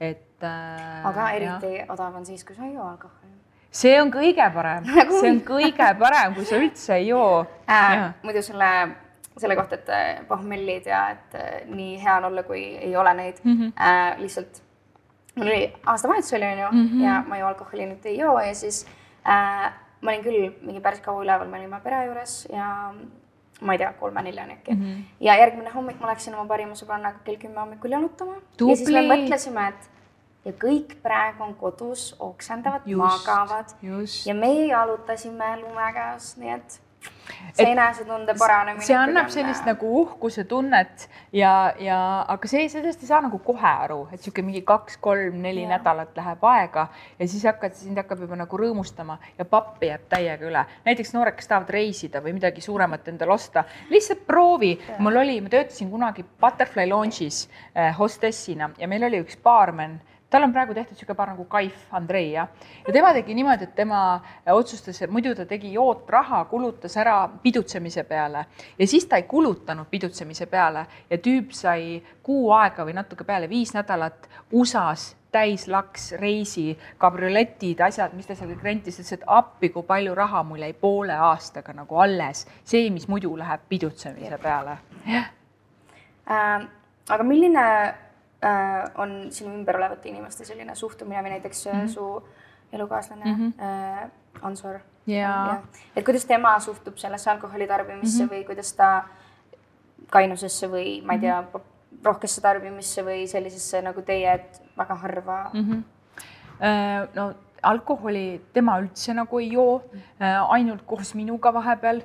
et. 0.00 0.24
aga 0.44 1.32
eriti 1.34 1.74
ja. 1.80 1.90
odav 1.92 2.20
on 2.20 2.28
siis, 2.28 2.44
kui 2.46 2.56
sa 2.56 2.66
ei 2.68 2.76
joo 2.76 2.86
alkoholi 2.86 3.36
see 3.78 3.98
on 4.00 4.10
kõige 4.12 4.46
parem 4.54 4.86
nagu... 4.88 5.20
see 5.20 5.32
on 5.34 5.42
kõige 5.46 5.90
parem, 6.00 6.34
kui 6.36 6.46
sa 6.48 6.56
üldse 6.60 6.96
ei 6.96 7.10
joo 7.10 7.44
äh,. 7.68 8.14
muidu 8.24 8.42
selle, 8.44 8.70
selle 9.38 9.56
kohta, 9.56 9.74
et 9.74 9.88
äh, 9.88 10.26
pohmellid 10.28 10.86
ja 10.86 11.08
et 11.10 11.34
äh, 11.34 11.60
nii 11.66 11.98
hea 12.02 12.16
on 12.16 12.30
olla, 12.30 12.42
kui 12.42 12.62
ei 12.76 12.96
ole 12.96 13.14
neid 13.14 13.44
mm, 13.44 13.58
-hmm. 13.58 13.72
äh, 13.80 14.18
lihtsalt 14.18 14.62
mul 15.38 15.46
oli 15.46 15.72
aastavahetus 15.86 16.32
oli 16.32 16.44
onju 16.44 16.68
mm 16.72 16.88
-hmm. 16.88 17.04
ja 17.04 17.24
ma 17.26 17.38
ju 17.38 17.46
alkoholi 17.46 17.86
nüüd 17.86 18.06
ei 18.06 18.18
joo 18.18 18.40
ja 18.40 18.54
siis 18.54 18.86
äh, 19.28 19.72
ma 20.00 20.10
olin 20.10 20.24
küll 20.24 20.52
mingi 20.62 20.80
päris 20.80 21.00
kaua 21.00 21.22
üleval, 21.22 21.48
me 21.48 21.58
olime 21.58 21.80
pere 21.84 22.04
juures 22.06 22.48
ja 22.52 22.94
ma 23.60 23.72
ei 23.72 23.78
tea, 23.78 23.92
kolme-neljani 23.92 24.52
äkki 24.52 24.74
mm. 24.74 24.82
-hmm. 24.82 25.04
ja 25.20 25.36
järgmine 25.36 25.70
hommik 25.70 26.00
ma 26.00 26.06
läksin 26.06 26.34
oma 26.34 26.46
parima 26.48 26.74
sõbrannaga 26.74 27.24
kell 27.24 27.36
kümme 27.36 27.60
hommikul 27.60 27.90
jalutama. 27.90 28.34
ja 28.68 28.76
siis 28.76 28.90
me 28.90 29.02
mõtlesime, 29.14 29.68
et 29.68 29.90
ja 30.44 30.52
kõik 30.52 30.94
praegu 31.02 31.42
on 31.42 31.54
kodus, 31.54 32.16
oksendavad, 32.18 32.86
magavad 32.86 33.74
just. 33.82 34.26
ja 34.26 34.34
meie 34.34 34.66
jalutasime 34.66 35.56
lume 35.60 35.92
käes, 35.94 36.36
nii 36.36 36.54
et 36.54 36.80
see 37.52 37.66
enesetunde 37.72 38.34
paranemine. 38.38 38.86
see 38.86 38.96
annab 38.96 39.30
sellist 39.32 39.66
nagu 39.68 39.90
uhkuse 40.02 40.44
tunnet 40.48 41.08
ja, 41.32 41.74
ja 41.82 41.98
aga 42.28 42.50
see, 42.50 42.68
sellest 42.72 43.02
ei 43.02 43.10
saa 43.10 43.20
nagu 43.24 43.40
kohe 43.44 43.72
aru, 43.84 44.00
et 44.12 44.18
niisugune 44.18 44.50
mingi 44.50 44.62
kaks-kolm-neli 44.68 45.66
nädalat 45.70 46.16
läheb 46.16 46.44
aega 46.52 46.88
ja 47.18 47.28
siis 47.28 47.44
hakkad, 47.48 47.76
sind 47.78 48.00
hakkab 48.00 48.22
juba 48.24 48.38
nagu 48.40 48.60
rõõmustama 48.62 49.18
ja 49.38 49.46
pappi 49.48 49.92
jääb 49.92 50.08
täiega 50.08 50.48
üle. 50.48 50.64
näiteks 50.86 51.14
noored, 51.16 51.36
kes 51.38 51.50
tahavad 51.50 51.72
reisida 51.74 52.22
või 52.24 52.36
midagi 52.38 52.64
suuremat 52.64 53.08
endale 53.08 53.34
osta, 53.34 53.64
lihtsalt 53.90 54.26
proovi. 54.26 54.74
mul 54.98 55.22
oli, 55.22 55.40
ma 55.40 55.52
töötasin 55.52 55.90
kunagi 55.90 56.24
Butterfly 56.40 56.88
Launch'is 56.90 57.46
eh, 57.74 57.94
hostessina 57.98 58.70
ja 58.78 58.88
meil 58.88 59.04
oli 59.08 59.22
üks 59.24 59.38
baarmen 59.42 60.00
tal 60.30 60.42
on 60.42 60.52
praegu 60.52 60.74
tehtud 60.74 60.96
niisugune 60.96 61.16
paar 61.16 61.32
nagu 61.32 61.44
Kaif 61.48 61.94
Andrei 61.94 62.32
jah, 62.32 62.48
ja 62.86 62.92
tema 62.92 63.12
tegi 63.16 63.34
niimoodi, 63.34 63.64
et 63.64 63.74
tema 63.74 64.00
otsustas, 64.52 65.02
et 65.02 65.10
muidu 65.10 65.34
ta 65.34 65.46
tegi 65.48 65.72
jootraha, 65.72 66.44
kulutas 66.50 66.96
ära 67.00 67.16
pidutsemise 67.42 68.04
peale 68.04 68.44
ja 68.78 68.86
siis 68.86 69.06
ta 69.06 69.16
ei 69.16 69.28
kulutanud 69.28 69.88
pidutsemise 69.90 70.46
peale 70.46 70.86
ja 71.10 71.18
tüüp 71.18 71.54
sai 71.56 72.02
kuu 72.22 72.50
aega 72.52 72.84
või 72.84 72.96
natuke 72.98 73.24
peale 73.24 73.48
viis 73.48 73.72
nädalat 73.76 74.28
USA-s 74.52 75.14
täislaks, 75.32 76.12
reisi, 76.16 76.72
kabrioletid, 76.98 77.80
asjad, 77.84 78.14
mis 78.16 78.26
ta 78.26 78.32
seal 78.36 78.48
kõik 78.54 78.62
rentis, 78.64 78.96
ütles, 78.96 79.12
et 79.18 79.26
appi, 79.28 79.68
kui 79.74 79.84
palju 79.84 80.14
raha 80.16 80.40
mul 80.42 80.62
jäi 80.64 80.72
poole 80.72 81.12
aastaga 81.12 81.74
nagu 81.76 82.00
alles, 82.00 82.46
see, 82.64 82.88
mis 82.90 83.04
muidu 83.12 83.34
läheb 83.36 83.68
pidutsemise 83.68 84.38
peale. 84.42 84.78
jah 85.06 85.30
äh,. 86.30 86.68
aga 87.08 87.24
milline 87.24 87.60
äh, 87.60 88.07
on 88.94 89.32
sinu 89.34 89.54
ümber 89.54 89.76
olevate 89.76 90.08
inimeste 90.08 90.44
selline 90.44 90.74
suhtumine 90.74 91.22
või 91.22 91.30
näiteks 91.30 91.66
mm 91.66 91.80
-hmm. 91.80 91.88
su 91.88 92.28
elukaaslane 92.72 93.24
mm 93.24 93.34
-hmm. 93.34 93.62
äh, 93.62 94.10
Ansor 94.42 94.78
yeah.. 95.08 95.58
et 95.96 96.04
kuidas 96.04 96.24
tema 96.24 96.60
suhtub 96.60 96.96
sellesse 96.96 97.30
alkoholi 97.30 97.66
tarbimisse 97.66 98.22
mm 98.22 98.28
-hmm. 98.28 98.32
või 98.32 98.46
kuidas 98.46 98.72
ta 98.72 99.04
kainusesse 100.10 100.66
või 100.66 101.02
ma 101.04 101.12
ei 101.12 101.18
tea 101.18 101.40
-hmm. 101.40 101.60
rohkesse 102.04 102.40
tarbimisse 102.40 103.02
või 103.02 103.26
sellisesse 103.26 103.82
nagu 103.82 104.02
teie, 104.02 104.34
et 104.34 104.62
väga 104.78 104.94
harva 104.94 105.50
mm? 105.54 105.60
-hmm. 105.60 105.82
no 107.14 107.34
alkoholi 107.62 108.40
tema 108.52 108.78
üldse 108.80 109.14
nagu 109.14 109.38
ei 109.38 109.52
joo, 109.52 109.82
äh, 110.20 110.52
ainult 110.52 110.82
koos 110.86 111.14
minuga 111.14 111.54
vahepeal 111.54 112.02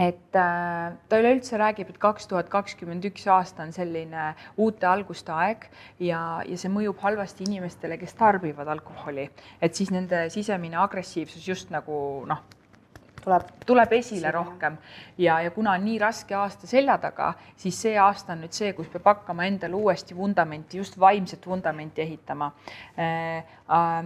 et 0.00 0.36
äh, 0.36 0.94
ta 1.08 1.18
üleüldse 1.20 1.58
räägib, 1.60 1.90
et 1.92 1.98
kaks 2.00 2.26
tuhat 2.30 2.48
kakskümmend 2.52 3.04
üks 3.10 3.26
aasta 3.28 3.66
on 3.66 3.74
selline 3.76 4.30
uute 4.56 4.88
alguste 4.88 5.34
aeg 5.36 5.66
ja, 6.00 6.40
ja 6.48 6.56
see 6.56 6.72
mõjub 6.72 7.02
halvasti 7.04 7.44
inimestele, 7.44 7.98
kes 8.00 8.16
tarbivad 8.16 8.70
alkoholi, 8.72 9.28
et 9.60 9.76
siis 9.76 9.92
nende 9.92 10.24
sisemine 10.32 10.80
agressiivsus 10.80 11.44
just 11.48 11.74
nagu 11.74 12.24
noh, 12.28 12.40
tuleb, 13.22 13.50
tuleb 13.66 13.92
esile 13.98 14.20
Sine. 14.20 14.32
rohkem 14.34 14.78
ja, 15.18 15.40
ja 15.44 15.50
kuna 15.54 15.76
on 15.76 15.84
nii 15.84 15.98
raske 16.00 16.34
aasta 16.40 16.70
selja 16.70 16.96
taga, 17.02 17.32
siis 17.56 17.76
see 17.84 17.96
aasta 18.00 18.32
on 18.32 18.46
nüüd 18.46 18.56
see, 18.56 18.72
kus 18.78 18.88
peab 18.92 19.10
hakkama 19.12 19.44
endale 19.50 19.76
uuesti 19.76 20.16
vundamenti, 20.16 20.80
just 20.80 20.98
vaimset 21.00 21.46
vundamenti 21.46 22.06
ehitama 22.06 22.52
äh,. 22.96 23.44
Äh, 23.72 24.00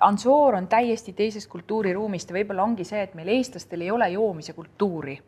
Ansoor 0.00 0.54
on 0.54 0.68
täiesti 0.68 1.12
teisest 1.12 1.50
kultuuriruumist 1.52 2.30
ja 2.30 2.36
võib-olla 2.38 2.64
ongi 2.64 2.84
see, 2.88 3.02
et 3.04 3.14
meil 3.14 3.28
eestlastel 3.28 3.82
ei 3.84 3.90
ole 3.90 4.08
joomise 4.10 4.52
kultuuri. 4.52 5.18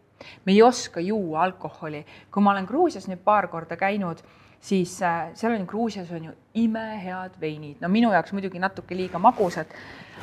me 0.47 0.53
ei 0.53 0.63
oska 0.63 1.01
juua 1.01 1.43
alkoholi. 1.43 2.07
kui 2.31 2.43
ma 2.43 2.51
olen 2.51 2.65
Gruusias 2.65 3.09
nüüd 3.09 3.21
paar 3.25 3.49
korda 3.49 3.77
käinud, 3.77 4.23
siis 4.61 5.03
äh, 5.03 5.31
seal 5.35 5.53
on 5.53 5.67
Gruusias 5.67 6.11
on 6.11 6.25
ju 6.25 6.33
imehead 6.55 7.41
veinid, 7.41 7.77
no 7.81 7.89
minu 7.89 8.13
jaoks 8.13 8.33
muidugi 8.33 8.59
natuke 8.59 8.97
liiga 8.97 9.19
magusad, 9.19 9.67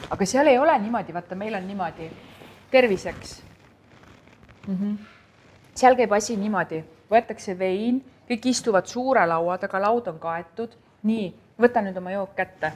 aga 0.10 0.26
seal 0.26 0.48
ei 0.48 0.58
ole 0.58 0.80
niimoodi, 0.80 1.14
vaata, 1.14 1.36
meil 1.36 1.56
on 1.56 1.68
niimoodi 1.68 2.10
terviseks 2.72 3.44
mm. 4.68 4.76
-hmm. 4.76 4.98
seal 5.76 5.96
käib 5.96 6.12
asi 6.12 6.38
niimoodi, 6.38 6.84
võetakse 7.12 7.58
vein, 7.60 8.04
kõik 8.30 8.46
istuvad 8.50 8.86
suure 8.86 9.26
laua 9.26 9.58
taga, 9.58 9.82
laud 9.82 10.08
on 10.08 10.20
kaetud, 10.20 10.76
nii, 11.04 11.34
võta 11.60 11.82
nüüd 11.82 11.98
oma 11.98 12.12
jook 12.12 12.36
kätte. 12.36 12.72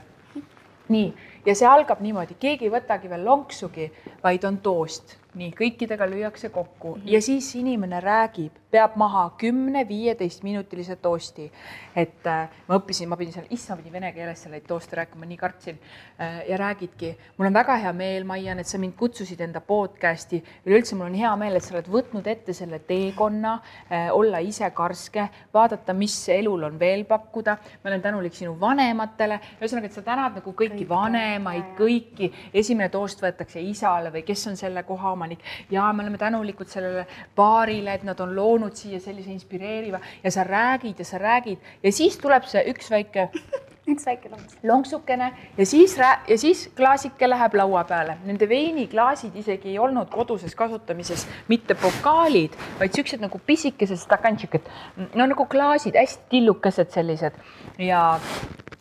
Nii, 0.90 1.14
ja 1.46 1.56
see 1.56 1.68
algab 1.68 2.02
niimoodi, 2.04 2.36
keegi 2.40 2.68
ei 2.68 2.74
võtagi 2.74 3.12
veel 3.12 3.24
lonksugi, 3.26 3.92
vaid 4.24 4.44
on 4.48 4.58
toost 4.64 5.18
nii 5.40 5.52
kõikidega 5.58 6.08
lüüakse 6.10 6.50
kokku 6.50 6.96
mm 6.96 7.02
-hmm. 7.02 7.12
ja 7.14 7.22
siis 7.22 7.56
inimene 7.56 8.00
räägib, 8.00 8.52
peab 8.72 8.96
maha 8.96 9.30
kümne-viieteist 9.38 10.44
minutilise 10.44 10.96
toosti. 10.96 11.52
et 11.96 12.28
äh, 12.28 12.50
ma 12.68 12.78
õppisin, 12.80 13.08
ma 13.08 13.18
pidin 13.18 13.34
seal, 13.34 13.46
issand, 13.50 13.82
pidin 13.82 13.94
vene 13.94 14.12
keeles 14.14 14.42
seal 14.42 14.52
neid 14.52 14.66
tooste 14.68 14.96
rääkima, 14.96 15.26
nii 15.26 15.38
kartsin 15.38 15.80
äh,. 16.20 16.50
ja 16.50 16.58
räägidki, 16.58 17.18
mul 17.38 17.48
on 17.48 17.54
väga 17.54 17.76
hea 17.76 17.94
meel, 17.94 18.24
Maian, 18.24 18.60
et 18.60 18.68
sa 18.68 18.78
mind 18.78 18.94
kutsusid 18.98 19.42
enda 19.42 19.62
podcast'i. 19.62 20.44
üleüldse 20.66 20.96
mul 20.96 21.06
on 21.06 21.14
hea 21.14 21.36
meel, 21.36 21.56
et 21.56 21.64
sa 21.64 21.76
oled 21.76 21.88
võtnud 21.88 22.28
ette 22.28 22.54
selle 22.54 22.80
teekonna 22.80 23.54
äh,, 23.92 24.10
olla 24.12 24.38
ise 24.40 24.70
karske, 24.72 25.30
vaadata, 25.54 25.94
mis 25.94 26.30
elul 26.30 26.64
on 26.64 26.80
veel 26.80 27.06
pakkuda. 27.06 27.58
ma 27.84 27.90
olen 27.90 28.02
tänulik 28.02 28.34
sinu 28.34 28.60
vanematele, 28.60 29.40
ühesõnaga, 29.62 29.86
et 29.86 29.94
sa 29.94 30.02
tänad 30.02 30.42
nagu 30.42 30.52
kõiki 30.52 30.74
Kõik, 30.74 30.90
vanemaid, 30.90 31.76
kõiki. 31.78 32.32
esimene 32.54 32.90
toost 32.90 33.22
võetakse 33.22 33.62
isale 33.62 34.10
või 34.12 34.24
kes 34.26 34.48
on 34.48 34.58
selle 34.58 34.84
koha 34.84 35.12
oma 35.12 35.23
omanik 35.24 35.44
ja 35.72 35.92
me 35.94 36.04
oleme 36.04 36.18
tänulikud 36.18 36.68
sellele 36.68 37.08
paarile, 37.36 37.94
et 37.94 38.04
nad 38.04 38.20
on 38.20 38.36
loonud 38.36 38.76
siia 38.76 39.00
sellise 39.00 39.32
inspireeriva 39.32 40.00
ja 40.24 40.32
sa 40.32 40.44
räägid 40.44 41.00
ja 41.00 41.06
sa 41.06 41.18
räägid 41.18 41.58
ja 41.84 41.92
siis 41.92 42.18
tuleb 42.18 42.44
see 42.50 42.66
üks 42.74 42.92
väike 42.92 43.30
üks 43.92 44.06
väike 44.08 44.30
lonks. 44.32 44.56
lonksukene 44.64 45.30
ja 45.58 45.66
siis 45.66 45.96
ja 45.98 46.38
siis 46.38 46.70
klaasike 46.76 47.28
läheb 47.30 47.56
laua 47.60 47.84
peale. 47.84 48.18
Nende 48.24 48.48
veiniklaasid 48.50 49.36
isegi 49.36 49.74
ei 49.74 49.80
olnud 49.80 50.10
koduses 50.12 50.56
kasutamises 50.56 51.26
mitte 51.48 51.76
pokaalid, 51.76 52.56
vaid 52.80 52.96
siuksed 52.96 53.24
nagu 53.24 53.40
pisikesed 53.46 54.00
stakanšikud, 54.00 54.70
no 55.16 55.28
nagu 55.28 55.46
klaasid, 55.46 56.00
hästi 56.00 56.30
tillukesed 56.32 56.96
sellised 56.96 57.36
ja 57.78 58.20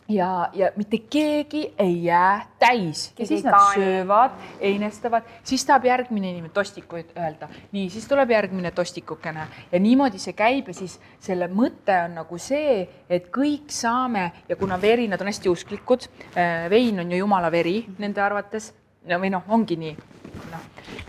ja, 0.09 0.49
ja 0.53 0.71
mitte 0.75 0.97
keegi 0.97 1.73
ei 1.77 2.03
jää 2.03 2.45
täis. 2.59 3.13
Ja 3.19 3.27
siis 3.27 3.43
nad 3.43 3.73
söövad, 3.73 4.31
einestavad, 4.59 5.23
siis 5.43 5.65
tahab 5.65 5.85
järgmine 5.85 6.29
inimene 6.29 6.53
tostiku 6.53 6.95
öelda, 6.95 7.49
nii, 7.71 7.89
siis 7.89 8.07
tuleb 8.07 8.29
järgmine 8.29 8.71
tostikukene. 8.71 9.47
Ja 9.71 9.79
niimoodi 9.79 10.19
see 10.19 10.35
käib 10.37 10.67
ja 10.67 10.77
siis 10.77 10.99
selle 11.23 11.47
mõte 11.47 11.95
on 12.05 12.17
nagu 12.19 12.37
see, 12.41 12.83
et 13.09 13.29
kõik 13.33 13.71
saame 13.73 14.29
ja 14.49 14.59
kuna 14.59 14.79
veri, 14.81 15.07
nad 15.07 15.21
on 15.21 15.31
hästi 15.31 15.49
usklikud, 15.49 16.07
äh, 16.35 16.69
vein 16.69 16.99
on 16.99 17.11
ju 17.11 17.23
jumala 17.23 17.51
veri 17.51 17.83
nende 17.97 18.21
arvates, 18.23 18.73
no 19.07 19.19
või 19.19 19.31
noh, 19.33 19.47
ongi 19.47 19.79
nii. 19.79 19.95
Noh, 20.51 20.61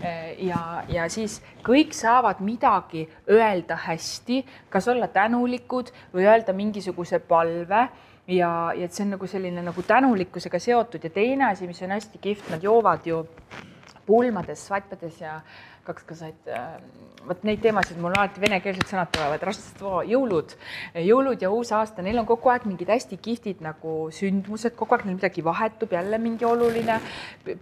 äh, 0.05 0.33
ja, 0.47 0.85
ja 0.89 1.09
siis 1.11 1.41
kõik 1.65 1.95
saavad 1.97 2.41
midagi 2.45 3.07
öelda 3.31 3.77
hästi, 3.87 4.43
kas 4.71 4.89
olla 4.89 5.09
tänulikud 5.09 5.91
või 6.15 6.29
öelda 6.29 6.53
mingisuguse 6.53 7.19
palve 7.19 7.89
ja, 8.27 8.73
ja 8.77 8.85
et 8.85 8.93
see 8.93 9.05
on 9.05 9.15
nagu 9.17 9.29
selline 9.29 9.63
nagu 9.63 9.83
tänulikkusega 9.87 10.59
seotud 10.59 11.05
ja 11.05 11.11
teine 11.11 11.51
asi, 11.51 11.67
mis 11.67 11.83
on 11.83 11.95
hästi 11.95 12.19
kihvt, 12.19 12.51
nad 12.51 12.63
joovad 12.63 13.07
ju 13.07 13.25
pulmades, 14.07 14.67
svatbades 14.67 15.21
ja 15.21 15.41
kaks 15.41 15.74
ka 15.85 16.15
said 16.15 16.49
äh, 16.49 16.81
vot 17.29 17.45
neid 17.47 17.61
teemasid 17.65 17.99
mul 18.01 18.13
alati 18.13 18.41
venekeelsed 18.43 18.85
sõnad 18.89 19.11
tulevad, 19.15 19.45
jõulud, 20.09 20.55
jõulud 21.01 21.43
ja 21.43 21.51
uus 21.53 21.71
aasta, 21.73 22.03
neil 22.05 22.19
on 22.21 22.27
kogu 22.29 22.51
aeg 22.53 22.67
mingid 22.69 22.91
hästi 22.93 23.19
kihvtid 23.23 23.63
nagu 23.65 23.95
sündmused, 24.15 24.75
kogu 24.77 24.97
aeg 24.97 25.07
neil 25.09 25.17
midagi 25.17 25.45
vahetub, 25.45 25.95
jälle 25.97 26.19
mingi 26.21 26.45
oluline 26.49 26.99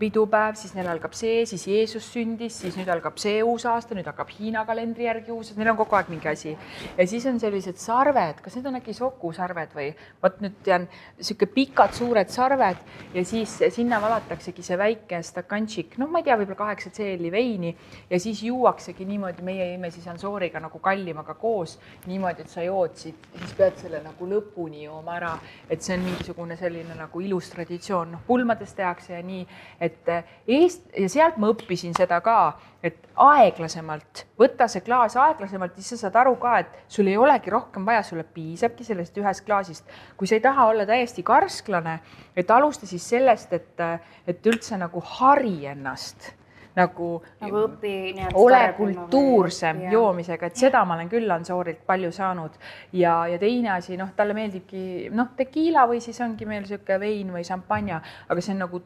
pidupäev, 0.00 0.56
siis 0.58 0.74
neil 0.74 0.90
algab 0.90 1.14
see, 1.18 1.44
siis 1.48 1.66
Jeesus 1.70 2.08
sündis, 2.14 2.58
siis 2.64 2.78
nüüd 2.78 2.90
algab 2.92 3.20
see 3.22 3.42
uus 3.46 3.66
aasta, 3.70 3.96
nüüd 3.98 4.08
hakkab 4.10 4.32
Hiina 4.34 4.64
kalendri 4.68 5.06
järgi 5.06 5.34
uus, 5.34 5.52
neil 5.58 5.72
on 5.74 5.78
kogu 5.78 5.98
aeg 5.98 6.10
mingi 6.12 6.30
asi. 6.32 6.56
ja 6.98 7.06
siis 7.06 7.26
on 7.30 7.38
sellised 7.42 7.78
sarved, 7.82 8.42
kas 8.42 8.58
need 8.58 8.70
on 8.70 8.80
äkki 8.80 8.96
sokusarved 8.98 9.76
või 9.78 9.90
vot 10.22 10.42
nüüd 10.42 10.58
tean, 10.66 10.88
sihuke 11.20 11.46
pikad 11.54 11.94
suured 11.94 12.30
sarved 12.34 12.82
ja 13.14 13.24
siis 13.26 13.58
sinna 13.70 14.02
valataksegi 14.02 14.66
see 14.66 14.78
väike 14.78 15.22
stakanšik, 15.22 15.96
noh, 16.02 16.10
ma 16.10 16.22
ei 16.22 16.26
tea, 16.26 16.38
võib-olla 16.40 16.64
kaheksa 16.64 16.90
seeli 16.94 17.30
veini 17.32 17.74
ja 18.12 18.20
siis 18.20 18.42
juuaksegi 18.42 19.04
niimoodi 19.08 19.42
meie 19.42 19.66
jõime 19.70 19.88
siis 19.90 20.04
Ansooriga 20.12 20.60
nagu 20.60 20.78
kallimaga 20.84 21.32
koos 21.40 21.78
niimoodi, 22.06 22.44
et 22.44 22.52
sa 22.52 22.64
jood 22.64 22.96
siit, 23.00 23.28
siis 23.38 23.54
pead 23.56 23.78
selle 23.80 24.02
nagu 24.04 24.28
lõpuni 24.28 24.84
jooma 24.84 25.14
ära, 25.16 25.30
et 25.70 25.80
see 25.80 25.96
on 25.96 26.04
mingisugune 26.04 26.58
selline 26.60 26.96
nagu 26.98 27.22
ilus 27.24 27.48
traditsioon, 27.54 28.12
noh 28.12 28.26
pulmades 28.26 28.74
tehakse 28.76 29.14
ja 29.16 29.22
nii, 29.24 29.46
et 29.80 30.12
Eest- 30.12 30.92
ja 30.98 31.08
sealt 31.08 31.38
ma 31.40 31.48
õppisin 31.54 31.96
seda 31.96 32.20
ka, 32.20 32.36
et 32.84 33.08
aeglasemalt, 33.16 34.26
võta 34.38 34.68
see 34.68 34.84
klaas 34.84 35.16
aeglasemalt, 35.16 35.78
siis 35.78 35.94
sa 35.94 36.00
saad 36.04 36.20
aru 36.24 36.36
ka, 36.42 36.58
et 36.66 36.76
sul 36.92 37.08
ei 37.08 37.16
olegi 37.16 37.50
rohkem 37.54 37.86
vaja, 37.88 38.04
sulle 38.04 38.26
piisabki 38.28 38.84
sellest 38.84 39.16
ühest 39.22 39.46
klaasist. 39.46 39.88
kui 40.16 40.28
sa 40.28 40.36
ei 40.36 40.44
taha 40.44 40.68
olla 40.68 40.86
täiesti 40.86 41.22
karsklane, 41.24 42.00
et 42.36 42.50
alusta 42.50 42.86
siis 42.86 43.08
sellest, 43.08 43.52
et, 43.52 43.84
et 44.26 44.46
üldse 44.52 44.76
nagu 44.76 45.00
hari 45.16 45.56
ennast 45.72 46.32
nagu, 46.76 47.08
nagu 47.42 47.64
õpi, 47.66 47.94
ole 48.38 48.62
kultuursem 48.76 49.82
või... 49.84 49.92
joomisega, 49.96 50.48
et 50.48 50.60
seda 50.60 50.84
ma 50.88 50.96
olen 50.96 51.10
küll 51.12 51.30
Ansoorilt 51.34 51.84
palju 51.86 52.12
saanud. 52.14 52.56
ja, 52.96 53.22
ja 53.28 53.38
teine 53.38 53.74
asi, 53.76 53.96
noh, 54.00 54.12
talle 54.16 54.36
meeldibki 54.36 55.10
noh, 55.12 55.32
tekiila 55.36 55.86
või 55.90 56.00
siis 56.04 56.20
ongi 56.24 56.48
meil 56.48 56.64
niisugune 56.64 57.00
vein 57.02 57.32
või 57.34 57.44
šampanja, 57.46 58.00
aga 58.28 58.44
see 58.44 58.54
on 58.56 58.64
nagu 58.66 58.82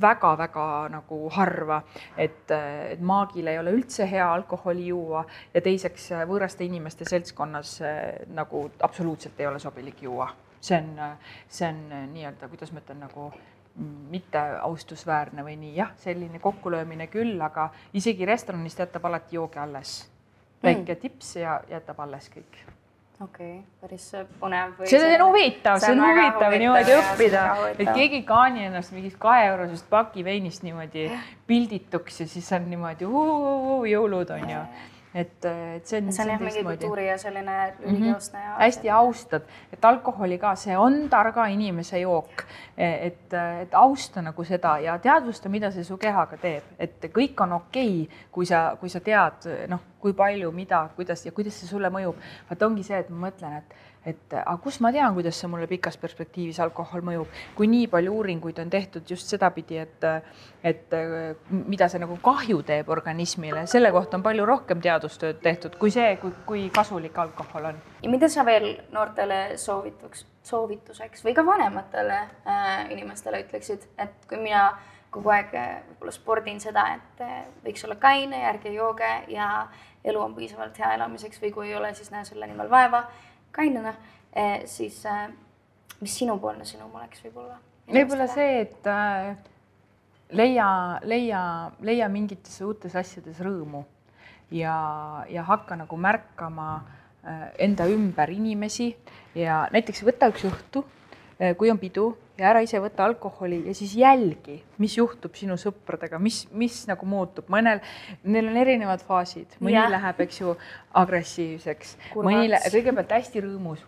väga-väga 0.00 0.66
nagu 0.90 1.18
harva, 1.30 1.82
et, 2.16 2.50
et 2.50 3.00
maagil 3.00 3.46
ei 3.46 3.60
ole 3.60 3.74
üldse 3.76 4.08
hea 4.10 4.26
alkoholi 4.32 4.88
juua. 4.88 5.24
Ja 5.54 5.62
teiseks 5.62 6.10
võõraste 6.26 6.66
inimeste 6.66 7.06
seltskonnas 7.08 7.78
nagu 8.34 8.64
absoluutselt 8.82 9.38
ei 9.40 9.46
ole 9.46 9.62
sobilik 9.62 10.02
juua. 10.02 10.30
See 10.60 10.74
on, 10.74 11.14
see 11.46 11.68
on 11.68 12.10
nii-öelda, 12.10 12.48
kuidas 12.50 12.72
ma 12.74 12.82
ütlen, 12.82 13.04
nagu 13.04 13.28
mitte 14.10 14.40
austusväärne 14.60 15.44
või 15.46 15.56
nii, 15.58 15.74
jah, 15.76 15.92
selline 16.02 16.40
kokkulöömine 16.42 17.06
küll, 17.12 17.36
aga 17.42 17.68
isegi 17.96 18.26
restoranis 18.26 18.78
jätab 18.78 19.06
alati 19.06 19.38
joogi 19.38 19.58
alles. 19.62 20.00
väike 20.62 20.94
mm. 20.94 21.00
tips 21.00 21.36
ja 21.36 21.60
jätab 21.70 22.00
alles 22.00 22.30
kõik. 22.34 22.58
okei 23.20 23.52
okay,, 23.58 23.62
päris 23.80 24.10
põnev. 24.40 24.74
see 24.84 25.14
on 25.14 25.26
huvitav, 25.28 25.78
see 25.78 25.94
on 25.94 26.02
huvitav 26.02 26.58
niimoodi 26.58 26.98
õppida, 26.98 27.46
et 27.78 27.94
keegi 27.94 28.22
ei 28.22 28.26
kaani 28.26 28.66
ennast 28.66 28.92
mingist 28.92 29.18
kaheeurosest 29.18 29.88
pakiveinist 29.90 30.62
niimoodi 30.66 31.10
pildituks 31.46 32.20
ja 32.20 32.28
siis 32.28 32.52
on 32.52 32.70
niimoodi 32.70 33.10
jõulud 33.94 34.36
on 34.38 34.54
ju 34.54 34.62
et, 35.20 35.44
et 35.44 35.86
see 35.86 36.00
on. 36.00 36.12
see 36.12 36.24
on 36.24 36.32
jah 36.32 36.42
mingi 36.42 36.62
kultuuri 36.66 37.06
ja 37.08 37.18
selline 37.18 37.56
religioosne 37.80 38.38
mm 38.38 38.44
-hmm. 38.44 38.50
ja. 38.50 38.56
hästi 38.64 38.90
austad, 38.90 39.42
et 39.72 39.84
alkoholi 39.84 40.38
ka, 40.38 40.54
see 40.54 40.76
on 40.78 41.08
targa 41.10 41.46
inimese 41.46 42.00
jook. 42.00 42.44
et, 42.76 43.34
et 43.62 43.74
austa 43.74 44.22
nagu 44.22 44.44
seda 44.44 44.78
ja 44.78 44.98
teadvusta, 44.98 45.48
mida 45.48 45.70
see 45.70 45.84
su 45.84 45.96
kehaga 45.96 46.36
teeb, 46.36 46.62
et 46.78 47.04
kõik 47.04 47.42
on 47.42 47.52
okei 47.52 48.02
okay,, 48.02 48.18
kui 48.32 48.46
sa, 48.46 48.76
kui 48.80 48.88
sa 48.88 49.00
tead, 49.00 49.48
noh, 49.68 49.80
kui 49.98 50.12
palju, 50.12 50.50
mida, 50.52 50.88
kuidas 50.96 51.26
ja 51.26 51.32
kuidas 51.32 51.60
see 51.60 51.68
sulle 51.68 51.90
mõjub. 51.90 52.14
vaat 52.50 52.62
ongi 52.62 52.82
see, 52.82 52.98
et 52.98 53.10
ma 53.10 53.28
mõtlen, 53.28 53.58
et 53.58 53.74
et 54.06 54.34
aga 54.38 54.56
kust 54.62 54.80
ma 54.84 54.92
tean, 54.94 55.14
kuidas 55.16 55.38
see 55.40 55.50
mulle 55.50 55.66
pikas 55.70 55.98
perspektiivis 56.00 56.60
alkohol 56.62 57.02
mõjub, 57.04 57.32
kui 57.56 57.68
nii 57.70 57.88
palju 57.90 58.14
uuringuid 58.14 58.60
on 58.62 58.70
tehtud 58.70 59.08
just 59.10 59.30
sedapidi, 59.30 59.78
et, 59.82 60.06
et 60.62 60.96
mida 61.50 61.88
see 61.90 62.00
nagu 62.02 62.18
kahju 62.22 62.62
teeb 62.68 62.90
organismile, 62.94 63.66
selle 63.70 63.90
kohta 63.94 64.18
on 64.18 64.26
palju 64.26 64.46
rohkem 64.48 64.82
teadustööd 64.84 65.42
tehtud 65.44 65.78
kui 65.80 65.92
see, 65.94 66.16
kui, 66.22 66.34
kui 66.46 66.66
kasulik 66.74 67.18
alkohol 67.18 67.72
on. 67.72 67.80
ja 68.02 68.10
mida 68.10 68.30
sa 68.32 68.44
veel 68.46 68.70
noortele 68.94 69.58
soovituks, 69.60 70.26
soovituseks 70.48 71.24
või 71.26 71.34
ka 71.36 71.44
vanematele 71.46 72.20
äh, 72.20 72.86
inimestele 72.94 73.42
ütleksid, 73.46 73.90
et 73.98 74.28
kui 74.28 74.40
mina 74.40 74.70
kogu 75.10 75.32
aeg 75.32 75.54
äh, 75.56 75.68
võib-olla 75.88 76.14
spordin 76.14 76.60
seda, 76.60 76.84
et 76.96 77.22
äh, 77.24 77.38
võiks 77.64 77.84
olla 77.86 77.96
kaine, 78.00 78.42
ärge 78.50 78.72
jooge 78.74 79.10
ja 79.32 79.66
elu 80.04 80.20
on 80.20 80.34
piisavalt 80.36 80.78
hea 80.78 80.92
elamiseks 80.96 81.40
või 81.42 81.52
kui 81.54 81.70
ei 81.70 81.76
ole, 81.76 81.92
siis 81.94 82.12
näe 82.14 82.24
selle 82.28 82.46
nimel 82.46 82.70
vaeva 82.70 83.06
kainena, 83.52 83.94
eh, 84.32 84.62
siis 84.66 85.00
eh, 85.06 85.28
mis 86.00 86.16
sinupoolne 86.20 86.66
sõnum 86.68 86.94
oleks 86.98 87.22
võib-olla? 87.26 87.58
võib-olla 87.88 88.28
see, 88.30 88.60
et 88.66 88.88
äh, 88.92 89.32
leia, 90.36 90.68
leia, 91.08 91.42
leia 91.80 92.08
mingites 92.12 92.60
uutes 92.64 92.96
asjades 92.98 93.40
rõõmu 93.44 93.84
ja, 94.52 94.76
ja 95.32 95.44
hakka 95.48 95.78
nagu 95.80 95.96
märkama 95.96 96.70
enda 97.60 97.84
ümber 97.90 98.30
inimesi 98.30 98.92
ja 99.36 99.64
näiteks 99.74 100.04
võta 100.06 100.28
üks 100.30 100.46
õhtu, 100.48 100.84
kui 101.58 101.68
on 101.68 101.80
pidu 101.82 102.06
ja 102.38 102.52
ära 102.52 102.62
ise 102.62 102.78
võta 102.82 103.04
alkoholi 103.08 103.64
ja 103.66 103.74
siis 103.74 103.96
jälgi, 103.98 104.60
mis 104.78 104.94
juhtub 104.98 105.34
sinu 105.38 105.56
sõpradega, 105.58 106.20
mis, 106.22 106.44
mis 106.54 106.84
nagu 106.90 107.06
muutub, 107.08 107.48
mõnel, 107.50 107.82
neil 108.22 108.50
on 108.52 108.58
erinevad 108.60 109.02
faasid, 109.06 109.58
mõni 109.58 109.76
ja. 109.76 109.88
läheb, 109.90 110.22
eks 110.26 110.42
ju, 110.44 110.54
agressiivseks, 111.02 111.96
mõni 112.16 112.52
kõigepealt 112.70 113.16
hästi 113.18 113.42
rõõmus, 113.44 113.82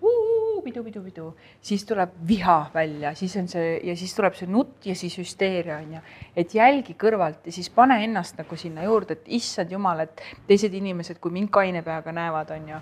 pidu-pidu-pidu-pidu, 0.60 1.34
siis 1.62 1.84
tuleb 1.88 2.12
viha 2.26 2.58
välja, 2.74 3.14
siis 3.14 3.36
on 3.40 3.48
see 3.48 3.78
ja 3.86 3.94
siis 3.96 4.14
tuleb 4.16 4.36
see 4.36 4.48
nutt 4.50 4.86
ja 4.86 4.94
siis 4.98 5.16
hüsteeria 5.18 5.78
on 5.80 5.94
ju. 5.96 6.00
et 6.36 6.54
jälgi 6.54 6.96
kõrvalt 7.00 7.46
ja 7.46 7.52
siis 7.52 7.70
pane 7.70 8.00
ennast 8.04 8.38
nagu 8.38 8.56
sinna 8.56 8.84
juurde, 8.84 9.16
et 9.16 9.30
issand 9.40 9.72
jumal, 9.72 10.04
et 10.04 10.22
teised 10.48 10.74
inimesed, 10.74 11.20
kui 11.20 11.32
mind 11.32 11.50
kaine 11.54 11.82
peaga 11.86 12.12
näevad, 12.12 12.50
on 12.56 12.68
ju. 12.74 12.80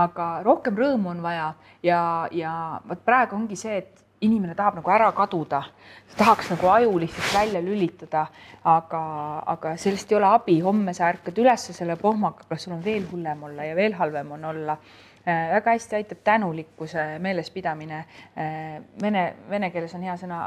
aga 0.00 0.28
rohkem 0.46 0.76
rõõmu 0.78 1.10
on 1.10 1.22
vaja 1.22 1.52
ja, 1.82 2.28
ja 2.32 2.52
vot 2.88 3.04
praegu 3.04 3.36
ongi 3.36 3.58
see, 3.58 3.82
et 3.82 4.04
inimene 4.20 4.54
tahab 4.54 4.80
nagu 4.80 4.92
ära 4.92 5.10
kaduda, 5.16 5.62
tahaks 6.18 6.50
nagu 6.52 6.68
aju 6.68 6.96
lihtsalt 7.00 7.34
välja 7.34 7.60
lülitada, 7.64 8.26
aga, 8.68 9.02
aga 9.54 9.76
sellest 9.80 10.12
ei 10.12 10.18
ole 10.18 10.28
abi, 10.28 10.58
homme 10.64 10.94
sa 10.96 11.08
ärkad 11.08 11.38
üles 11.40 11.70
selle 11.72 11.96
pohmaga, 12.00 12.44
kas 12.48 12.66
sul 12.66 12.76
on 12.76 12.82
veel 12.84 13.06
hullem 13.12 13.46
olla 13.48 13.70
ja 13.70 13.78
veel 13.78 13.96
halvem 13.96 14.36
on 14.36 14.44
olla. 14.52 14.76
Äh, 15.20 15.50
väga 15.52 15.74
hästi 15.76 15.96
aitab 15.98 16.22
tänulikkuse 16.24 17.02
meelespidamine. 17.20 17.98
Äh, 18.40 18.78
vene, 19.02 19.24
vene 19.50 19.68
keeles 19.70 19.92
on 19.94 20.06
hea 20.08 20.14
sõna 20.16 20.46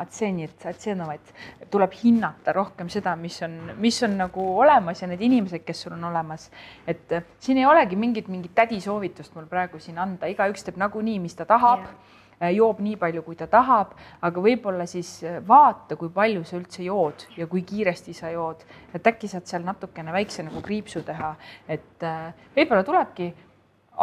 tuleb 1.70 1.94
hinnata 2.00 2.56
rohkem 2.58 2.90
seda, 2.90 3.14
mis 3.16 3.38
on, 3.46 3.54
mis 3.78 4.02
on 4.06 4.18
nagu 4.18 4.48
olemas 4.64 5.04
ja 5.04 5.12
need 5.12 5.22
inimesed, 5.22 5.62
kes 5.66 5.86
sul 5.86 5.94
on 5.94 6.10
olemas. 6.10 6.50
et 6.88 7.14
äh, 7.14 7.22
siin 7.40 7.62
ei 7.62 7.70
olegi 7.70 7.96
mingit, 7.96 8.28
mingit 8.34 8.56
tädisoovitust 8.56 9.38
mul 9.38 9.46
praegu 9.46 9.80
siin 9.80 10.02
anda, 10.02 10.26
igaüks 10.26 10.66
teeb 10.66 10.82
nagunii, 10.82 11.20
mis 11.22 11.38
ta 11.38 11.46
tahab. 11.46 11.86
Yeah 11.86 12.14
joob 12.54 12.80
nii 12.84 12.96
palju, 13.00 13.24
kui 13.26 13.38
ta 13.40 13.48
tahab, 13.52 13.94
aga 14.22 14.44
võib-olla 14.44 14.88
siis 14.90 15.10
vaata, 15.48 15.98
kui 16.00 16.10
palju 16.14 16.44
sa 16.48 16.58
üldse 16.60 16.84
jood 16.86 17.28
ja 17.38 17.48
kui 17.48 17.64
kiiresti 17.68 18.16
sa 18.18 18.32
jood, 18.34 18.64
et 18.94 19.08
äkki 19.08 19.30
saad 19.32 19.48
seal 19.50 19.66
natukene 19.68 20.14
väikse 20.16 20.46
nagu 20.46 20.62
kriipsu 20.66 21.04
teha, 21.06 21.36
et 21.68 22.08
võib-olla 22.56 22.84
tulebki 22.88 23.30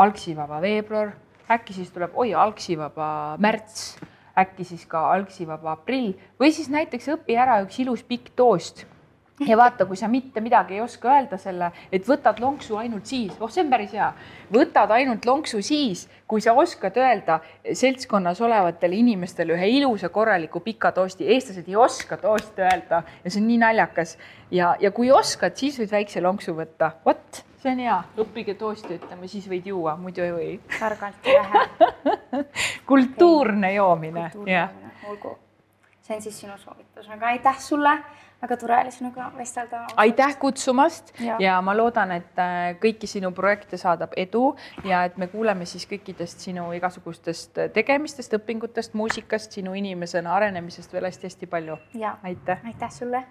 algsivaba 0.00 0.60
veebruar, 0.62 1.12
äkki 1.50 1.74
siis 1.74 1.90
tuleb, 1.90 2.14
oi, 2.14 2.32
algsivaba 2.34 3.36
märts, 3.42 3.98
äkki 4.38 4.64
siis 4.64 4.86
ka 4.88 5.08
algsivaba 5.12 5.74
aprill 5.74 6.14
või 6.40 6.52
siis 6.54 6.70
näiteks 6.72 7.10
õpi 7.16 7.36
ära 7.36 7.60
üks 7.64 7.80
ilus 7.82 8.04
pikk 8.06 8.32
toost 8.38 8.86
ja 9.48 9.56
vaata, 9.56 9.86
kui 9.86 9.96
sa 9.96 10.08
mitte 10.08 10.40
midagi 10.40 10.76
ei 10.76 10.80
oska 10.84 11.10
öelda 11.14 11.38
selle, 11.40 11.70
et 11.92 12.06
võtad 12.08 12.40
lonksu 12.42 12.76
ainult 12.80 13.06
siis, 13.08 13.32
oh, 13.40 13.50
see 13.50 13.64
on 13.64 13.70
päris 13.72 13.92
hea, 13.96 14.10
võtad 14.52 14.92
ainult 14.94 15.26
lonksu 15.26 15.62
siis, 15.64 16.06
kui 16.28 16.42
sa 16.44 16.54
oskad 16.58 16.96
öelda 17.00 17.40
seltskonnas 17.64 18.40
olevatele 18.44 18.98
inimestele 19.00 19.56
ühe 19.56 19.70
ilusa 19.80 20.08
korraliku 20.08 20.60
pika 20.60 20.92
toosti. 20.92 21.28
eestlased 21.34 21.68
ei 21.68 21.76
oska 21.76 22.16
toosti 22.16 22.62
öelda 22.62 23.02
ja 23.24 23.30
see 23.30 23.40
on 23.40 23.48
nii 23.48 23.60
naljakas. 23.64 24.16
Ja, 24.50 24.74
ja 24.80 24.90
kui 24.90 25.10
oskad, 25.10 25.56
siis 25.56 25.78
võid 25.78 25.92
väikse 25.92 26.20
lonksu 26.20 26.54
võtta, 26.56 26.92
vot 27.06 27.44
see 27.60 27.72
on 27.72 27.82
hea, 27.82 27.98
õppige 28.22 28.54
toosti 28.58 28.96
ütlema, 28.96 29.28
siis 29.28 29.46
võid 29.50 29.66
juua, 29.68 29.94
muidu 30.00 30.24
ei 30.24 30.32
või. 30.32 30.48
targalt 30.78 31.28
ja 31.28 31.42
vähe. 31.44 31.64
Kultuurne 32.90 33.68
okay. 33.68 33.76
joomine. 33.76 34.30
olgu, 35.08 35.36
see 36.00 36.16
on 36.16 36.24
siis 36.24 36.40
sinu 36.40 36.56
soovitus, 36.58 37.08
aga 37.12 37.34
aitäh 37.34 37.60
sulle, 37.60 37.98
väga 38.42 38.56
tore 38.56 38.78
oli 38.80 38.90
sinuga 38.90 39.30
vestelda. 39.36 39.86
aitäh 39.96 40.38
kutsumast 40.38 41.12
ja. 41.20 41.36
ja 41.38 41.60
ma 41.62 41.76
loodan, 41.76 42.12
et 42.12 42.38
äh, 42.38 42.76
kõiki 42.82 43.08
sinu 43.10 43.32
projekte 43.36 43.76
saadab 43.80 44.14
edu 44.16 44.54
ja 44.84 45.04
et 45.08 45.16
me 45.16 45.28
kuuleme 45.32 45.66
siis 45.66 45.86
kõikidest 45.90 46.46
sinu 46.46 46.70
igasugustest 46.76 47.60
tegemistest, 47.74 48.38
õpingutest, 48.40 48.94
muusikast, 48.94 49.52
sinu 49.58 49.74
inimesena 49.74 50.34
arenemisest 50.36 50.92
veel 50.92 51.10
hästi-hästi 51.10 51.46
palju. 51.50 51.78
aitäh. 52.22 52.64
aitäh 52.64 52.90
sulle 52.90 53.24